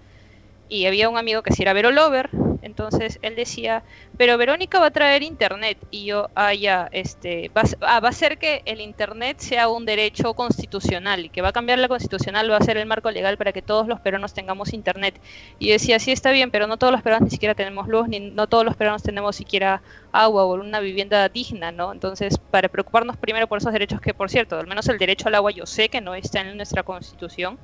y 0.69 0.87
había 0.87 1.09
un 1.09 1.17
amigo 1.19 1.43
que 1.43 1.53
sí 1.53 1.63
era 1.63 1.73
Vero 1.73 1.91
Lover, 1.91 2.31
entonces 2.67 3.19
él 3.23 3.37
decía, 3.37 3.83
pero 4.19 4.37
Verónica 4.37 4.79
va 4.79 4.87
a 4.87 4.91
traer 4.91 5.23
internet 5.23 5.79
y 5.91 6.05
yo, 6.05 6.29
ah, 6.35 6.53
este, 6.93 7.51
va, 7.57 7.63
ah, 7.81 8.01
va 8.01 8.09
a 8.11 8.13
ser 8.13 8.39
que 8.39 8.63
el 8.67 8.81
internet 8.81 9.39
sea 9.39 9.69
un 9.69 9.87
derecho 9.87 10.35
constitucional 10.35 11.25
y 11.25 11.29
que 11.29 11.43
va 11.43 11.49
a 11.49 11.53
cambiar 11.53 11.79
la 11.79 11.89
constitucional, 11.89 12.51
va 12.51 12.59
a 12.59 12.61
ser 12.61 12.77
el 12.77 12.87
marco 12.87 13.11
legal 13.11 13.37
para 13.39 13.53
que 13.53 13.63
todos 13.63 13.87
los 13.87 14.01
peruanos 14.01 14.35
tengamos 14.35 14.73
internet. 14.73 15.19
Y 15.59 15.69
yo 15.69 15.73
decía, 15.73 15.99
sí 15.99 16.13
está 16.13 16.31
bien, 16.33 16.51
pero 16.51 16.67
no 16.67 16.77
todos 16.77 16.93
los 16.93 17.03
peruanos 17.03 17.27
ni 17.27 17.31
siquiera 17.31 17.55
tenemos 17.55 17.89
luz, 17.89 18.09
ni 18.09 18.21
no 18.21 18.47
todos 18.47 18.65
los 18.65 18.77
peruanos 18.77 19.03
tenemos 19.03 19.37
siquiera 19.37 19.83
agua 20.13 20.45
o 20.45 20.55
una 20.55 20.81
vivienda 20.81 21.29
digna, 21.29 21.73
¿no? 21.73 21.93
Entonces, 21.93 22.39
para 22.51 22.69
preocuparnos 22.69 23.17
primero 23.17 23.47
por 23.47 23.59
esos 23.59 23.73
derechos 23.73 24.01
que, 24.01 24.13
por 24.13 24.29
cierto, 24.29 24.59
al 24.59 24.67
menos 24.67 24.89
el 24.89 24.99
derecho 24.99 25.29
al 25.29 25.35
agua 25.35 25.51
yo 25.51 25.67
sé 25.67 25.89
que 25.89 26.01
no 26.01 26.15
está 26.15 26.41
en 26.41 26.57
nuestra 26.57 26.83
constitución, 26.83 27.59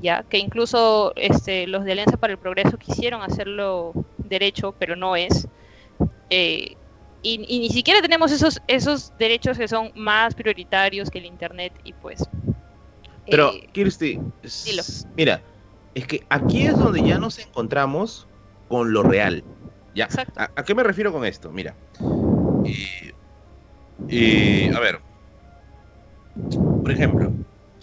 ya 0.00 0.24
que 0.24 0.38
incluso 0.38 1.12
este, 1.16 1.66
los 1.66 1.84
de 1.84 1.92
Alianza 1.92 2.16
para 2.16 2.32
el 2.32 2.38
Progreso 2.38 2.76
quisieron 2.78 3.22
hacerlo 3.22 3.92
derecho, 4.24 4.74
pero 4.78 4.96
no 4.96 5.16
es. 5.16 5.46
Eh, 6.30 6.76
y, 7.22 7.38
ni 7.38 7.70
siquiera 7.70 8.02
tenemos 8.02 8.32
esos, 8.32 8.60
esos 8.66 9.16
derechos 9.18 9.56
que 9.56 9.66
son 9.66 9.90
más 9.94 10.34
prioritarios 10.34 11.08
que 11.10 11.18
el 11.18 11.26
Internet 11.26 11.72
y 11.84 11.92
pues... 11.94 12.22
Pero, 13.26 13.52
eh, 13.52 13.66
Kirsti, 13.72 14.20
mira, 15.16 15.42
es 15.94 16.06
que 16.06 16.26
aquí 16.28 16.66
es 16.66 16.78
donde 16.78 17.02
ya 17.02 17.18
nos 17.18 17.38
encontramos 17.38 18.28
con 18.68 18.92
lo 18.92 19.02
real. 19.02 19.42
¿ya? 19.94 20.08
¿A, 20.36 20.62
qué 20.64 20.74
me 20.74 20.82
refiero 20.82 21.12
con 21.12 21.24
esto? 21.24 21.50
Mira, 21.50 21.74
y, 24.08 24.74
a 24.74 24.80
ver, 24.80 25.00
por 26.82 26.90
ejemplo, 26.90 27.32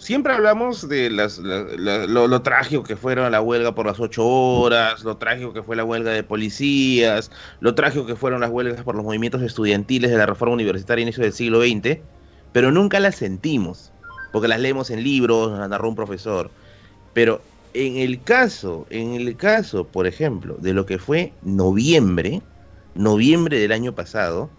siempre 0.02 0.32
hablamos 0.32 0.88
de 0.88 1.10
las, 1.10 1.38
lo, 1.38 2.42
trágico 2.42 2.82
que 2.82 2.96
fueron 2.96 3.30
la 3.30 3.40
huelga 3.40 3.74
por 3.74 3.86
las 3.86 4.00
ocho 4.00 4.26
horas, 4.26 5.04
lo 5.04 5.16
trágico 5.16 5.52
que 5.52 5.62
fue 5.62 5.76
la 5.76 5.84
huelga 5.84 6.10
de 6.10 6.24
policías, 6.24 7.30
lo 7.60 7.74
trágico 7.74 8.04
que 8.04 8.16
fueron 8.16 8.40
las 8.40 8.50
huelgas 8.50 8.82
por 8.82 8.96
los 8.96 9.04
movimientos 9.04 9.42
estudiantiles 9.42 10.10
de 10.10 10.18
la 10.18 10.26
reforma 10.26 10.54
universitaria 10.54 11.02
a 11.02 11.06
inicio 11.06 11.22
del 11.22 11.32
siglo 11.32 11.62
XX, 11.62 11.98
pero 12.52 12.72
nunca 12.72 12.98
las 12.98 13.14
sentimos, 13.14 13.92
porque 14.32 14.48
las 14.48 14.60
leemos 14.60 14.90
en 14.90 15.04
libros, 15.04 15.52
nos 15.52 15.68
narró 15.68 15.88
un 15.88 15.94
profesor. 15.94 16.50
Pero 17.14 17.40
en 17.72 17.98
el 17.98 18.22
caso, 18.22 18.86
en 18.90 19.14
el 19.14 19.36
caso, 19.36 19.86
por 19.86 20.08
ejemplo, 20.08 20.56
de 20.58 20.74
lo 20.74 20.84
que 20.84 20.98
fue 20.98 21.32
noviembre, 21.42 22.42
noviembre 22.96 23.60
del 23.60 23.70
año 23.70 23.94
pasado, 23.94 24.50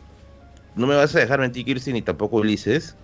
no 0.76 0.88
me 0.88 0.95
vas 0.95 1.13
a 1.15 1.20
dejar 1.20 1.39
mentir, 1.41 1.65
Kirsi, 1.65 1.91
ni 1.91 2.01
tampoco 2.01 2.38
Ulises, 2.38 2.95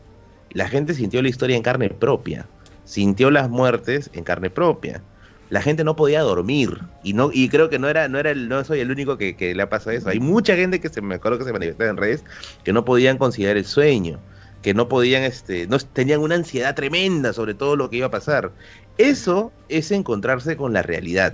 la 0.51 0.67
gente 0.67 0.93
sintió 0.93 1.21
la 1.21 1.29
historia 1.29 1.55
en 1.55 1.63
carne 1.63 1.89
propia. 1.89 2.45
sintió 2.85 3.29
las 3.29 3.49
muertes 3.49 4.09
en 4.13 4.23
carne 4.23 4.49
propia. 4.49 5.01
La 5.49 5.61
gente 5.61 5.83
no 5.83 5.95
podía 5.95 6.21
dormir 6.21 6.79
y 7.03 7.13
no 7.13 7.29
y 7.33 7.49
creo 7.49 7.69
que 7.69 7.79
no 7.79 7.87
era 7.89 8.07
no 8.07 8.19
era 8.19 8.31
el, 8.31 8.49
no 8.49 8.63
soy 8.63 8.79
el 8.79 8.91
único 8.91 9.17
que, 9.17 9.35
que, 9.35 9.53
le 9.53 9.63
ha 9.63 9.69
pasado 9.69 9.95
eso. 9.95 10.09
Hay 10.09 10.19
mucha 10.19 10.55
gente 10.55 10.79
que 10.79 10.89
se 10.89 11.01
me 11.01 11.15
acuerdo 11.15 11.39
que 11.39 11.45
se 11.45 11.53
manifestaba 11.53 11.89
en 11.89 11.97
redes 11.97 12.23
que 12.63 12.73
no 12.73 12.85
podían 12.85 13.17
conciliar 13.17 13.57
el 13.57 13.65
sueño, 13.65 14.19
que 14.61 14.73
no 14.73 14.87
podían 14.87 15.23
este 15.23 15.67
no 15.67 15.77
tenían 15.79 16.21
una 16.21 16.35
ansiedad 16.35 16.75
tremenda 16.75 17.33
sobre 17.33 17.53
todo 17.53 17.75
lo 17.75 17.89
que 17.89 17.97
iba 17.97 18.07
a 18.07 18.11
pasar. 18.11 18.51
Eso 18.97 19.51
es 19.69 19.91
encontrarse 19.91 20.57
con 20.57 20.73
la 20.73 20.81
realidad. 20.81 21.33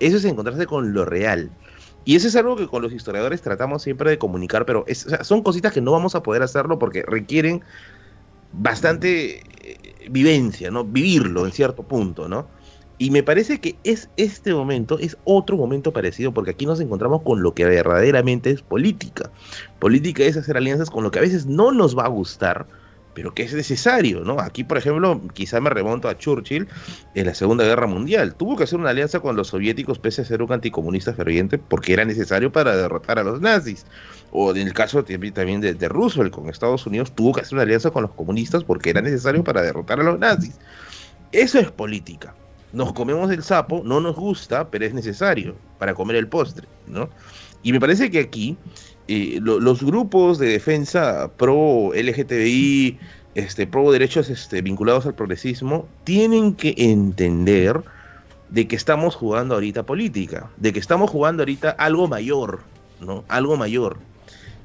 Eso 0.00 0.16
es 0.16 0.24
encontrarse 0.24 0.66
con 0.66 0.92
lo 0.92 1.04
real. 1.04 1.50
Y 2.04 2.16
eso 2.16 2.28
es 2.28 2.36
algo 2.36 2.56
que 2.56 2.68
con 2.68 2.82
los 2.82 2.92
historiadores 2.92 3.40
tratamos 3.40 3.82
siempre 3.82 4.10
de 4.10 4.18
comunicar, 4.18 4.66
pero 4.66 4.84
son 5.22 5.42
cositas 5.42 5.72
que 5.72 5.80
no 5.80 5.92
vamos 5.92 6.14
a 6.14 6.22
poder 6.22 6.42
hacerlo 6.42 6.78
porque 6.78 7.02
requieren 7.06 7.62
bastante 8.58 9.42
eh, 9.62 10.08
vivencia, 10.10 10.70
¿no? 10.70 10.84
Vivirlo 10.84 11.46
en 11.46 11.52
cierto 11.52 11.82
punto, 11.82 12.28
¿no? 12.28 12.46
Y 12.96 13.10
me 13.10 13.22
parece 13.22 13.60
que 13.60 13.76
es 13.82 14.08
este 14.16 14.54
momento, 14.54 14.98
es 14.98 15.16
otro 15.24 15.56
momento 15.56 15.92
parecido, 15.92 16.32
porque 16.32 16.52
aquí 16.52 16.64
nos 16.64 16.80
encontramos 16.80 17.22
con 17.22 17.42
lo 17.42 17.52
que 17.52 17.64
verdaderamente 17.64 18.50
es 18.50 18.62
política. 18.62 19.30
Política 19.80 20.22
es 20.22 20.36
hacer 20.36 20.56
alianzas 20.56 20.90
con 20.90 21.02
lo 21.02 21.10
que 21.10 21.18
a 21.18 21.22
veces 21.22 21.46
no 21.46 21.72
nos 21.72 21.98
va 21.98 22.04
a 22.04 22.08
gustar, 22.08 22.66
pero 23.14 23.32
que 23.32 23.44
es 23.44 23.54
necesario, 23.54 24.20
¿no? 24.20 24.40
Aquí, 24.40 24.64
por 24.64 24.78
ejemplo, 24.78 25.20
quizá 25.32 25.60
me 25.60 25.70
remonto 25.70 26.08
a 26.08 26.18
Churchill 26.18 26.68
en 27.14 27.26
la 27.26 27.34
Segunda 27.34 27.64
Guerra 27.64 27.86
Mundial. 27.86 28.34
Tuvo 28.34 28.56
que 28.56 28.64
hacer 28.64 28.78
una 28.78 28.90
alianza 28.90 29.20
con 29.20 29.36
los 29.36 29.48
soviéticos 29.48 29.98
pese 29.98 30.22
a 30.22 30.24
ser 30.24 30.42
un 30.42 30.52
anticomunista 30.52 31.14
ferviente 31.14 31.58
porque 31.58 31.92
era 31.92 32.04
necesario 32.04 32.52
para 32.52 32.76
derrotar 32.76 33.18
a 33.18 33.22
los 33.22 33.40
nazis. 33.40 33.86
O 34.32 34.50
en 34.50 34.66
el 34.66 34.74
caso 34.74 35.04
también 35.04 35.60
de, 35.60 35.74
de 35.74 35.88
Roosevelt 35.88 36.34
con 36.34 36.48
Estados 36.48 36.86
Unidos, 36.86 37.12
tuvo 37.14 37.32
que 37.32 37.42
hacer 37.42 37.54
una 37.54 37.62
alianza 37.62 37.90
con 37.90 38.02
los 38.02 38.12
comunistas 38.12 38.64
porque 38.64 38.90
era 38.90 39.00
necesario 39.00 39.44
para 39.44 39.62
derrotar 39.62 40.00
a 40.00 40.02
los 40.02 40.18
nazis. 40.18 40.58
Eso 41.32 41.58
es 41.58 41.70
política. 41.70 42.34
Nos 42.72 42.92
comemos 42.92 43.30
el 43.30 43.44
sapo, 43.44 43.82
no 43.84 44.00
nos 44.00 44.16
gusta, 44.16 44.68
pero 44.68 44.84
es 44.84 44.92
necesario 44.92 45.56
para 45.78 45.94
comer 45.94 46.16
el 46.16 46.26
postre, 46.26 46.66
¿no? 46.88 47.08
Y 47.62 47.72
me 47.72 47.80
parece 47.80 48.10
que 48.10 48.18
aquí 48.18 48.56
eh, 49.08 49.38
los 49.42 49.82
grupos 49.82 50.38
de 50.38 50.48
defensa 50.48 51.30
pro 51.36 51.90
LGTBI, 51.94 52.98
este, 53.34 53.66
pro 53.66 53.92
derechos 53.92 54.30
este, 54.30 54.62
vinculados 54.62 55.06
al 55.06 55.14
progresismo, 55.14 55.86
tienen 56.04 56.54
que 56.54 56.74
entender 56.78 57.82
de 58.50 58.66
que 58.68 58.76
estamos 58.76 59.14
jugando 59.14 59.54
ahorita 59.54 59.82
política, 59.82 60.48
de 60.56 60.72
que 60.72 60.78
estamos 60.78 61.10
jugando 61.10 61.42
ahorita 61.42 61.70
algo 61.70 62.08
mayor, 62.08 62.60
¿no? 63.00 63.24
Algo 63.28 63.56
mayor. 63.56 63.98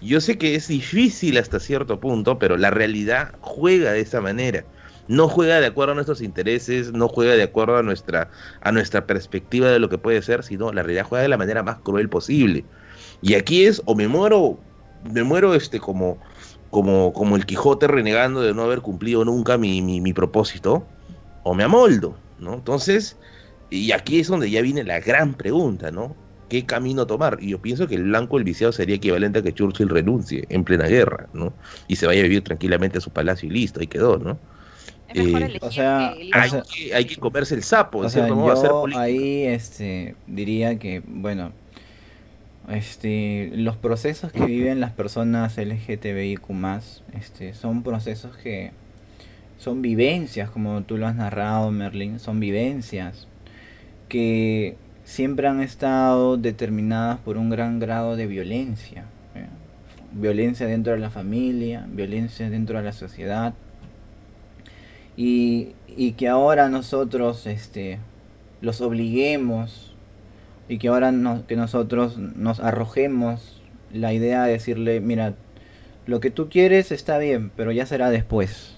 Yo 0.02 0.22
sé 0.22 0.38
que 0.38 0.56
es 0.56 0.68
difícil 0.68 1.38
hasta 1.38 1.60
cierto 1.60 2.00
punto, 2.00 2.40
pero 2.40 2.56
la 2.56 2.70
realidad 2.70 3.34
juega 3.42 3.92
de 3.92 4.02
esa 4.02 4.22
manera. 4.22 4.64
No 5.10 5.28
juega 5.28 5.60
de 5.60 5.66
acuerdo 5.66 5.94
a 5.94 5.96
nuestros 5.96 6.22
intereses, 6.22 6.94
no 6.94 7.08
juega 7.10 7.34
de 7.34 7.44
acuerdo 7.44 7.78
a 7.78 7.84
nuestra, 7.84 8.30
a 8.62 8.72
nuestra 8.72 9.06
perspectiva 9.06 9.70
de 9.70 9.80
lo 9.80 9.90
que 9.90 9.98
puede 9.98 10.22
ser, 10.22 10.44
sino 10.44 10.72
la 10.72 10.84
realidad 10.84 11.06
juega 11.06 11.24
de 11.24 11.30
la 11.30 11.38
manera 11.38 11.64
más 11.64 11.80
cruel 11.80 12.08
posible. 12.08 12.64
Y 13.22 13.34
aquí 13.34 13.66
es, 13.66 13.82
o 13.86 13.96
me 13.96 14.08
muero, 14.08 14.58
me 15.12 15.24
muero 15.24 15.54
este 15.54 15.80
como, 15.80 16.18
como, 16.70 17.14
como 17.14 17.36
el 17.36 17.46
Quijote 17.46 17.88
renegando 17.88 18.42
de 18.42 18.54
no 18.54 18.64
haber 18.64 18.82
cumplido 18.82 19.26
nunca 19.26 19.58
mi, 19.58 19.82
mi, 19.82 20.14
propósito, 20.14 20.86
o 21.44 21.54
me 21.54 21.64
amoldo, 21.64 22.16
¿no? 22.40 22.54
Entonces, 22.54 23.18
y 23.70 23.92
aquí 23.92 24.20
es 24.20 24.28
donde 24.28 24.50
ya 24.50 24.62
viene 24.62 24.84
la 24.84 25.00
gran 25.00 25.34
pregunta, 25.34 25.92
¿no? 25.92 26.16
¿Qué 26.48 26.66
camino 26.66 27.06
tomar? 27.06 27.38
Y 27.42 27.50
yo 27.50 27.62
pienso 27.62 27.88
que 27.88 27.96
el 27.96 28.04
blanco, 28.04 28.38
el 28.38 28.44
viciado, 28.44 28.72
sería 28.72 28.96
equivalente 28.96 29.40
a 29.40 29.42
que 29.44 29.54
Churchill 29.54 29.90
renuncie 29.90 30.46
en 30.50 30.64
plena 30.64 30.88
guerra, 30.88 31.28
¿no? 31.34 31.54
Y 31.88 31.96
se 31.96 32.08
vaya 32.08 32.22
a 32.22 32.24
vivir 32.24 32.44
tranquilamente 32.44 32.98
a 32.98 33.02
su 33.02 33.12
palacio 33.12 33.48
y 33.48 33.52
listo, 33.52 33.80
ahí 33.80 33.88
quedó, 33.88 34.18
¿no? 34.18 34.40
Eh, 35.14 35.58
o 35.62 35.72
sea, 35.72 36.12
hay, 36.34 36.52
que, 36.72 36.94
hay, 36.94 37.06
que, 37.06 37.16
comerse 37.18 37.56
el 37.56 37.64
sapo, 37.64 38.00
o 38.00 38.10
sea, 38.10 38.28
yo 38.28 38.86
ahí 38.96 39.44
este, 39.44 40.16
diría 40.28 40.78
que, 40.78 41.02
bueno, 41.04 41.52
este, 42.70 43.52
los 43.54 43.78
procesos 43.78 44.32
que 44.32 44.46
viven 44.46 44.80
las 44.80 44.92
personas 44.92 45.58
LGTBIQ 45.58 46.44
este, 47.14 47.54
son 47.54 47.84
procesos 47.84 48.38
que 48.38 48.72
son 49.58 49.82
vivencias, 49.82 50.50
como 50.50 50.82
tú 50.84 50.98
lo 50.98 51.08
has 51.08 51.16
narrado, 51.16 51.72
Merlin, 51.72 52.20
son 52.20 52.40
vivencias 52.40 53.28
que 54.08 54.78
siempre 55.04 55.48
han 55.48 55.62
estado 55.62 56.38
determinadas 56.38 57.20
por 57.20 57.38
un 57.38 57.50
gran 57.50 57.80
grado 57.80 58.16
de 58.16 58.26
violencia. 58.26 59.06
¿eh? 59.36 59.48
Violencia 60.12 60.66
dentro 60.66 60.94
de 60.94 61.00
la 61.00 61.10
familia, 61.10 61.86
violencia 61.90 62.50
dentro 62.50 62.78
de 62.78 62.86
la 62.86 62.94
sociedad. 62.94 63.54
Y, 65.18 65.70
y 65.88 66.14
que 66.14 66.28
ahora 66.28 66.70
nosotros 66.70 67.46
este, 67.46 68.00
los 68.62 68.82
obliguemos 68.82 69.89
y 70.70 70.78
que 70.78 70.88
ahora 70.88 71.12
no, 71.12 71.46
que 71.48 71.56
nosotros 71.56 72.18
nos 72.18 72.60
arrojemos 72.60 73.62
la 73.92 74.14
idea 74.14 74.44
de 74.44 74.54
decirle, 74.54 75.02
mira, 75.02 75.34
lo 76.06 76.20
que 76.20 76.30
tú 76.30 76.48
quieres 76.48 76.92
está 76.92 77.18
bien, 77.18 77.52
pero 77.56 77.72
ya 77.72 77.86
será 77.86 78.10
después. 78.12 78.76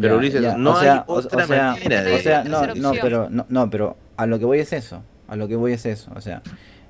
Pero 0.00 0.20
no 0.56 0.76
hay 0.78 1.00
otra 1.06 1.46
manera 1.46 2.02
de... 2.02 2.14
O 2.14 2.18
sea, 2.18 2.44
no, 2.44 2.74
no, 2.74 2.92
pero, 3.00 3.28
no, 3.30 3.44
no, 3.50 3.68
pero 3.68 3.96
a 4.16 4.26
lo 4.26 4.38
que 4.38 4.46
voy 4.46 4.58
es 4.58 4.72
eso, 4.72 5.02
a 5.28 5.36
lo 5.36 5.48
que 5.48 5.56
voy 5.56 5.72
es 5.72 5.84
eso. 5.84 6.10
O 6.16 6.22
sea, 6.22 6.42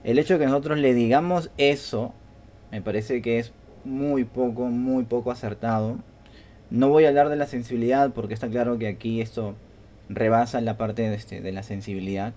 el 0.04 0.20
hecho 0.20 0.34
de 0.34 0.40
que 0.40 0.46
nosotros 0.46 0.78
le 0.78 0.94
digamos 0.94 1.50
eso, 1.58 2.14
me 2.70 2.80
parece 2.80 3.22
que 3.22 3.40
es 3.40 3.52
muy 3.84 4.24
poco, 4.24 4.66
muy 4.66 5.02
poco 5.04 5.32
acertado. 5.32 5.98
No 6.70 6.88
voy 6.88 7.06
a 7.06 7.08
hablar 7.08 7.28
de 7.28 7.36
la 7.36 7.46
sensibilidad 7.46 8.12
porque 8.12 8.34
está 8.34 8.48
claro 8.48 8.78
que 8.78 8.86
aquí 8.86 9.20
esto 9.20 9.56
rebasa 10.08 10.60
la 10.60 10.76
parte 10.76 11.02
de, 11.02 11.14
este, 11.16 11.40
de 11.40 11.50
la 11.50 11.64
sensibilidad. 11.64 12.34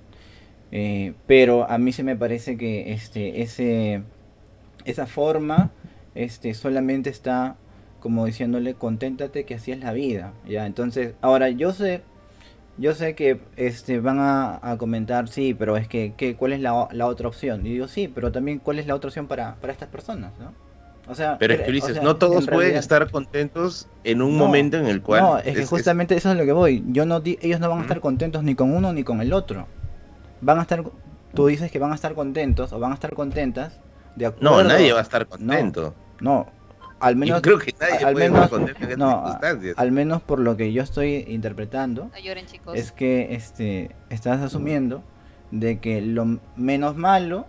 Eh, 0.71 1.13
pero 1.27 1.69
a 1.69 1.77
mí 1.77 1.91
se 1.91 2.03
me 2.03 2.15
parece 2.15 2.57
que 2.57 2.93
este, 2.93 3.41
ese, 3.41 4.03
esa 4.83 5.05
forma 5.05 5.71
este, 6.15 6.53
solamente 6.53 7.09
está 7.09 7.55
como 7.99 8.25
diciéndole 8.25 8.75
conténtate 8.75 9.45
que 9.45 9.55
así 9.55 9.71
es 9.71 9.79
la 9.79 9.93
vida. 9.93 10.33
¿ya? 10.47 10.65
Entonces, 10.65 11.13
ahora 11.21 11.49
yo 11.49 11.71
sé, 11.71 12.01
yo 12.77 12.93
sé 12.93 13.15
que 13.15 13.39
este, 13.55 13.99
van 13.99 14.17
a, 14.19 14.75
comentar, 14.77 15.27
sí, 15.27 15.53
pero 15.53 15.77
es 15.77 15.87
que, 15.87 16.35
¿cuál 16.37 16.53
es 16.53 16.59
la, 16.59 16.87
la, 16.91 17.07
otra 17.07 17.27
opción? 17.27 17.65
Y 17.65 17.69
digo, 17.69 17.87
sí, 17.87 18.11
pero 18.13 18.31
también 18.31 18.59
cuál 18.59 18.79
es 18.79 18.87
la 18.87 18.95
otra 18.95 19.07
opción 19.07 19.27
para, 19.27 19.55
para 19.55 19.73
estas 19.73 19.89
personas, 19.89 20.33
¿no? 20.39 20.53
O 21.07 21.13
sea, 21.13 21.37
pero 21.37 21.53
es 21.53 21.61
que 21.61 21.71
dices, 21.71 22.01
no 22.01 22.15
todos 22.15 22.47
pueden 22.47 22.75
estar 22.75 23.11
contentos 23.11 23.87
en 24.03 24.23
un 24.23 24.35
momento 24.35 24.77
en 24.77 24.87
el 24.87 25.03
cual... 25.03 25.21
No, 25.21 25.37
es, 25.37 25.55
que 25.55 25.65
justamente 25.67 26.15
eso 26.15 26.31
es 26.31 26.37
lo 26.37 26.45
que 26.45 26.51
voy. 26.51 26.83
Yo 26.87 27.05
no, 27.05 27.21
ellos 27.23 27.59
no 27.59 27.69
van 27.69 27.79
a 27.79 27.81
estar 27.83 27.99
contentos 27.99 28.43
ni 28.43 28.55
con 28.55 28.73
uno 28.73 28.91
ni 28.91 29.03
con 29.03 29.21
el 29.21 29.31
otro 29.31 29.67
van 30.41 30.59
a 30.59 30.61
estar, 30.61 30.83
tú 31.33 31.47
dices 31.47 31.71
que 31.71 31.79
van 31.79 31.91
a 31.91 31.95
estar 31.95 32.13
contentos 32.13 32.71
o 32.73 32.79
van 32.79 32.91
a 32.91 32.95
estar 32.95 33.13
contentas 33.13 33.79
de 34.15 34.27
acuerdo. 34.27 34.63
No, 34.63 34.63
nadie 34.63 34.93
va 34.93 34.99
a 34.99 35.03
estar 35.03 35.25
contento. 35.27 35.93
No, 36.19 36.47
al 36.99 37.15
menos. 37.15 37.41
creo 37.41 37.59
que 37.59 37.73
nadie 37.79 38.05
al 38.05 38.13
puede 38.13 38.29
menos, 38.29 38.45
estar 38.45 38.59
contento 38.59 38.89
en 38.89 38.99
no, 38.99 39.11
circunstancias. 39.11 39.75
Al 39.77 39.91
menos 39.91 40.21
por 40.21 40.39
lo 40.39 40.57
que 40.57 40.71
yo 40.73 40.83
estoy 40.83 41.25
interpretando, 41.27 42.11
es 42.73 42.91
que 42.91 43.35
este, 43.35 43.95
estás 44.09 44.41
asumiendo 44.41 45.03
de 45.51 45.79
que 45.79 46.01
lo 46.01 46.39
menos 46.55 46.95
malo, 46.95 47.45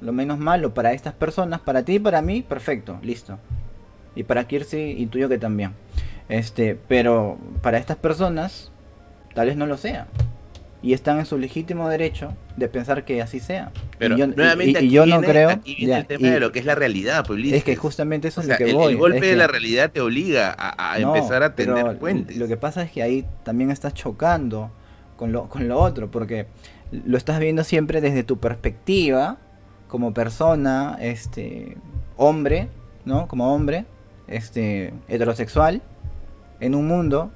lo 0.00 0.12
menos 0.12 0.38
malo 0.38 0.74
para 0.74 0.92
estas 0.92 1.14
personas, 1.14 1.60
para 1.60 1.82
ti 1.82 1.94
y 1.94 1.98
para 1.98 2.22
mí, 2.22 2.42
perfecto, 2.42 2.98
listo. 3.02 3.38
Y 4.14 4.24
para 4.24 4.46
Kirsi 4.46 4.96
intuyo 4.98 5.28
que 5.28 5.38
también. 5.38 5.74
Este, 6.28 6.78
pero 6.88 7.38
para 7.62 7.78
estas 7.78 7.96
personas, 7.96 8.70
tal 9.34 9.46
vez 9.46 9.56
no 9.56 9.66
lo 9.66 9.76
sea 9.76 10.08
y 10.80 10.92
están 10.92 11.18
en 11.18 11.26
su 11.26 11.38
legítimo 11.38 11.88
derecho 11.88 12.34
de 12.56 12.68
pensar 12.68 13.04
que 13.04 13.20
así 13.20 13.40
sea. 13.40 13.72
Pero 13.98 14.14
y 14.14 14.18
yo, 14.18 14.26
nuevamente 14.28 14.84
y, 14.84 14.90
yo 14.90 15.06
no 15.06 15.20
creo 15.20 15.60
el 15.64 16.06
tema 16.06 16.28
de 16.28 16.40
lo 16.40 16.52
que 16.52 16.60
es 16.60 16.64
la 16.64 16.74
realidad, 16.74 17.24
pues, 17.26 17.52
Es 17.52 17.64
que 17.64 17.74
justamente 17.74 18.28
eso 18.28 18.40
es 18.40 18.48
lo 18.48 18.56
que 18.56 18.72
voy. 18.72 18.92
El 18.92 18.98
golpe 18.98 19.26
de 19.26 19.36
la 19.36 19.48
realidad 19.48 19.90
te 19.90 20.00
obliga 20.00 20.54
a, 20.56 20.98
empezar 20.98 21.42
a 21.42 21.54
tener 21.54 21.98
puentes. 21.98 22.36
Lo 22.36 22.46
que 22.46 22.56
pasa 22.56 22.82
es 22.82 22.92
que 22.92 23.02
ahí 23.02 23.26
también 23.42 23.70
estás 23.70 23.94
chocando 23.94 24.70
con 25.16 25.32
lo, 25.32 25.48
con 25.48 25.66
lo 25.66 25.78
otro, 25.78 26.10
porque 26.10 26.46
lo 26.92 27.18
estás 27.18 27.40
viendo 27.40 27.64
siempre 27.64 28.00
desde 28.00 28.22
tu 28.22 28.38
perspectiva 28.38 29.38
como 29.88 30.14
persona, 30.14 30.96
este 31.00 31.76
hombre, 32.16 32.68
¿no? 33.04 33.26
Como 33.26 33.52
hombre, 33.52 33.86
este 34.28 34.92
heterosexual 35.08 35.82
en 36.60 36.74
un 36.74 36.86
mundo 36.86 37.30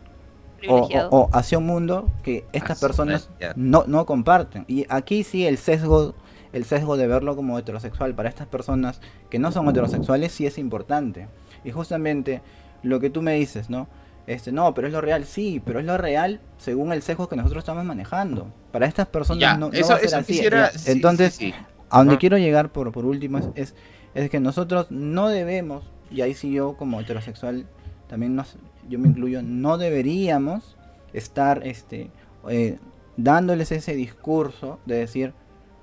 o, 0.68 1.28
hacia 1.32 1.58
un 1.58 1.66
mundo 1.66 2.08
que 2.22 2.44
estas 2.52 2.80
personas 2.80 3.28
no, 3.56 3.84
no 3.86 4.06
comparten. 4.06 4.64
Y 4.68 4.86
aquí 4.88 5.24
sí 5.24 5.46
el 5.46 5.58
sesgo, 5.58 6.14
el 6.52 6.64
sesgo 6.64 6.96
de 6.96 7.06
verlo 7.06 7.36
como 7.36 7.58
heterosexual 7.58 8.14
para 8.14 8.28
estas 8.28 8.46
personas 8.46 9.00
que 9.30 9.38
no 9.38 9.52
son 9.52 9.68
heterosexuales 9.68 10.32
sí 10.32 10.46
es 10.46 10.58
importante. 10.58 11.28
Y 11.64 11.70
justamente 11.70 12.42
lo 12.82 13.00
que 13.00 13.10
tú 13.10 13.22
me 13.22 13.34
dices, 13.34 13.70
¿no? 13.70 13.88
Este, 14.26 14.52
no, 14.52 14.72
pero 14.72 14.86
es 14.86 14.92
lo 14.92 15.00
real, 15.00 15.24
sí, 15.24 15.60
pero 15.64 15.80
es 15.80 15.84
lo 15.84 15.98
real 15.98 16.40
según 16.56 16.92
el 16.92 17.02
sesgo 17.02 17.28
que 17.28 17.36
nosotros 17.36 17.62
estamos 17.62 17.84
manejando. 17.84 18.52
Para 18.70 18.86
estas 18.86 19.08
personas 19.08 19.58
no, 19.58 19.70
va 19.70 19.94
a 19.94 19.98
ser 19.98 20.14
así. 20.14 20.40
Entonces, 20.86 21.40
a 21.90 21.98
donde 21.98 22.18
quiero 22.18 22.38
llegar 22.38 22.70
por, 22.70 22.92
por 22.92 23.04
último 23.04 23.38
es, 23.54 23.74
es, 24.14 24.30
que 24.30 24.40
nosotros 24.40 24.90
no 24.90 25.28
debemos, 25.28 25.84
y 26.10 26.20
ahí 26.20 26.34
sí 26.34 26.52
yo 26.52 26.76
como 26.76 27.00
heterosexual 27.00 27.66
también 28.06 28.36
nos, 28.36 28.56
yo 28.88 28.98
me 28.98 29.08
incluyo, 29.08 29.42
no 29.42 29.78
deberíamos 29.78 30.76
estar 31.12 31.66
este, 31.66 32.10
eh, 32.48 32.78
dándoles 33.16 33.72
ese 33.72 33.94
discurso 33.94 34.78
de 34.86 34.96
decir 34.96 35.34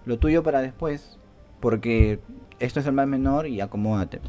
lo 0.05 0.17
tuyo 0.17 0.43
para 0.43 0.61
después, 0.61 1.17
porque 1.59 2.19
esto 2.59 2.79
es 2.79 2.85
el 2.85 2.93
mal 2.93 3.07
menor 3.07 3.47
y 3.47 3.61
acomódate. 3.61 4.19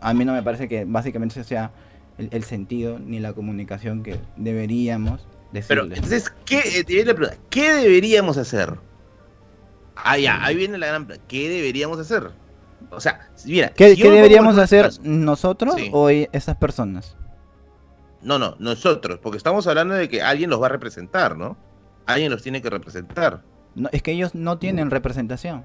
a 0.00 0.14
mí 0.14 0.24
no 0.24 0.32
me 0.32 0.42
parece 0.42 0.68
que 0.68 0.84
básicamente 0.84 1.40
ese 1.40 1.48
sea 1.48 1.72
el, 2.18 2.44
sentido 2.44 2.98
ni 2.98 3.18
la 3.18 3.32
comunicación 3.32 4.02
que 4.02 4.18
deberíamos 4.36 5.26
decirles. 5.52 5.66
Pero 5.68 5.82
entonces, 5.84 6.32
¿qué, 6.44 6.60
eh, 6.80 7.38
¿qué 7.50 7.72
deberíamos 7.74 8.36
hacer? 8.36 8.74
Ah, 9.96 10.18
ya, 10.18 10.44
ahí 10.44 10.56
viene 10.56 10.78
la 10.78 10.86
gran 10.86 11.08
¿Qué 11.28 11.48
deberíamos 11.48 11.98
hacer? 11.98 12.30
O 12.90 13.00
sea, 13.00 13.28
mira. 13.46 13.70
¿Qué, 13.70 13.94
deberíamos 13.94 14.58
hacer 14.58 14.90
nosotros 15.02 15.76
o 15.92 16.08
esas 16.08 16.56
personas? 16.56 17.16
No, 18.24 18.38
no, 18.38 18.56
nosotros, 18.58 19.18
porque 19.22 19.36
estamos 19.36 19.66
hablando 19.66 19.94
de 19.94 20.08
que 20.08 20.22
alguien 20.22 20.50
los 20.50 20.60
va 20.60 20.66
a 20.66 20.70
representar, 20.70 21.36
¿no? 21.36 21.56
Alguien 22.06 22.30
los 22.30 22.42
tiene 22.42 22.60
que 22.62 22.70
representar. 22.70 23.42
No, 23.74 23.88
es 23.92 24.02
que 24.02 24.12
ellos 24.12 24.34
no 24.34 24.58
tienen 24.58 24.90
representación. 24.90 25.64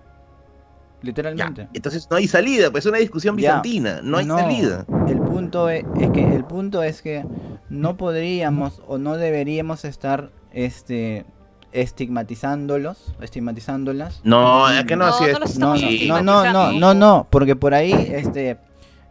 Literalmente. 1.01 1.70
entonces 1.74 2.10
no 2.12 2.18
hay 2.18 2.28
salida, 2.28 2.72
pues 2.72 2.86
es 2.86 2.89
una 2.89 2.97
discusión 2.97 3.38
bizantina, 3.38 4.01
no 4.03 4.18
hay 4.18 4.26
salida. 4.26 4.86
El 5.07 5.20
punto 5.22 5.70
es, 5.70 5.86
es, 5.97 6.10
que 6.12 6.36
el 6.36 6.43
punto 6.43 6.84
es 6.84 7.01
que 7.01 7.26
no 7.70 7.95
podríamos 7.95 8.82
o 8.86 8.97
no 8.97 9.16
deberíamos 9.16 9.86
estar 9.86 10.30
este 10.51 11.26
estigmatizándolos, 11.72 13.14
estigmatizándolas. 13.22 14.22
No, 14.24 14.70
es 14.70 14.86
que 14.86 14.95
no, 14.95 15.10
no, 15.57 15.76
no, 15.78 16.22
no, 16.22 16.51
no, 16.51 16.72
no, 16.74 16.93
no, 16.93 17.28
porque 17.30 17.55
por 17.55 17.74
ahí, 17.74 17.93
este, 17.93 18.57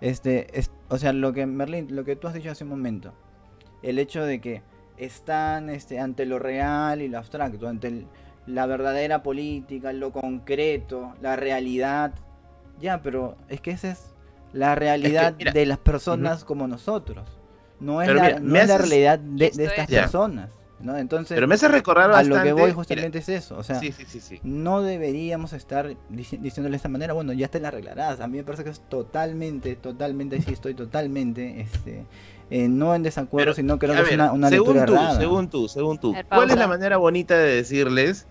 este, 0.01 0.49
o 0.89 0.99
sea, 0.99 1.13
lo 1.13 1.33
que 1.33 1.47
Merlin, 1.47 1.95
lo 1.95 2.05
que 2.05 2.17
tú 2.17 2.27
has 2.29 2.35
dicho 2.35 2.51
hace 2.51 2.65
un 2.65 2.71
momento, 2.71 3.13
el 3.83 3.99
hecho 3.99 4.25
de 4.25 4.41
que 4.41 4.63
están, 4.97 5.71
este, 5.71 6.01
ante 6.01 6.27
lo 6.27 6.39
real 6.39 7.03
y 7.03 7.09
lo 7.09 7.19
abstracto, 7.19 7.69
ante 7.69 8.07
la 8.47 8.67
verdadera 8.67 9.23
política, 9.23 9.93
lo 9.93 10.11
concreto, 10.13 11.15
la 11.21 11.37
realidad, 11.37 12.13
ya, 12.81 13.03
pero 13.03 13.37
es 13.49 13.61
que 13.61 13.71
esa 13.71 13.91
es 13.91 14.15
la 14.53 14.75
realidad 14.75 15.35
de 15.35 15.67
las 15.67 15.79
personas 15.79 16.45
como 16.45 16.67
nosotros, 16.67 17.29
no 17.81 18.03
es, 18.03 18.09
la, 18.09 18.41
no 18.41 18.59
es 18.59 18.69
la 18.69 18.79
realidad 18.79 19.19
de, 19.19 19.47
estas 19.47 19.87
personas. 19.87 20.51
¿No? 20.81 20.97
Entonces, 20.97 21.35
Pero 21.35 21.49
me 21.49 21.55
hace 21.55 21.69
recordar 21.69 22.13
A 22.13 22.23
lo 22.23 22.43
que 22.43 22.53
voy 22.53 22.73
justamente 22.73 23.19
es 23.19 23.29
eso. 23.29 23.57
O 23.57 23.63
sea, 23.63 23.81
no 24.43 24.83
deberíamos 24.83 25.53
estar 25.53 25.97
diciéndole 26.09 26.71
de 26.71 26.77
esta 26.77 26.89
manera, 26.89 27.13
bueno, 27.13 27.33
ya 27.33 27.49
te 27.49 27.61
la 27.61 27.69
arreglarás. 27.69 28.21
A 28.21 28.29
mí 28.29 28.39
me 28.39 28.45
parece 28.45 28.65
que 28.65 28.71
es 28.71 28.81
totalmente, 28.89 29.77
totalmente, 29.77 30.41
sí, 30.41 30.53
estoy 30.53 30.75
totalmente, 30.75 31.61
este, 31.61 32.05
eh, 32.51 32.69
no 32.69 32.95
en 32.95 33.03
desacuerdo, 33.03 33.55
sino 33.55 33.79
que 33.79 33.87
es 33.87 34.13
una, 34.13 34.33
una 34.33 34.49
según 34.49 34.85
tú, 34.85 34.97
Según 35.19 35.51
tú, 35.51 35.69
según 35.69 35.99
tú, 35.99 36.15
¿cuál 36.29 36.51
es 36.51 36.57
la 36.57 36.69
manera 36.69 36.97
bonita 36.97 37.37
de 37.37 37.57
decirles 37.57 38.27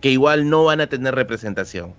que 0.00 0.10
igual 0.10 0.50
no 0.50 0.64
van 0.64 0.80
a 0.80 0.88
tener 0.88 1.14
representación? 1.14 1.94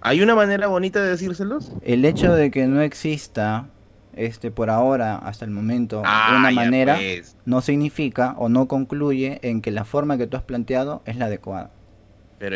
¿Hay 0.00 0.22
una 0.22 0.34
manera 0.34 0.68
bonita 0.68 1.02
de 1.02 1.10
decírselos? 1.10 1.72
El 1.82 2.04
hecho 2.04 2.32
de 2.32 2.50
que 2.50 2.66
no 2.66 2.80
exista 2.82 3.68
este 4.18 4.50
por 4.50 4.70
ahora 4.70 5.16
hasta 5.16 5.44
el 5.44 5.50
momento 5.50 6.02
ah, 6.04 6.36
una 6.38 6.50
manera 6.50 6.96
pues. 6.96 7.36
no 7.44 7.60
significa 7.60 8.34
o 8.38 8.48
no 8.48 8.68
concluye 8.68 9.38
en 9.42 9.62
que 9.62 9.70
la 9.70 9.84
forma 9.84 10.18
que 10.18 10.26
tú 10.26 10.36
has 10.36 10.42
planteado 10.42 11.02
es 11.06 11.16
la 11.16 11.26
adecuada. 11.26 11.70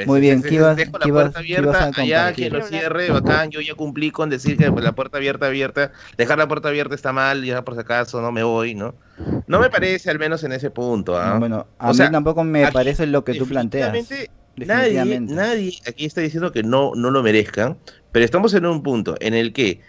Muy 0.06 0.20
bien, 0.20 0.42
¿qué 0.42 0.54
ibas, 0.54 0.76
dejo 0.76 0.96
la 0.96 1.06
puerta 1.06 1.40
abierta, 1.40 1.90
allá 1.96 2.32
que 2.32 2.48
lo 2.50 2.62
cierre, 2.62 3.10
bacán, 3.10 3.50
yo 3.50 3.60
ya 3.60 3.74
cumplí 3.74 4.12
con 4.12 4.30
decir 4.30 4.56
que 4.56 4.70
la 4.70 4.92
puerta 4.92 5.16
abierta, 5.16 5.46
abierta, 5.46 5.90
dejar 6.16 6.38
la 6.38 6.46
puerta 6.46 6.68
abierta 6.68 6.94
está 6.94 7.12
mal, 7.12 7.44
ya 7.44 7.64
por 7.64 7.74
si 7.74 7.80
acaso 7.80 8.20
no 8.22 8.30
me 8.30 8.44
voy, 8.44 8.76
¿no? 8.76 8.94
No 9.48 9.58
me 9.58 9.70
parece 9.70 10.08
al 10.10 10.20
menos 10.20 10.44
en 10.44 10.52
ese 10.52 10.70
punto, 10.70 11.18
¿ah? 11.18 11.36
bueno, 11.38 11.66
a 11.78 11.92
mí 11.92 11.98
tampoco 12.12 12.44
me 12.44 12.70
parece 12.70 13.06
lo 13.06 13.24
que 13.24 13.34
tú 13.34 13.46
planteas. 13.46 13.92
Nadie, 14.54 15.20
nadie 15.20 15.72
aquí 15.88 16.04
está 16.04 16.20
diciendo 16.20 16.52
que 16.52 16.62
no, 16.62 16.92
no 16.94 17.10
lo 17.10 17.22
merezcan, 17.22 17.78
pero 18.12 18.24
estamos 18.24 18.54
en 18.54 18.66
un 18.66 18.82
punto 18.82 19.16
en 19.20 19.34
el 19.34 19.52
que 19.52 19.80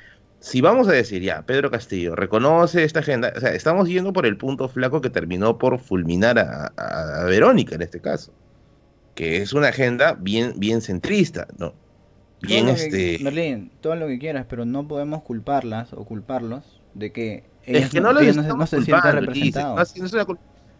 si 0.44 0.60
vamos 0.60 0.89
a 0.89 0.91
decir 0.91 1.22
ya, 1.22 1.41
Pedro 1.44 1.72
Castillo 1.72 2.18
reconoce 2.18 2.84
esta 2.84 3.00
agenda, 3.00 3.32
o 3.34 3.39
sea, 3.39 3.56
estamos 3.56 3.88
yendo 3.88 4.12
por 4.12 4.26
el 4.26 4.36
punto 4.36 4.68
flaco 4.68 5.00
que 5.00 5.10
terminó 5.10 5.58
por 5.58 5.80
fulminar 5.80 6.38
a, 6.38 7.24
Verónica 7.24 7.76
en 7.76 7.82
este 7.82 8.02
caso, 8.02 8.34
que 9.16 9.38
es 9.38 9.54
una 9.54 9.70
agenda 9.70 10.18
bien, 10.20 10.56
bien 10.58 10.82
centrista, 10.82 11.48
¿no? 11.58 11.74
Bien 12.41 12.68
este... 12.68 13.20
Merlín, 13.22 13.72
todo 13.80 13.96
lo 13.96 14.06
que 14.08 14.20
quieras, 14.20 14.46
pero 14.50 14.66
no 14.66 14.86
podemos 14.86 15.24
culparlas 15.24 15.94
o 15.94 16.04
culparlos 16.04 16.82
de 16.94 17.14
que 17.14 17.46
es 17.64 17.89
que 17.91 18.02
no, 18.02 18.12
no, 18.12 18.20
se 18.68 18.82
sienten 18.82 19.14
representados. 19.14 19.94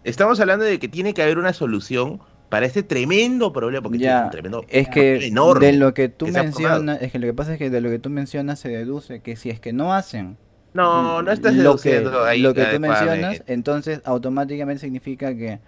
estamos 0.04 0.42
hablando 0.42 0.66
de 0.66 0.78
que 0.78 0.90
tiene 0.90 1.14
que 1.14 1.24
haber 1.24 1.38
una 1.38 1.54
solución 1.54 2.20
para 2.54 2.68
este 2.68 2.84
tremendo 2.84 3.52
problema, 3.52 3.82
porque 3.82 3.98
ya, 3.98 4.20
es 4.20 4.26
un 4.26 4.30
tremendo 4.30 4.66
es 4.68 4.88
que 4.88 5.26
enorme 5.26 5.66
de 5.66 5.74
lo 5.74 5.96
que 5.96 6.08
tú 6.08 6.28
mencionas, 6.28 7.02
es 7.02 7.12
que 7.12 7.18
lo 7.18 7.26
que 7.26 7.34
pasa 7.34 7.54
es 7.54 7.58
que 7.58 7.72
de 7.72 7.82
lo 7.82 7.90
que 7.90 7.98
tú 7.98 8.12
mencionas 8.12 8.60
se 8.60 8.70
deduce 8.70 9.22
que 9.22 9.36
si 9.36 9.50
es 9.50 9.60
que 9.60 9.74
no 9.74 9.92
hacen 9.92 10.38
no, 10.76 11.24
no 11.24 11.32
estás 11.32 11.56
lo 11.56 11.78
que, 11.78 12.02
lo 12.02 12.54
que 12.54 12.66
tú 12.66 12.80
mencionas, 12.80 13.42
entonces 13.48 14.02
automáticamente 14.06 14.82
significa 14.82 15.36
que 15.36 15.62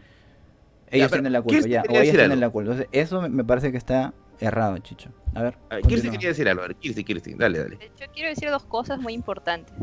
ellos 0.92 1.12
tienen 1.12 1.34
la 1.34 1.42
culpa, 1.42 1.68
ya, 1.68 1.82
o 1.90 1.96
ellos 1.96 2.16
tienen 2.16 2.40
la 2.40 2.52
culpa. 2.52 2.76
eso 2.92 3.28
me 3.30 3.44
parece 3.44 3.72
que 3.72 3.80
está 3.80 4.14
errado, 4.40 4.78
Chicho. 4.78 5.10
A 5.34 5.42
ver. 5.42 5.58
A 5.72 5.78
ver 5.78 5.86
Kirsti 5.86 6.12
quería 6.12 6.30
decir 6.30 6.48
algo, 6.48 6.62
a 6.62 6.68
ver, 6.68 6.76
Kirsti, 6.76 7.04
Kirsti, 7.04 7.34
dale, 7.34 7.64
dale. 7.64 7.80
Yo 8.00 8.06
quiero 8.14 8.30
decir 8.30 8.52
dos 8.52 8.66
cosas 8.66 9.00
muy 9.00 9.14
importantes. 9.14 9.74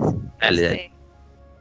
Dale, 0.40 0.62
dale. 0.62 0.84
Este, 0.84 0.92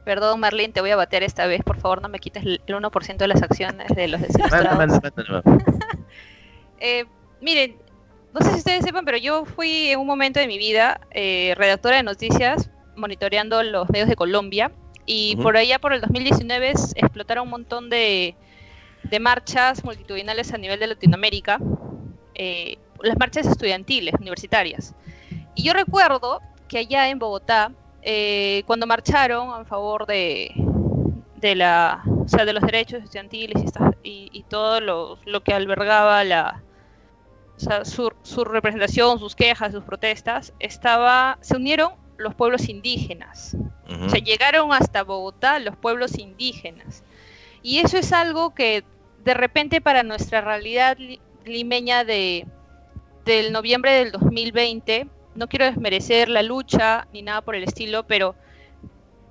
Perdón, 0.04 0.40
Marlene, 0.40 0.72
te 0.72 0.80
voy 0.80 0.90
a 0.90 0.96
batear 0.96 1.22
esta 1.22 1.46
vez. 1.46 1.62
Por 1.62 1.78
favor, 1.78 2.02
no 2.02 2.08
me 2.08 2.18
quites 2.18 2.44
el 2.44 2.60
1% 2.66 3.16
de 3.16 3.28
las 3.28 3.42
acciones 3.42 3.88
de 3.94 4.08
los 4.08 4.20
desequilibrados. 4.22 5.00
eh, 6.80 7.04
miren, 7.40 7.76
no 8.34 8.40
sé 8.40 8.50
si 8.52 8.58
ustedes 8.58 8.84
sepan, 8.84 9.04
pero 9.04 9.18
yo 9.18 9.44
fui 9.44 9.90
en 9.90 10.00
un 10.00 10.06
momento 10.06 10.40
de 10.40 10.46
mi 10.46 10.58
vida 10.58 11.00
eh, 11.10 11.54
redactora 11.56 11.96
de 11.96 12.02
noticias 12.02 12.70
monitoreando 12.96 13.62
los 13.62 13.88
medios 13.90 14.08
de 14.08 14.16
Colombia 14.16 14.72
y 15.06 15.36
por 15.36 15.56
allá 15.56 15.78
por 15.78 15.92
el 15.92 16.00
2019 16.00 16.70
explotaron 16.94 17.44
un 17.44 17.50
montón 17.50 17.90
de, 17.90 18.36
marchas 19.20 19.84
multitudinales 19.84 20.52
a 20.52 20.58
nivel 20.58 20.78
de 20.78 20.86
Latinoamérica, 20.86 21.58
eh, 22.34 22.78
las 23.02 23.18
marchas 23.18 23.46
estudiantiles, 23.46 24.14
universitarias. 24.14 24.94
Y 25.54 25.64
yo 25.64 25.72
recuerdo 25.72 26.40
que 26.68 26.78
allá 26.78 27.08
en 27.08 27.18
Bogotá 27.18 27.72
eh, 28.02 28.64
cuando 28.66 28.86
marcharon 28.86 29.50
a 29.54 29.64
favor 29.64 30.06
de, 30.06 30.50
de, 31.36 31.54
la, 31.54 32.02
o 32.06 32.28
sea, 32.28 32.44
de 32.44 32.52
los 32.52 32.62
derechos 32.62 33.02
estudiantiles 33.02 33.62
y, 34.02 34.28
y, 34.32 34.42
todo 34.44 34.80
lo, 34.80 35.18
lo, 35.24 35.42
que 35.42 35.54
albergaba 35.54 36.24
la, 36.24 36.62
o 37.56 37.60
sea, 37.60 37.84
su, 37.84 38.12
su, 38.22 38.44
representación, 38.44 39.18
sus 39.20 39.36
quejas, 39.36 39.72
sus 39.72 39.84
protestas, 39.84 40.52
estaba, 40.58 41.38
se 41.40 41.56
unieron 41.56 41.92
los 42.16 42.34
pueblos 42.34 42.68
indígenas. 42.68 43.56
O 44.06 44.08
sea, 44.08 44.20
llegaron 44.20 44.72
hasta 44.72 45.04
Bogotá 45.04 45.58
los 45.58 45.76
pueblos 45.76 46.18
indígenas. 46.18 47.04
Y 47.62 47.78
eso 47.80 47.98
es 47.98 48.12
algo 48.12 48.54
que 48.54 48.84
de 49.22 49.34
repente 49.34 49.82
para 49.82 50.02
nuestra 50.02 50.40
realidad 50.40 50.96
limeña 51.44 52.02
de, 52.04 52.46
del 53.26 53.52
noviembre 53.52 53.92
del 53.92 54.12
2020 54.12 55.08
no 55.34 55.48
quiero 55.48 55.64
desmerecer 55.66 56.28
la 56.28 56.42
lucha 56.42 57.06
ni 57.12 57.22
nada 57.22 57.40
por 57.42 57.54
el 57.54 57.64
estilo, 57.64 58.04
pero 58.06 58.34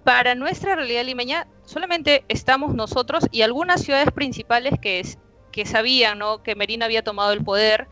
para 0.03 0.35
nuestra 0.35 0.75
realidad 0.75 1.05
limeña 1.05 1.47
solamente 1.65 2.23
estamos 2.27 2.73
nosotros 2.73 3.27
y 3.31 3.43
algunas 3.43 3.81
ciudades 3.81 4.11
principales 4.11 4.79
que, 4.79 5.05
que 5.51 5.65
sabían 5.65 6.19
¿no? 6.19 6.41
que 6.41 6.55
Merino 6.55 6.85
había 6.85 7.03
tomado 7.03 7.31
el 7.33 7.43
poder 7.43 7.87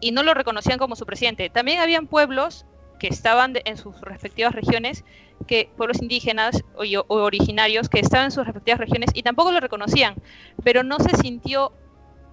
y 0.00 0.12
no 0.12 0.22
lo 0.22 0.34
reconocían 0.34 0.78
como 0.78 0.94
su 0.94 1.04
presidente. 1.04 1.50
También 1.50 1.80
habían 1.80 2.06
pueblos 2.06 2.64
que 2.98 3.08
estaban 3.08 3.54
en 3.64 3.76
sus 3.76 4.00
respectivas 4.00 4.54
regiones, 4.54 5.04
que 5.46 5.70
pueblos 5.76 6.02
indígenas 6.02 6.62
o, 6.74 7.04
originarios 7.08 7.88
que 7.88 8.00
estaban 8.00 8.26
en 8.26 8.30
sus 8.32 8.44
respectivas 8.44 8.80
regiones 8.80 9.10
y 9.14 9.22
tampoco 9.22 9.52
lo 9.52 9.60
reconocían, 9.60 10.16
pero 10.64 10.82
no 10.82 10.98
se 10.98 11.16
sintió 11.16 11.72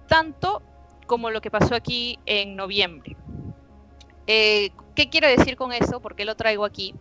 tanto 0.08 0.62
como 1.06 1.30
lo 1.30 1.40
que 1.40 1.50
pasó 1.50 1.74
aquí 1.74 2.18
en 2.26 2.56
noviembre. 2.56 3.16
Eh, 4.26 4.70
¿Qué 4.96 5.10
quiero 5.10 5.28
decir 5.28 5.56
con 5.56 5.72
eso? 5.72 6.00
¿Por 6.00 6.16
qué 6.16 6.24
lo 6.24 6.34
traigo 6.34 6.64
aquí? 6.64 6.94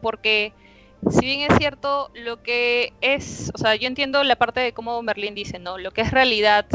Porque 0.00 0.52
si 1.10 1.26
bien 1.26 1.50
es 1.50 1.58
cierto, 1.58 2.10
lo 2.14 2.42
que 2.42 2.94
es, 3.02 3.52
o 3.54 3.58
sea, 3.58 3.76
yo 3.76 3.86
entiendo 3.86 4.24
la 4.24 4.36
parte 4.36 4.60
de 4.60 4.72
cómo 4.72 5.00
Merlín 5.02 5.34
dice, 5.34 5.58
¿no? 5.58 5.76
Lo 5.76 5.90
que 5.90 6.00
es 6.00 6.10
realidad 6.10 6.66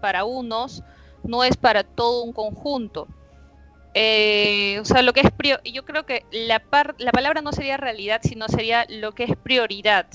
para 0.00 0.24
unos 0.24 0.82
no 1.24 1.42
es 1.42 1.56
para 1.56 1.82
todo 1.82 2.22
un 2.22 2.32
conjunto. 2.32 3.08
Eh, 3.94 4.78
o 4.80 4.84
sea, 4.84 5.02
lo 5.02 5.12
que 5.12 5.20
es 5.20 5.30
yo 5.72 5.84
creo 5.84 6.06
que 6.06 6.24
la, 6.30 6.62
la 6.98 7.12
palabra 7.12 7.42
no 7.42 7.52
sería 7.52 7.76
realidad, 7.76 8.20
sino 8.22 8.48
sería 8.48 8.86
lo 8.88 9.12
que 9.12 9.24
es 9.24 9.36
prioridad. 9.36 10.06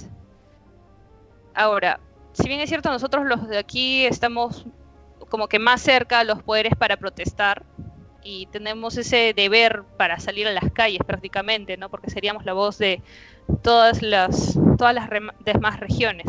Ahora, 1.53 1.99
si 2.34 2.47
bien 2.47 2.62
es 2.62 2.70
cierto, 2.70 2.89
nosotros 2.89 3.26
los 3.26 3.47
de 3.47 3.58
aquí 3.58 4.05
estamos 4.05 4.66
como 5.30 5.47
que 5.47 5.60
más 5.60 5.82
cerca 5.82 6.20
a 6.20 6.24
los 6.24 6.41
poderes 6.43 6.74
para 6.76 6.97
protestar, 6.97 7.66
y 8.28 8.45
tenemos 8.47 8.97
ese 8.97 9.34
deber 9.34 9.84
para 9.95 10.19
salir 10.19 10.47
a 10.47 10.51
las 10.51 10.69
calles 10.73 10.99
prácticamente, 11.07 11.78
¿no? 11.78 11.89
Porque 11.89 12.09
seríamos 12.09 12.43
la 12.43 12.51
voz 12.51 12.78
de 12.78 13.01
todas 13.63 14.01
las, 14.01 14.59
todas 14.78 14.93
las 14.93 15.09
demás 15.45 15.80
regiones. 15.80 16.25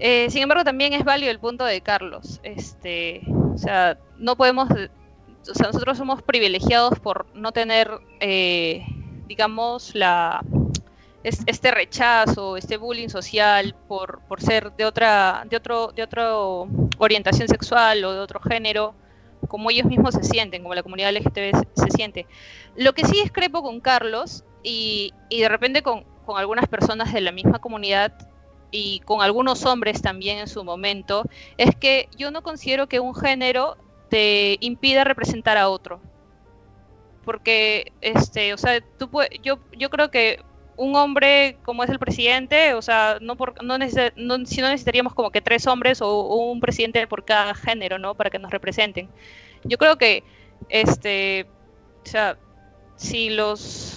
Eh, 0.00 0.26
sin 0.28 0.42
embargo, 0.42 0.64
también 0.64 0.92
es 0.92 1.02
válido 1.02 1.30
el 1.30 1.38
punto 1.38 1.64
de 1.64 1.80
Carlos. 1.80 2.40
Este, 2.42 3.22
o 3.54 3.56
sea, 3.56 3.96
no 4.18 4.36
podemos, 4.36 4.68
o 4.70 5.54
sea, 5.54 5.68
nosotros 5.68 5.96
somos 5.96 6.22
privilegiados 6.22 7.00
por 7.00 7.24
no 7.34 7.52
tener, 7.52 7.90
eh, 8.20 8.84
digamos, 9.28 9.94
la 9.94 10.44
este 11.24 11.70
rechazo, 11.70 12.58
este 12.58 12.76
bullying 12.76 13.08
social 13.08 13.74
por, 13.88 14.20
por 14.28 14.42
ser 14.42 14.72
de 14.72 14.84
otra, 14.84 15.44
de 15.48 15.56
otro, 15.56 15.92
de 15.92 16.02
otra 16.02 16.34
orientación 16.98 17.48
sexual 17.48 18.04
o 18.04 18.12
de 18.12 18.18
otro 18.18 18.40
género, 18.40 18.94
como 19.48 19.70
ellos 19.70 19.86
mismos 19.86 20.14
se 20.14 20.22
sienten, 20.22 20.62
como 20.62 20.74
la 20.74 20.82
comunidad 20.82 21.12
LGTB 21.12 21.64
se, 21.74 21.90
siente. 21.90 22.26
Lo 22.76 22.92
que 22.92 23.04
sí 23.04 23.20
discrepo 23.20 23.62
con 23.62 23.80
Carlos 23.80 24.44
y, 24.62 25.12
y 25.28 25.40
de 25.40 25.48
repente 25.48 25.82
con, 25.82 26.04
con 26.24 26.38
algunas 26.38 26.68
personas 26.68 27.12
de 27.12 27.20
la 27.20 27.32
misma 27.32 27.58
comunidad 27.58 28.12
y 28.70 29.00
con 29.00 29.20
algunos 29.20 29.64
hombres 29.66 30.02
también 30.02 30.38
en 30.38 30.48
su 30.48 30.64
momento, 30.64 31.24
es 31.58 31.76
que 31.76 32.08
yo 32.16 32.30
no 32.30 32.42
considero 32.42 32.88
que 32.88 33.00
un 33.00 33.14
género 33.14 33.76
te 34.08 34.56
impida 34.60 35.04
representar 35.04 35.58
a 35.58 35.68
otro. 35.68 36.00
Porque, 37.24 37.92
este, 38.00 38.52
o 38.52 38.58
sea, 38.58 38.80
tú 38.98 39.10
yo, 39.42 39.58
yo 39.76 39.90
creo 39.90 40.10
que 40.10 40.42
un 40.82 40.96
hombre 40.96 41.58
como 41.62 41.84
es 41.84 41.90
el 41.90 42.00
presidente, 42.00 42.74
o 42.74 42.82
sea, 42.82 43.18
no, 43.20 43.36
por, 43.36 43.62
no, 43.62 43.78
no, 43.78 43.86
si 44.46 44.60
no 44.60 44.68
necesitaríamos 44.68 45.14
como 45.14 45.30
que 45.30 45.40
tres 45.40 45.68
hombres 45.68 46.02
o, 46.02 46.34
un 46.34 46.60
presidente 46.60 47.06
por 47.06 47.24
cada 47.24 47.54
género, 47.54 48.00
¿no? 48.00 48.16
Para 48.16 48.30
que 48.30 48.40
nos 48.40 48.50
representen. 48.50 49.08
Yo 49.62 49.78
creo 49.78 49.96
que, 49.96 50.24
este, 50.68 51.46
o 52.04 52.08
sea, 52.08 52.36
si 52.96 53.30
los, 53.30 53.96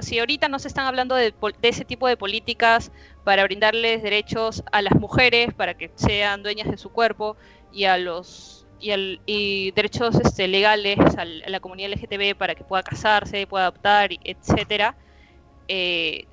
si 0.00 0.18
ahorita 0.18 0.48
no 0.48 0.58
se 0.58 0.66
están 0.66 0.86
hablando 0.86 1.14
de, 1.14 1.32
ese 1.62 1.84
tipo 1.84 2.08
de 2.08 2.16
políticas 2.16 2.90
para 3.22 3.44
brindarles 3.44 4.02
derechos 4.02 4.64
a 4.72 4.82
las 4.82 4.96
mujeres 4.96 5.54
para 5.54 5.74
que 5.74 5.92
sean 5.94 6.42
dueñas 6.42 6.68
de 6.68 6.78
su 6.78 6.90
cuerpo 6.90 7.36
y 7.72 7.84
a 7.84 7.96
los 7.96 8.66
y, 8.80 8.90
al, 8.90 9.20
y 9.24 9.70
derechos 9.70 10.16
este, 10.16 10.48
legales 10.48 10.98
a 11.16 11.24
la 11.24 11.60
comunidad 11.60 11.92
LGTB 11.92 12.36
para 12.36 12.56
que 12.56 12.64
pueda 12.64 12.82
casarse, 12.82 13.46
pueda 13.46 13.66
adoptar, 13.66 14.10
etcétera 14.24 14.96
eh, 15.68 16.26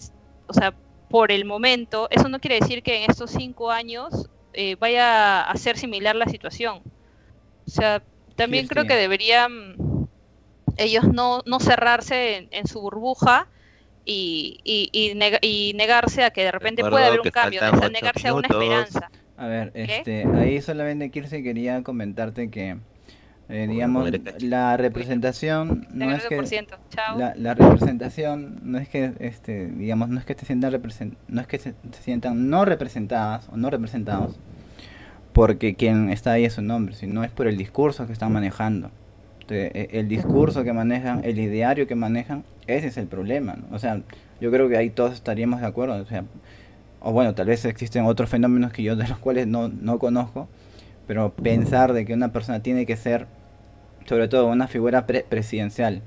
o 0.47 0.53
sea, 0.53 0.73
por 1.09 1.31
el 1.31 1.45
momento, 1.45 2.07
eso 2.11 2.29
no 2.29 2.39
quiere 2.39 2.59
decir 2.59 2.83
que 2.83 3.03
en 3.03 3.09
estos 3.09 3.31
cinco 3.31 3.71
años 3.71 4.29
eh, 4.53 4.75
vaya 4.79 5.41
a 5.41 5.55
ser 5.57 5.77
similar 5.77 6.15
la 6.15 6.25
situación. 6.25 6.81
O 7.67 7.71
sea, 7.71 8.01
también 8.35 8.67
creo 8.67 8.85
que 8.85 8.95
deberían 8.95 9.75
ellos 10.77 11.07
no, 11.07 11.41
no 11.45 11.59
cerrarse 11.59 12.47
en, 12.51 12.67
su 12.67 12.79
burbuja 12.81 13.47
y, 14.05 14.59
y, 14.63 15.73
negarse 15.75 16.23
a 16.23 16.31
que 16.31 16.43
de 16.43 16.51
repente 16.51 16.83
pueda 16.89 17.07
haber 17.07 17.19
un 17.19 17.29
cambio, 17.29 17.61
negarse 17.91 18.29
a 18.29 18.33
una 18.33 18.47
esperanza. 18.47 19.11
A 19.37 19.47
ver, 19.47 19.71
este, 19.73 20.25
ahí 20.35 20.61
solamente 20.61 21.09
Kirse 21.11 21.43
quería 21.43 21.81
comentarte 21.83 22.49
que 22.49 22.77
eh, 23.51 23.65
digamos, 23.67 24.11
la 24.41 24.77
representación 24.77 25.87
no 25.91 26.11
es 26.11 26.23
que 26.27 26.35
la, 27.35 27.55
representación 27.55 28.59
no 28.61 28.77
es 28.77 28.87
que 28.87 29.13
este 29.17 29.65
digamos 29.71 30.09
no 30.09 30.19
es 30.19 30.25
que 30.25 30.35
te 30.35 30.45
sientan 30.45 30.71
no 31.27 31.41
es 31.41 31.47
que 31.47 31.57
se, 31.57 31.73
sientan 31.99 32.51
no 32.51 32.63
representadas 32.63 33.49
o 33.49 33.57
no 33.57 33.71
representados 33.71 34.37
porque 35.33 35.73
quien 35.73 36.11
está 36.11 36.33
ahí 36.33 36.45
es 36.45 36.59
un 36.59 36.69
hombre 36.69 36.93
sino 36.93 37.23
es 37.23 37.31
por 37.31 37.47
el 37.47 37.57
discurso 37.57 38.05
que 38.05 38.13
están 38.13 38.31
manejando. 38.31 38.91
E, 39.49 39.89
el 39.93 40.07
discurso 40.07 40.63
que 40.63 40.71
manejan 40.71 41.21
el 41.23 41.39
ideario 41.39 41.87
que 41.87 41.95
manejan 41.95 42.43
ese 42.67 42.85
es 42.89 42.97
el 42.97 43.07
problema 43.07 43.57
o 43.71 43.79
sea 43.79 43.99
yo 44.39 44.51
creo 44.51 44.69
que 44.69 44.77
ahí 44.77 44.91
todos 44.91 45.15
estaríamos 45.15 45.61
de 45.61 45.65
acuerdo 45.65 45.95
o 45.95 46.05
sea 46.05 46.23
o 46.99 47.11
bueno 47.13 47.33
tal 47.33 47.47
vez 47.47 47.65
existen 47.65 48.05
otros 48.05 48.29
fenómenos 48.29 48.71
que 48.71 48.83
yo 48.83 48.95
de 48.95 49.07
los 49.07 49.17
cuales 49.17 49.47
no, 49.47 49.69
no 49.69 49.97
conozco 49.97 50.47
pero 51.07 51.33
pensar 51.33 51.93
de 51.93 52.05
que 52.05 52.13
una 52.13 52.31
persona 52.31 52.59
tiene 52.59 52.85
que 52.85 52.95
ser 52.95 53.25
sobre 54.09 54.27
todo 54.27 54.47
una 54.47 54.67
figura 54.67 55.05
presidencial. 55.05 56.01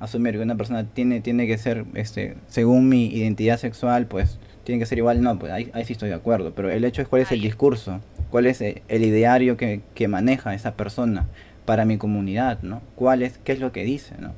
Asumir 0.00 0.32
que 0.32 0.40
una 0.40 0.56
persona 0.56 0.84
tiene, 0.84 1.20
tiene 1.20 1.46
que 1.46 1.58
ser, 1.58 1.84
este, 1.92 2.36
según 2.48 2.88
mi 2.88 3.06
identidad 3.06 3.58
sexual, 3.58 4.06
pues 4.06 4.38
tiene 4.64 4.78
que 4.78 4.86
ser 4.86 4.96
igual, 4.96 5.20
no, 5.20 5.38
pues 5.38 5.52
ahí, 5.52 5.70
sí 5.84 5.92
estoy 5.92 6.08
de 6.08 6.14
acuerdo. 6.14 6.54
Pero 6.54 6.70
el 6.70 6.84
hecho 6.86 7.02
es 7.02 7.08
cuál 7.08 7.20
es 7.20 7.30
el 7.32 7.42
discurso, 7.42 8.00
cuál 8.30 8.46
es 8.46 8.62
el 8.62 9.04
ideario 9.04 9.58
que, 9.58 9.82
maneja 10.08 10.54
esa 10.54 10.74
persona 10.74 11.26
para 11.66 11.84
mi 11.84 11.98
comunidad, 11.98 12.62
¿no? 12.62 12.80
¿Cuál 12.96 13.22
es, 13.22 13.38
qué 13.44 13.52
es 13.52 13.60
lo 13.60 13.72
que 13.72 13.84
dice, 13.84 14.14
¿no? 14.18 14.32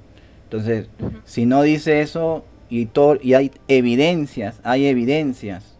Entonces, 0.44 0.88
si 1.24 1.46
no 1.46 1.62
dice 1.62 2.00
eso 2.00 2.44
y, 2.68 2.86
todo, 2.86 3.18
y 3.22 3.34
hay 3.34 3.52
evidencias, 3.68 4.60
hay 4.64 4.86
evidencias, 4.86 5.76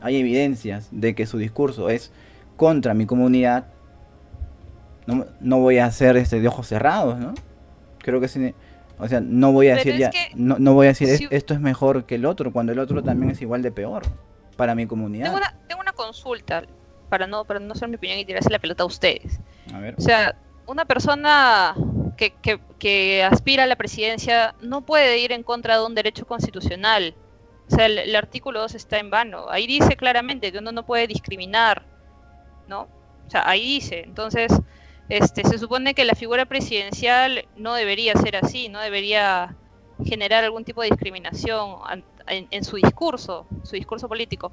hay 0.00 0.16
evidencias 0.16 0.88
de 0.90 1.14
que 1.14 1.26
su 1.26 1.38
discurso 1.38 1.88
es 1.88 2.10
contra 2.56 2.94
mi 2.94 3.06
comunidad, 3.06 3.66
no, 5.08 5.24
no 5.40 5.58
voy 5.58 5.78
a 5.78 5.86
hacer 5.86 6.18
este 6.18 6.38
de 6.38 6.48
ojos 6.48 6.66
cerrados, 6.68 7.18
¿no? 7.18 7.34
Creo 7.98 8.20
que 8.20 8.28
sí. 8.28 8.54
O 8.98 9.08
sea, 9.08 9.20
no 9.20 9.52
voy 9.52 9.68
a 9.68 9.76
decir 9.76 9.96
ya, 9.96 10.10
no, 10.34 10.58
no, 10.58 10.74
voy 10.74 10.86
a 10.86 10.88
decir 10.90 11.28
esto 11.30 11.54
es 11.54 11.60
mejor 11.60 12.04
que 12.04 12.16
el 12.16 12.26
otro, 12.26 12.52
cuando 12.52 12.72
el 12.72 12.78
otro 12.78 13.02
también 13.02 13.30
es 13.30 13.40
igual 13.40 13.62
de 13.62 13.70
peor 13.70 14.02
para 14.56 14.74
mi 14.74 14.86
comunidad. 14.86 15.26
Tengo 15.26 15.38
una, 15.38 15.54
tengo 15.66 15.80
una 15.80 15.92
consulta, 15.92 16.64
para 17.08 17.26
no, 17.26 17.44
para 17.46 17.58
no 17.58 17.74
ser 17.74 17.88
mi 17.88 17.94
opinión 17.94 18.18
y 18.18 18.26
tirarse 18.26 18.50
la 18.50 18.58
pelota 18.58 18.82
a 18.82 18.86
ustedes. 18.86 19.40
A 19.72 19.78
ver. 19.78 19.94
O 19.96 20.00
sea, 20.02 20.36
una 20.66 20.84
persona 20.84 21.74
que, 22.18 22.34
que, 22.42 22.60
que, 22.78 23.24
aspira 23.24 23.62
a 23.62 23.66
la 23.66 23.76
presidencia 23.76 24.56
no 24.60 24.82
puede 24.82 25.18
ir 25.18 25.32
en 25.32 25.42
contra 25.42 25.78
de 25.78 25.86
un 25.86 25.94
derecho 25.94 26.26
constitucional. 26.26 27.14
O 27.70 27.74
sea, 27.74 27.86
el, 27.86 27.98
el 27.98 28.14
artículo 28.14 28.60
2 28.60 28.74
está 28.74 28.98
en 28.98 29.08
vano. 29.08 29.48
Ahí 29.48 29.66
dice 29.66 29.96
claramente 29.96 30.52
que 30.52 30.58
uno 30.58 30.72
no 30.72 30.84
puede 30.84 31.06
discriminar, 31.06 31.86
¿no? 32.66 32.88
O 33.26 33.30
sea, 33.30 33.48
ahí 33.48 33.62
dice. 33.62 34.02
Entonces, 34.04 34.52
este, 35.08 35.44
se 35.44 35.58
supone 35.58 35.94
que 35.94 36.04
la 36.04 36.14
figura 36.14 36.44
presidencial 36.46 37.46
no 37.56 37.74
debería 37.74 38.14
ser 38.14 38.36
así, 38.36 38.68
no 38.68 38.80
debería 38.80 39.56
generar 40.04 40.44
algún 40.44 40.64
tipo 40.64 40.82
de 40.82 40.90
discriminación 40.90 41.76
en, 42.26 42.64
su 42.64 42.76
discurso, 42.76 43.46
su 43.62 43.76
discurso 43.76 44.08
político. 44.08 44.52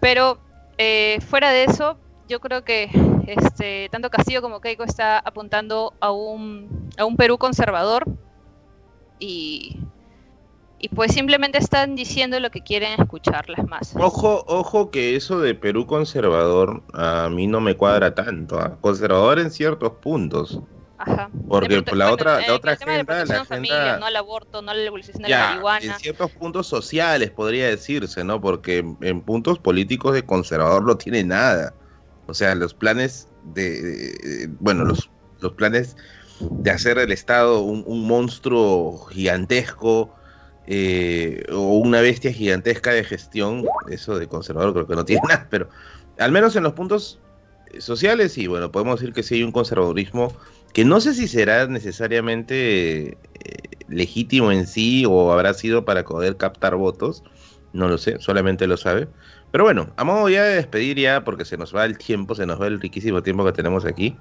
Pero 0.00 0.38
eh, 0.78 1.18
fuera 1.28 1.50
de 1.50 1.64
eso, 1.64 1.98
yo 2.28 2.40
creo 2.40 2.64
que 2.64 2.90
este, 3.26 3.88
tanto 3.90 4.10
Castillo 4.10 4.40
como 4.40 4.60
Keiko 4.60 4.84
está 4.84 5.18
apuntando 5.18 5.94
a 6.00 6.10
un, 6.10 6.90
a 6.96 7.04
un 7.04 7.16
Perú 7.16 7.38
conservador 7.38 8.04
y 9.18 9.80
y 10.78 10.88
pues 10.90 11.12
simplemente 11.12 11.58
están 11.58 11.96
diciendo 11.96 12.38
lo 12.38 12.50
que 12.50 12.62
quieren 12.62 13.00
escuchar 13.00 13.48
las 13.48 13.66
masas. 13.66 13.96
Ojo, 14.00 14.44
ojo 14.46 14.90
que 14.90 15.16
eso 15.16 15.40
de 15.40 15.54
Perú 15.54 15.86
conservador 15.86 16.82
a 16.92 17.28
mí 17.30 17.46
no 17.46 17.60
me 17.60 17.74
cuadra 17.74 18.14
tanto, 18.14 18.58
¿ah? 18.58 18.76
conservador 18.80 19.38
en 19.38 19.50
ciertos 19.50 19.92
puntos. 20.02 20.60
Ajá. 20.98 21.30
Porque 21.48 21.82
la 21.92 22.12
otra, 22.12 22.40
la 22.46 22.54
otra 22.54 22.72
agenda, 22.72 23.24
la 23.24 23.40
agenda... 23.42 23.98
no 23.98 24.06
al 24.06 24.16
aborto, 24.16 24.62
no 24.62 24.70
a 24.70 24.74
la 24.74 24.82
legalización 24.82 25.24
de 25.24 25.28
la 25.28 25.48
marihuana. 25.48 25.84
En 25.84 25.98
ciertos 25.98 26.30
puntos 26.32 26.66
sociales 26.66 27.30
podría 27.30 27.68
decirse, 27.68 28.24
¿no? 28.24 28.40
Porque 28.40 28.84
en 29.00 29.20
puntos 29.20 29.58
políticos 29.58 30.14
de 30.14 30.24
conservador 30.24 30.84
no 30.84 30.96
tiene 30.96 31.22
nada. 31.22 31.74
O 32.26 32.34
sea, 32.34 32.54
los 32.54 32.72
planes 32.72 33.28
de, 33.44 34.48
bueno, 34.58 34.84
los, 34.84 35.10
los 35.40 35.52
planes 35.52 35.96
de 36.40 36.70
hacer 36.70 36.98
el 36.98 37.12
Estado 37.12 37.60
un, 37.60 37.84
un 37.86 38.06
monstruo 38.06 39.06
gigantesco, 39.10 40.14
eh, 40.66 41.44
o 41.52 41.78
una 41.78 42.00
bestia 42.00 42.32
gigantesca 42.32 42.92
de 42.92 43.04
gestión, 43.04 43.64
eso 43.88 44.18
de 44.18 44.26
conservador 44.26 44.72
creo 44.72 44.86
que 44.86 44.96
no 44.96 45.04
tiene 45.04 45.22
nada, 45.28 45.46
pero 45.50 45.68
al 46.18 46.32
menos 46.32 46.56
en 46.56 46.62
los 46.62 46.72
puntos 46.72 47.20
sociales, 47.78 48.38
y 48.38 48.46
bueno, 48.46 48.72
podemos 48.72 49.00
decir 49.00 49.14
que 49.14 49.22
sí 49.22 49.36
hay 49.36 49.42
un 49.42 49.52
conservadurismo 49.52 50.32
que 50.72 50.84
no 50.84 51.00
sé 51.00 51.14
si 51.14 51.28
será 51.28 51.66
necesariamente 51.66 53.08
eh, 53.08 53.16
legítimo 53.88 54.52
en 54.52 54.66
sí 54.66 55.04
o 55.06 55.32
habrá 55.32 55.54
sido 55.54 55.84
para 55.84 56.04
poder 56.04 56.36
captar 56.36 56.76
votos, 56.76 57.22
no 57.72 57.88
lo 57.88 57.98
sé, 57.98 58.18
solamente 58.20 58.66
lo 58.66 58.76
sabe. 58.76 59.08
Pero 59.52 59.64
bueno, 59.64 59.92
a 59.96 60.04
modo 60.04 60.28
ya 60.28 60.44
de 60.44 60.56
despedir 60.56 60.98
ya, 60.98 61.24
porque 61.24 61.44
se 61.44 61.56
nos 61.56 61.74
va 61.74 61.84
el 61.84 61.96
tiempo, 61.96 62.34
se 62.34 62.46
nos 62.46 62.60
va 62.60 62.66
el 62.66 62.80
riquísimo 62.80 63.22
tiempo 63.22 63.44
que 63.44 63.52
tenemos 63.52 63.84
aquí. 63.84 64.16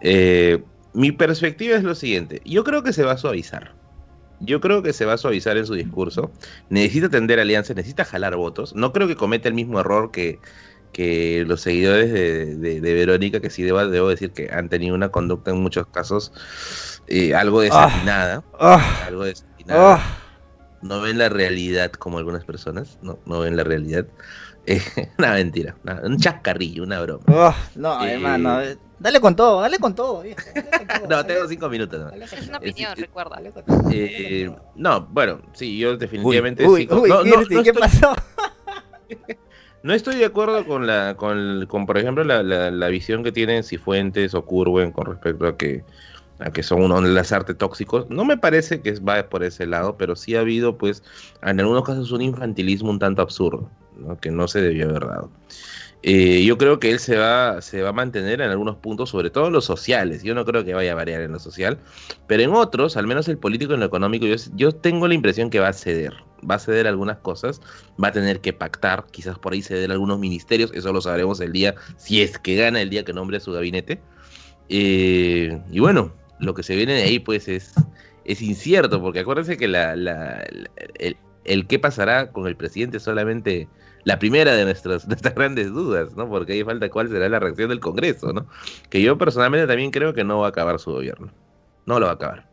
Eh, 0.00 0.62
mi 0.92 1.12
perspectiva 1.12 1.76
es 1.76 1.82
lo 1.82 1.94
siguiente, 1.94 2.42
yo 2.44 2.64
creo 2.64 2.82
que 2.82 2.92
se 2.92 3.04
va 3.04 3.12
a 3.12 3.18
suavizar 3.18 3.74
yo 4.40 4.60
creo 4.60 4.82
que 4.82 4.92
se 4.92 5.04
va 5.04 5.14
a 5.14 5.18
suavizar 5.18 5.56
en 5.56 5.66
su 5.66 5.74
discurso. 5.74 6.30
Necesita 6.70 7.08
tender 7.08 7.40
alianzas, 7.40 7.76
necesita 7.76 8.04
jalar 8.04 8.36
votos. 8.36 8.74
No 8.74 8.92
creo 8.92 9.08
que 9.08 9.16
cometa 9.16 9.48
el 9.48 9.54
mismo 9.54 9.80
error 9.80 10.10
que, 10.10 10.38
que 10.92 11.44
los 11.46 11.60
seguidores 11.60 12.12
de, 12.12 12.80
Verónica, 12.80 13.40
que 13.40 13.50
sí 13.50 13.62
debo, 13.62 13.86
debo, 13.86 14.08
decir 14.08 14.32
que 14.32 14.50
han 14.52 14.68
tenido 14.68 14.94
una 14.94 15.10
conducta 15.10 15.50
en 15.50 15.60
muchos 15.60 15.86
casos 15.88 16.32
eh, 17.06 17.34
algo 17.34 17.60
desatinada. 17.60 18.44
Ah. 18.58 18.78
Ah. 18.80 19.06
algo 19.06 19.24
desatinada. 19.24 19.96
Ah. 19.96 20.18
No 20.80 21.00
ven 21.00 21.18
la 21.18 21.28
realidad 21.28 21.90
como 21.90 22.18
algunas 22.18 22.44
personas, 22.44 22.98
no, 23.02 23.18
no 23.26 23.40
ven 23.40 23.56
la 23.56 23.64
realidad. 23.64 24.06
Eh, 24.68 24.82
una 25.18 25.32
mentira, 25.32 25.74
un 26.02 26.18
chascarrillo, 26.18 26.82
una 26.82 27.00
broma. 27.00 27.56
no, 27.74 28.04
eh, 28.04 28.12
hermano, 28.12 28.60
Dale 28.98 29.20
con 29.20 29.34
todo, 29.34 29.60
dale 29.60 29.78
con 29.78 29.94
todo, 29.94 30.24
no, 31.08 31.24
tengo 31.24 31.48
cinco 31.48 31.70
minutos. 31.70 32.00
No. 32.00 32.22
Es 32.22 32.48
una 32.48 32.58
opinión, 32.58 32.96
recuerda. 32.96 33.40
no, 34.74 35.06
bueno, 35.10 35.40
sí, 35.52 35.78
yo 35.78 35.96
definitivamente. 35.96 36.66
Uy, 36.66 36.86
uy, 36.90 37.08
no, 37.08 37.62
¿qué 37.62 37.72
pasó? 37.72 38.14
No 39.84 39.94
estoy 39.94 40.16
de 40.16 40.24
acuerdo 40.24 40.66
con 40.66 40.88
la, 40.88 41.14
con, 41.16 41.64
con 41.66 41.86
por 41.86 41.96
ejemplo, 41.98 42.24
la, 42.24 42.42
la, 42.42 42.88
visión 42.88 43.22
que 43.22 43.30
tienen 43.30 43.62
Cifuentes 43.62 44.34
o 44.34 44.44
Curwen 44.44 44.90
con 44.90 45.06
respecto 45.06 45.46
a 45.46 45.56
que, 45.56 45.84
a 46.40 46.50
que 46.50 46.64
son 46.64 46.82
unos 46.82 47.04
las 47.04 47.30
artes 47.30 47.56
tóxicos. 47.56 48.10
No 48.10 48.24
me 48.24 48.36
parece 48.36 48.80
que 48.80 48.98
va 48.98 49.22
por 49.28 49.44
ese 49.44 49.66
lado, 49.66 49.96
pero 49.96 50.16
sí 50.16 50.34
ha 50.34 50.40
habido, 50.40 50.76
pues, 50.76 51.04
en 51.42 51.60
algunos 51.60 51.84
casos 51.84 52.10
un 52.10 52.22
infantilismo 52.22 52.90
un 52.90 52.98
tanto 52.98 53.22
absurdo, 53.22 53.70
que 54.20 54.30
no 54.30 54.48
se 54.48 54.60
debió 54.60 54.88
haber 54.88 55.06
dado. 55.06 55.30
Eh, 56.02 56.44
yo 56.44 56.56
creo 56.58 56.78
que 56.78 56.92
él 56.92 57.00
se 57.00 57.16
va, 57.16 57.60
se 57.60 57.82
va 57.82 57.88
a 57.88 57.92
mantener 57.92 58.40
en 58.40 58.50
algunos 58.50 58.76
puntos, 58.76 59.10
sobre 59.10 59.30
todo 59.30 59.48
en 59.48 59.52
los 59.52 59.64
sociales. 59.64 60.22
Yo 60.22 60.34
no 60.34 60.44
creo 60.44 60.64
que 60.64 60.72
vaya 60.72 60.92
a 60.92 60.94
variar 60.94 61.22
en 61.22 61.32
lo 61.32 61.40
social, 61.40 61.78
pero 62.28 62.42
en 62.42 62.50
otros, 62.50 62.96
al 62.96 63.06
menos 63.06 63.26
el 63.28 63.38
político 63.38 63.72
y 63.72 63.74
en 63.74 63.80
lo 63.80 63.86
económico, 63.86 64.26
yo, 64.26 64.36
yo 64.54 64.72
tengo 64.72 65.08
la 65.08 65.14
impresión 65.14 65.50
que 65.50 65.58
va 65.58 65.68
a 65.68 65.72
ceder. 65.72 66.14
Va 66.48 66.54
a 66.54 66.58
ceder 66.60 66.86
algunas 66.86 67.18
cosas, 67.18 67.60
va 68.02 68.08
a 68.08 68.12
tener 68.12 68.40
que 68.40 68.52
pactar, 68.52 69.06
quizás 69.10 69.40
por 69.40 69.52
ahí 69.52 69.62
ceder 69.62 69.90
algunos 69.90 70.20
ministerios, 70.20 70.70
eso 70.72 70.92
lo 70.92 71.00
sabremos 71.00 71.40
el 71.40 71.50
día, 71.50 71.74
si 71.96 72.22
es 72.22 72.38
que 72.38 72.54
gana 72.54 72.80
el 72.80 72.90
día 72.90 73.04
que 73.04 73.12
nombre 73.12 73.40
su 73.40 73.52
gabinete. 73.52 74.00
Eh, 74.68 75.60
y 75.68 75.80
bueno, 75.80 76.14
lo 76.38 76.54
que 76.54 76.62
se 76.62 76.76
viene 76.76 76.94
de 76.94 77.02
ahí, 77.02 77.18
pues 77.18 77.48
es, 77.48 77.74
es 78.24 78.40
incierto, 78.40 79.00
porque 79.02 79.18
acuérdense 79.20 79.56
que 79.56 79.66
la, 79.66 79.94
el, 79.94 81.16
el 81.44 81.66
qué 81.66 81.80
pasará 81.80 82.30
con 82.30 82.46
el 82.46 82.56
presidente 82.56 83.00
solamente 83.00 83.66
la 84.08 84.18
primera 84.18 84.56
de 84.56 84.64
nuestras, 84.64 85.06
nuestras 85.06 85.34
grandes 85.34 85.70
dudas, 85.70 86.16
¿no? 86.16 86.28
Porque 86.30 86.54
ahí 86.54 86.64
falta 86.64 86.88
cuál 86.88 87.08
será 87.08 87.28
la 87.28 87.38
reacción 87.38 87.68
del 87.68 87.78
Congreso, 87.78 88.32
¿no? 88.32 88.46
Que 88.88 89.02
yo 89.02 89.18
personalmente 89.18 89.66
también 89.66 89.90
creo 89.90 90.14
que 90.14 90.24
no 90.24 90.38
va 90.38 90.46
a 90.46 90.48
acabar 90.48 90.78
su 90.78 90.92
gobierno. 90.92 91.30
No 91.84 92.00
lo 92.00 92.06
va 92.06 92.12
a 92.12 92.14
acabar. 92.14 92.48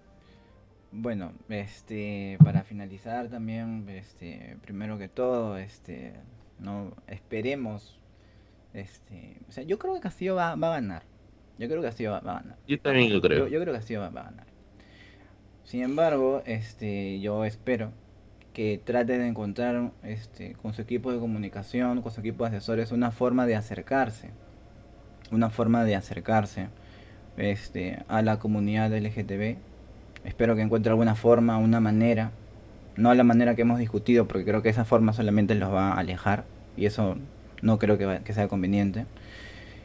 Bueno, 0.91 1.31
este, 1.47 2.37
para 2.43 2.63
finalizar 2.63 3.29
también, 3.29 3.87
este, 3.87 4.57
primero 4.63 4.97
que 4.97 5.07
todo, 5.07 5.57
este, 5.57 6.13
no 6.59 6.93
esperemos, 7.07 7.99
este, 8.73 9.37
o 9.47 9.51
sea, 9.53 9.63
yo 9.63 9.79
creo 9.79 9.93
que 9.93 10.01
Castillo 10.01 10.35
va, 10.35 10.51
a 10.51 10.57
ganar. 10.57 11.03
Yo 11.57 11.69
creo 11.69 11.79
que 11.79 11.87
Castillo 11.87 12.11
va, 12.11 12.17
a 12.17 12.21
ganar. 12.41 12.57
Yo 12.67 12.77
también 12.81 13.13
lo 13.13 13.21
creo. 13.21 13.47
Yo, 13.47 13.61
creo 13.61 13.73
que 13.73 13.79
Castillo 13.79 14.01
va, 14.01 14.09
va, 14.09 14.21
a 14.21 14.25
ganar. 14.25 14.47
Sin 15.63 15.83
embargo, 15.83 16.43
este, 16.45 17.21
yo 17.21 17.45
espero 17.45 17.93
que 18.55 18.79
trate 18.81 19.17
de 19.17 19.27
encontrar 19.27 19.91
este, 20.01 20.53
con 20.61 20.73
su 20.73 20.81
equipo 20.81 21.11
de 21.11 21.19
comunicación, 21.19 22.01
con 22.01 22.13
su 22.13 22.21
equipo 22.21 22.45
de 22.45 22.55
asesores, 22.55 22.93
una 22.93 23.11
forma 23.11 23.45
de 23.45 23.57
acercarse, 23.57 24.29
una 25.29 25.49
forma 25.49 25.83
de 25.83 25.97
acercarse 25.97 26.69
este, 27.35 27.99
a 28.07 28.21
la 28.21 28.39
comunidad 28.39 28.97
LGTB. 28.97 29.57
Espero 30.23 30.55
que 30.55 30.61
encuentre 30.61 30.89
alguna 30.89 31.15
forma, 31.15 31.57
una 31.57 31.81
manera, 31.81 32.31
no 32.95 33.13
la 33.13 33.25
manera 33.25 33.55
que 33.55 33.63
hemos 33.63 33.77
discutido, 33.77 34.25
porque 34.25 34.45
creo 34.45 34.61
que 34.61 34.69
esa 34.69 34.85
forma 34.85 35.11
solamente 35.11 35.53
los 35.53 35.73
va 35.73 35.91
a 35.91 35.99
alejar 35.99 36.45
y 36.77 36.85
eso 36.85 37.17
no 37.61 37.77
creo 37.77 37.97
que, 37.97 38.21
que 38.23 38.33
sea 38.33 38.47
conveniente. 38.47 39.05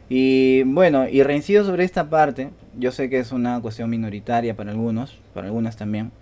Y 0.07 0.63
bueno, 0.63 1.09
y 1.09 1.23
reincido 1.23 1.65
sobre 1.65 1.83
esta 1.83 2.09
parte, 2.09 2.51
yo 2.79 2.93
sé 2.93 3.09
que 3.09 3.19
es 3.19 3.33
una 3.33 3.59
cuestión 3.59 3.89
minoritaria 3.89 4.55
para 4.55 4.71
algunos, 4.71 5.19
para 5.33 5.47
algunas 5.47 5.75
también, 5.75 6.13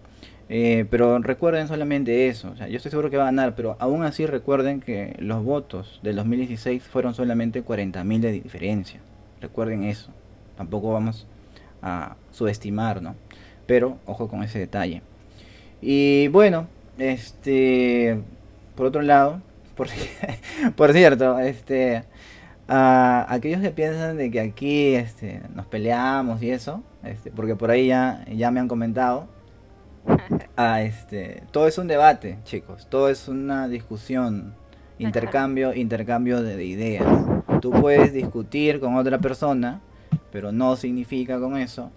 eh, 0.50 0.86
pero 0.90 1.20
recuerden 1.20 1.68
solamente 1.68 2.28
eso. 2.28 2.56
Yo 2.56 2.78
estoy 2.78 2.90
seguro 2.90 3.12
que 3.12 3.18
va 3.18 3.24
a 3.24 3.28
ganar, 3.28 3.56
pero 3.56 3.78
aún 3.80 4.04
así 4.04 4.26
recuerden 4.26 4.82
que 4.82 5.16
los 5.20 5.44
votos 5.44 6.00
del 6.02 6.16
2016 6.16 6.84
fueron 6.84 7.14
solamente 7.14 7.64
40.000 7.64 8.20
de 8.20 8.32
diferencia. 8.32 9.00
Recuerden 9.42 9.84
eso. 9.84 10.12
Tampoco 10.58 10.92
vamos 10.92 11.28
a 11.84 12.16
subestimar. 12.32 13.00
Pero 13.68 14.00
ojo 14.06 14.28
con 14.28 14.44
ese 14.44 14.58
detalle. 14.58 15.04
Y 15.82 16.28
bueno, 16.30 16.68
este, 16.98 18.20
por 18.76 18.88
otro 18.88 19.04
lado, 19.04 19.42
por, 19.76 19.88
por 20.76 20.94
cierto, 20.94 21.40
este, 21.40 22.04
a 22.68 23.26
aquellos 23.30 23.62
que 23.62 23.70
piensan 23.70 24.18
de 24.18 24.32
que 24.32 24.40
aquí 24.40 24.96
este, 24.96 25.42
nos 25.54 25.68
peleamos 25.68 26.42
y 26.42 26.50
eso, 26.50 26.84
este, 27.04 27.32
porque 27.32 27.56
por 27.56 27.70
ahí 27.72 27.88
ya, 27.88 28.26
ya 28.32 28.52
me 28.52 28.60
han 28.60 28.68
comentado, 28.68 29.28
Ah, 30.62 30.82
este, 30.82 31.44
todo 31.52 31.68
es 31.68 31.78
un 31.78 31.88
debate, 31.88 32.40
chicos, 32.44 32.88
todo 32.90 33.08
es 33.08 33.30
una 33.30 33.70
discusión, 33.70 34.56
intercambio, 34.98 35.74
intercambio 35.74 36.44
de, 36.44 36.66
ideas. 36.66 37.06
Tú 37.62 37.72
puedes 37.72 38.12
discutir 38.12 38.82
con 38.82 38.96
otra 38.96 39.20
persona, 39.20 39.80
pero 40.34 40.52
no 40.52 40.76
significa 40.76 41.40
con 41.40 41.56
eso 41.56 41.92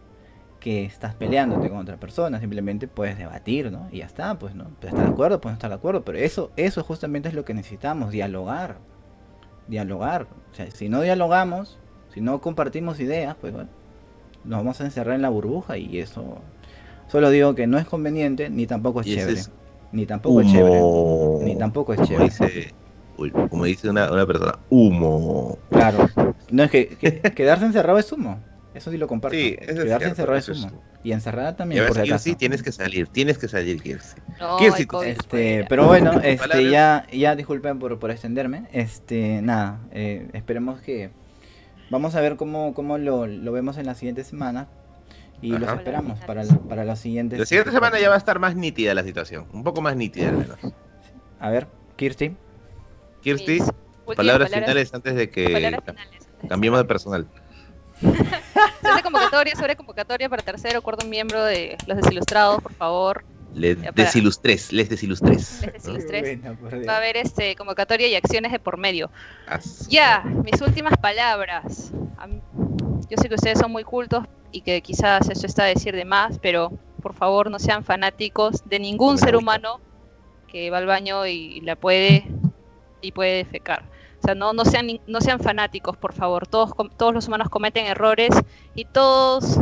que 0.60 0.84
estás 0.84 1.16
peleándote 1.16 1.68
con 1.68 1.78
otra 1.78 1.96
persona, 1.96 2.38
simplemente 2.38 2.86
puedes 2.86 3.18
debatir, 3.18 3.72
¿no? 3.72 3.88
Y 3.90 3.98
ya 3.98 4.06
está, 4.06 4.38
pues, 4.38 4.54
¿no? 4.54 4.66
Puedes 4.80 4.94
estar 4.94 5.06
de 5.06 5.12
acuerdo, 5.12 5.40
puedes 5.40 5.54
no 5.54 5.58
estar 5.58 5.70
de 5.70 5.76
acuerdo, 5.76 6.04
pero 6.04 6.18
eso, 6.18 6.52
eso 6.54 6.84
justamente 6.84 7.28
es 7.28 7.34
lo 7.34 7.44
que 7.44 7.52
necesitamos, 7.52 8.12
dialogar, 8.12 8.76
dialogar. 9.66 10.28
O 10.52 10.54
sea, 10.54 10.70
si 10.70 10.88
no 10.88 11.00
dialogamos, 11.00 11.80
si 12.14 12.20
no 12.20 12.40
compartimos 12.40 13.00
ideas, 13.00 13.34
pues 13.40 13.52
bueno, 13.52 13.70
nos 14.44 14.58
vamos 14.60 14.80
a 14.80 14.84
encerrar 14.84 15.16
en 15.16 15.22
la 15.22 15.30
burbuja 15.30 15.78
y 15.78 15.98
eso 15.98 16.38
Solo 17.12 17.28
digo 17.28 17.54
que 17.54 17.66
no 17.66 17.76
es 17.76 17.84
conveniente 17.84 18.48
ni 18.48 18.66
tampoco 18.66 19.02
es 19.02 19.06
chévere. 19.06 19.42
Ni 19.92 20.06
tampoco 20.06 20.40
es 20.40 20.50
chévere. 20.50 20.80
Ni 21.44 21.56
tampoco 21.56 21.92
es 21.92 22.00
chévere. 22.08 22.72
como 23.50 23.66
dice 23.66 23.90
una, 23.90 24.08
persona, 24.26 24.58
humo. 24.70 25.58
Claro. 25.70 26.08
No 26.50 26.62
es 26.62 26.70
que, 26.70 26.96
quedarse 27.36 27.66
encerrado 27.66 27.98
es 27.98 28.10
humo. 28.10 28.40
Eso 28.72 28.90
sí 28.90 28.96
lo 28.96 29.08
comparto. 29.08 29.36
Sí, 29.36 29.54
quedarse 29.58 30.08
encerrado 30.08 30.38
es 30.38 30.48
humo. 30.48 30.82
Y 31.04 31.12
encerrada 31.12 31.54
también. 31.54 31.86
por 31.86 32.00
si 32.00 32.18
sí, 32.18 32.34
tienes 32.34 32.62
que 32.62 32.72
salir, 32.72 33.08
tienes 33.08 33.36
que 33.36 33.46
salir, 33.46 33.82
Kirsi. 33.82 34.16
este, 35.04 35.66
pero 35.68 35.86
bueno, 35.86 36.12
este, 36.22 36.70
ya, 36.70 37.06
ya 37.12 37.36
disculpen 37.36 37.78
por, 37.78 37.98
por 37.98 38.10
extenderme. 38.10 38.68
Este, 38.72 39.42
nada, 39.42 39.80
eh, 39.90 40.28
esperemos 40.32 40.80
que 40.80 41.10
vamos 41.90 42.14
a 42.14 42.22
ver 42.22 42.36
cómo, 42.36 42.72
cómo 42.72 42.96
lo, 42.96 43.26
lo 43.26 43.52
vemos 43.52 43.76
en 43.76 43.84
la 43.84 43.94
siguiente 43.94 44.24
semana 44.24 44.68
y 45.42 45.50
los 45.50 45.68
esperamos 45.68 46.18
para, 46.20 46.44
para 46.44 46.84
la 46.84 46.96
siguiente. 46.96 47.36
La 47.36 47.44
siguiente 47.44 47.72
semana 47.72 47.98
ya 47.98 48.08
va 48.08 48.14
a 48.14 48.18
estar 48.18 48.38
más 48.38 48.54
nítida 48.54 48.94
la 48.94 49.02
situación, 49.02 49.46
un 49.52 49.64
poco 49.64 49.82
más 49.82 49.96
nítida 49.96 50.28
al 50.28 50.38
menos. 50.38 50.58
A 51.40 51.50
ver, 51.50 51.66
Kirsti. 51.96 52.36
Kirsti, 53.20 53.58
palabras, 54.16 54.50
finales 54.50 54.94
antes 54.94 55.14
de 55.16 55.30
que 55.30 55.76
cambiemos 56.48 56.78
de 56.78 56.84
personal. 56.84 57.26
sobre 58.82 59.02
convocatoria, 59.02 59.54
sobre 59.56 59.76
convocatoria 59.76 60.28
para 60.28 60.42
tercero 60.42 60.78
o 60.78 60.82
cuarto 60.82 61.06
miembro 61.06 61.44
de 61.44 61.76
los 61.86 61.96
desilustrados, 61.96 62.62
por 62.62 62.72
favor. 62.72 63.24
Les 63.54 63.76
desilustres, 63.94 64.72
les 64.72 64.88
desilustres. 64.88 65.62
Les 65.62 65.72
desilustres. 65.74 66.38
Va 66.88 66.94
a 66.94 66.96
haber 66.96 67.16
este, 67.16 67.54
convocatoria 67.54 68.08
y 68.08 68.14
acciones 68.14 68.50
de 68.50 68.58
por 68.58 68.78
medio. 68.78 69.10
Ya, 69.88 70.22
mis 70.22 70.60
últimas 70.62 70.96
palabras. 70.96 71.92
Yo 73.10 73.16
sé 73.20 73.28
que 73.28 73.34
ustedes 73.34 73.58
son 73.58 73.70
muy 73.70 73.84
cultos 73.84 74.24
y 74.52 74.60
que 74.60 74.80
quizás 74.82 75.28
eso 75.28 75.46
está 75.46 75.64
a 75.64 75.66
decir 75.66 75.96
de 75.96 76.04
más, 76.04 76.38
pero 76.38 76.70
por 77.02 77.14
favor 77.14 77.50
no 77.50 77.58
sean 77.58 77.84
fanáticos 77.84 78.62
de 78.68 78.78
ningún 78.78 79.18
ser 79.18 79.34
humano 79.34 79.80
que 80.46 80.70
va 80.70 80.78
al 80.78 80.86
baño 80.86 81.26
y 81.26 81.60
la 81.62 81.76
puede 81.76 82.30
y 83.00 83.12
puede 83.12 83.36
defecar. 83.36 83.82
O 84.20 84.24
sea, 84.24 84.34
no, 84.36 84.52
no, 84.52 84.64
sean, 84.64 84.86
no 85.08 85.20
sean 85.20 85.40
fanáticos, 85.40 85.96
por 85.96 86.12
favor. 86.12 86.46
Todos, 86.46 86.72
todos 86.96 87.12
los 87.12 87.26
humanos 87.26 87.48
cometen 87.48 87.86
errores 87.86 88.30
y 88.74 88.84
todos 88.84 89.58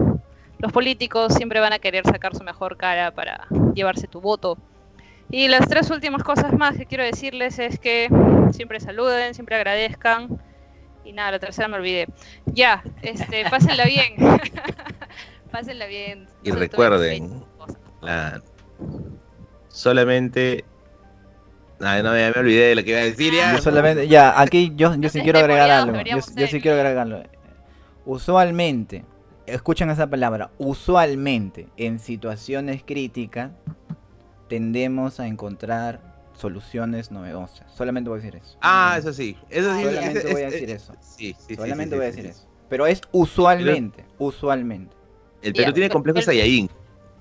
los 0.59 0.73
políticos 0.73 1.33
siempre 1.33 1.61
van 1.61 1.73
a 1.73 1.79
querer 1.79 2.05
sacar 2.05 2.37
su 2.37 2.45
mejor 2.45 2.77
cara 2.77 3.11
para 3.13 3.47
llevarse 3.75 4.07
tu 4.07 4.21
voto. 4.21 4.59
Y 5.31 5.49
las 5.49 5.67
tres 5.67 5.91
últimas 5.91 6.23
cosas 6.23 6.53
más 6.53 6.77
que 6.77 6.85
quiero 6.85 7.05
decirles 7.05 7.59
es 7.59 7.79
que 7.79 8.09
siempre 8.53 8.81
saluden, 8.81 9.33
siempre 9.33 9.57
agradezcan 9.57 10.41
y 11.05 11.13
nada, 11.13 11.33
la 11.33 11.39
tercera 11.39 11.69
me 11.69 11.77
olvidé. 11.77 12.07
Ya, 12.47 12.83
este, 13.03 13.45
pásenla 13.51 13.85
bien. 13.85 14.15
pásenla 15.51 15.87
bien. 15.87 16.27
Y 16.43 16.51
recuerden, 16.53 17.45
solamente 19.69 20.65
no, 21.81 22.03
no, 22.03 22.17
ya 22.17 22.31
me 22.35 22.41
olvidé 22.41 22.69
de 22.69 22.75
lo 22.75 22.85
que 22.85 22.91
iba 22.91 23.01
a 23.01 23.05
decir 23.05 23.33
ya. 23.33 23.59
solamente, 23.59 24.07
ya, 24.07 24.39
aquí 24.39 24.73
yo, 24.77 24.95
yo 24.97 25.09
sí 25.09 25.21
quiero 25.23 25.39
agregar 25.39 25.71
algo. 25.71 25.99
Yo, 26.03 26.21
sí 26.21 26.61
quiero 26.61 26.77
agregar 26.77 27.07
algo. 27.07 27.23
Usualmente, 28.05 29.05
escuchen 29.47 29.89
esa 29.89 30.07
palabra, 30.09 30.51
usualmente 30.59 31.69
en 31.79 31.99
situaciones 31.99 32.83
críticas 32.85 33.53
tendemos 34.49 35.21
a 35.21 35.27
encontrar 35.27 36.10
soluciones 36.41 37.11
novedosas. 37.11 37.71
Solamente 37.75 38.11
voy 38.11 38.19
a 38.19 38.23
decir 38.23 38.41
eso. 38.41 38.59
Ah, 38.61 38.97
eso 38.99 39.13
sí. 39.13 39.37
Eso 39.49 39.75
sí 39.77 39.85
Solamente 39.85 40.33
voy 40.33 40.43
a 40.43 40.51
decir 40.51 40.71
eso. 40.71 40.95
Sí, 41.01 41.37
sí, 41.39 41.57
Solamente 41.57 41.97
voy 41.97 42.05
a 42.05 42.09
decir 42.09 42.27
eso. 42.27 42.49
Pero 42.69 42.87
es 42.87 43.01
usualmente, 43.13 44.05
usualmente. 44.19 44.97
El 45.43 45.53
Perú 45.53 45.73
tiene 45.73 45.91
complejos 45.91 46.25
Saiyajin. 46.25 46.71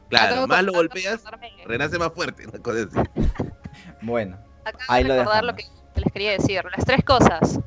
Claro, 0.10 0.48
más 0.48 0.64
lo 0.64 0.74
golpeas, 0.74 1.24
renace 1.66 2.00
más 2.00 2.12
fuerte. 2.14 2.46
bueno, 4.02 4.40
ahí 4.88 5.04
lo 5.04 5.16
recordar 5.16 5.44
lo 5.44 5.56
que 5.56 5.66
les 5.96 6.12
quería 6.12 6.32
decir. 6.32 6.64
Las 6.76 6.86
tres 6.86 7.04
cosas. 7.04 7.60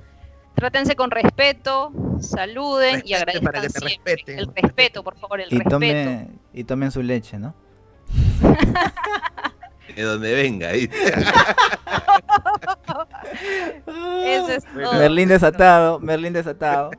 Trátense 0.55 0.96
con 0.96 1.11
respeto, 1.11 1.92
saluden 2.20 3.03
y 3.05 3.14
agradezcan 3.14 3.44
para 3.44 3.62
que 3.62 3.68
te 3.68 3.80
Respeten. 3.80 4.38
El 4.38 4.46
respeto, 4.55 5.03
por 5.03 5.16
favor, 5.18 5.40
el 5.40 5.53
y 5.53 5.59
respeto. 5.59 6.30
y 6.53 6.64
tomen 6.64 6.90
su 6.90 7.03
leche, 7.03 7.38
¿no? 7.38 7.55
de 9.97 10.03
donde 10.03 10.34
venga. 10.34 10.72
Eso 14.24 14.49
es 14.49 14.64
Merlín 14.74 15.28
desatado, 15.28 16.01
Merlín 16.01 16.32
desatado. 16.32 16.90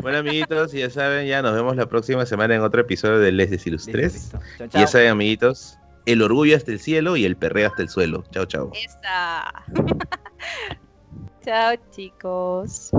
Bueno, 0.00 0.18
amiguitos, 0.18 0.72
ya 0.72 0.90
saben, 0.90 1.26
ya 1.26 1.42
nos 1.42 1.54
vemos 1.54 1.76
la 1.76 1.86
próxima 1.86 2.26
semana 2.26 2.56
en 2.56 2.62
otro 2.62 2.80
episodio 2.80 3.18
de 3.18 3.32
Les 3.32 3.50
Desilustres. 3.50 4.32
Ya 4.70 4.86
saben, 4.86 5.10
amiguitos, 5.10 5.78
el 6.06 6.22
orgullo 6.22 6.56
hasta 6.56 6.72
el 6.72 6.80
cielo 6.80 7.16
y 7.16 7.24
el 7.24 7.36
perreo 7.36 7.68
hasta 7.68 7.82
el 7.82 7.88
suelo. 7.88 8.24
Chao, 8.30 8.46
chao. 8.46 8.72
Esa. 8.74 9.64
chao, 11.44 11.74
chicos. 11.90 12.90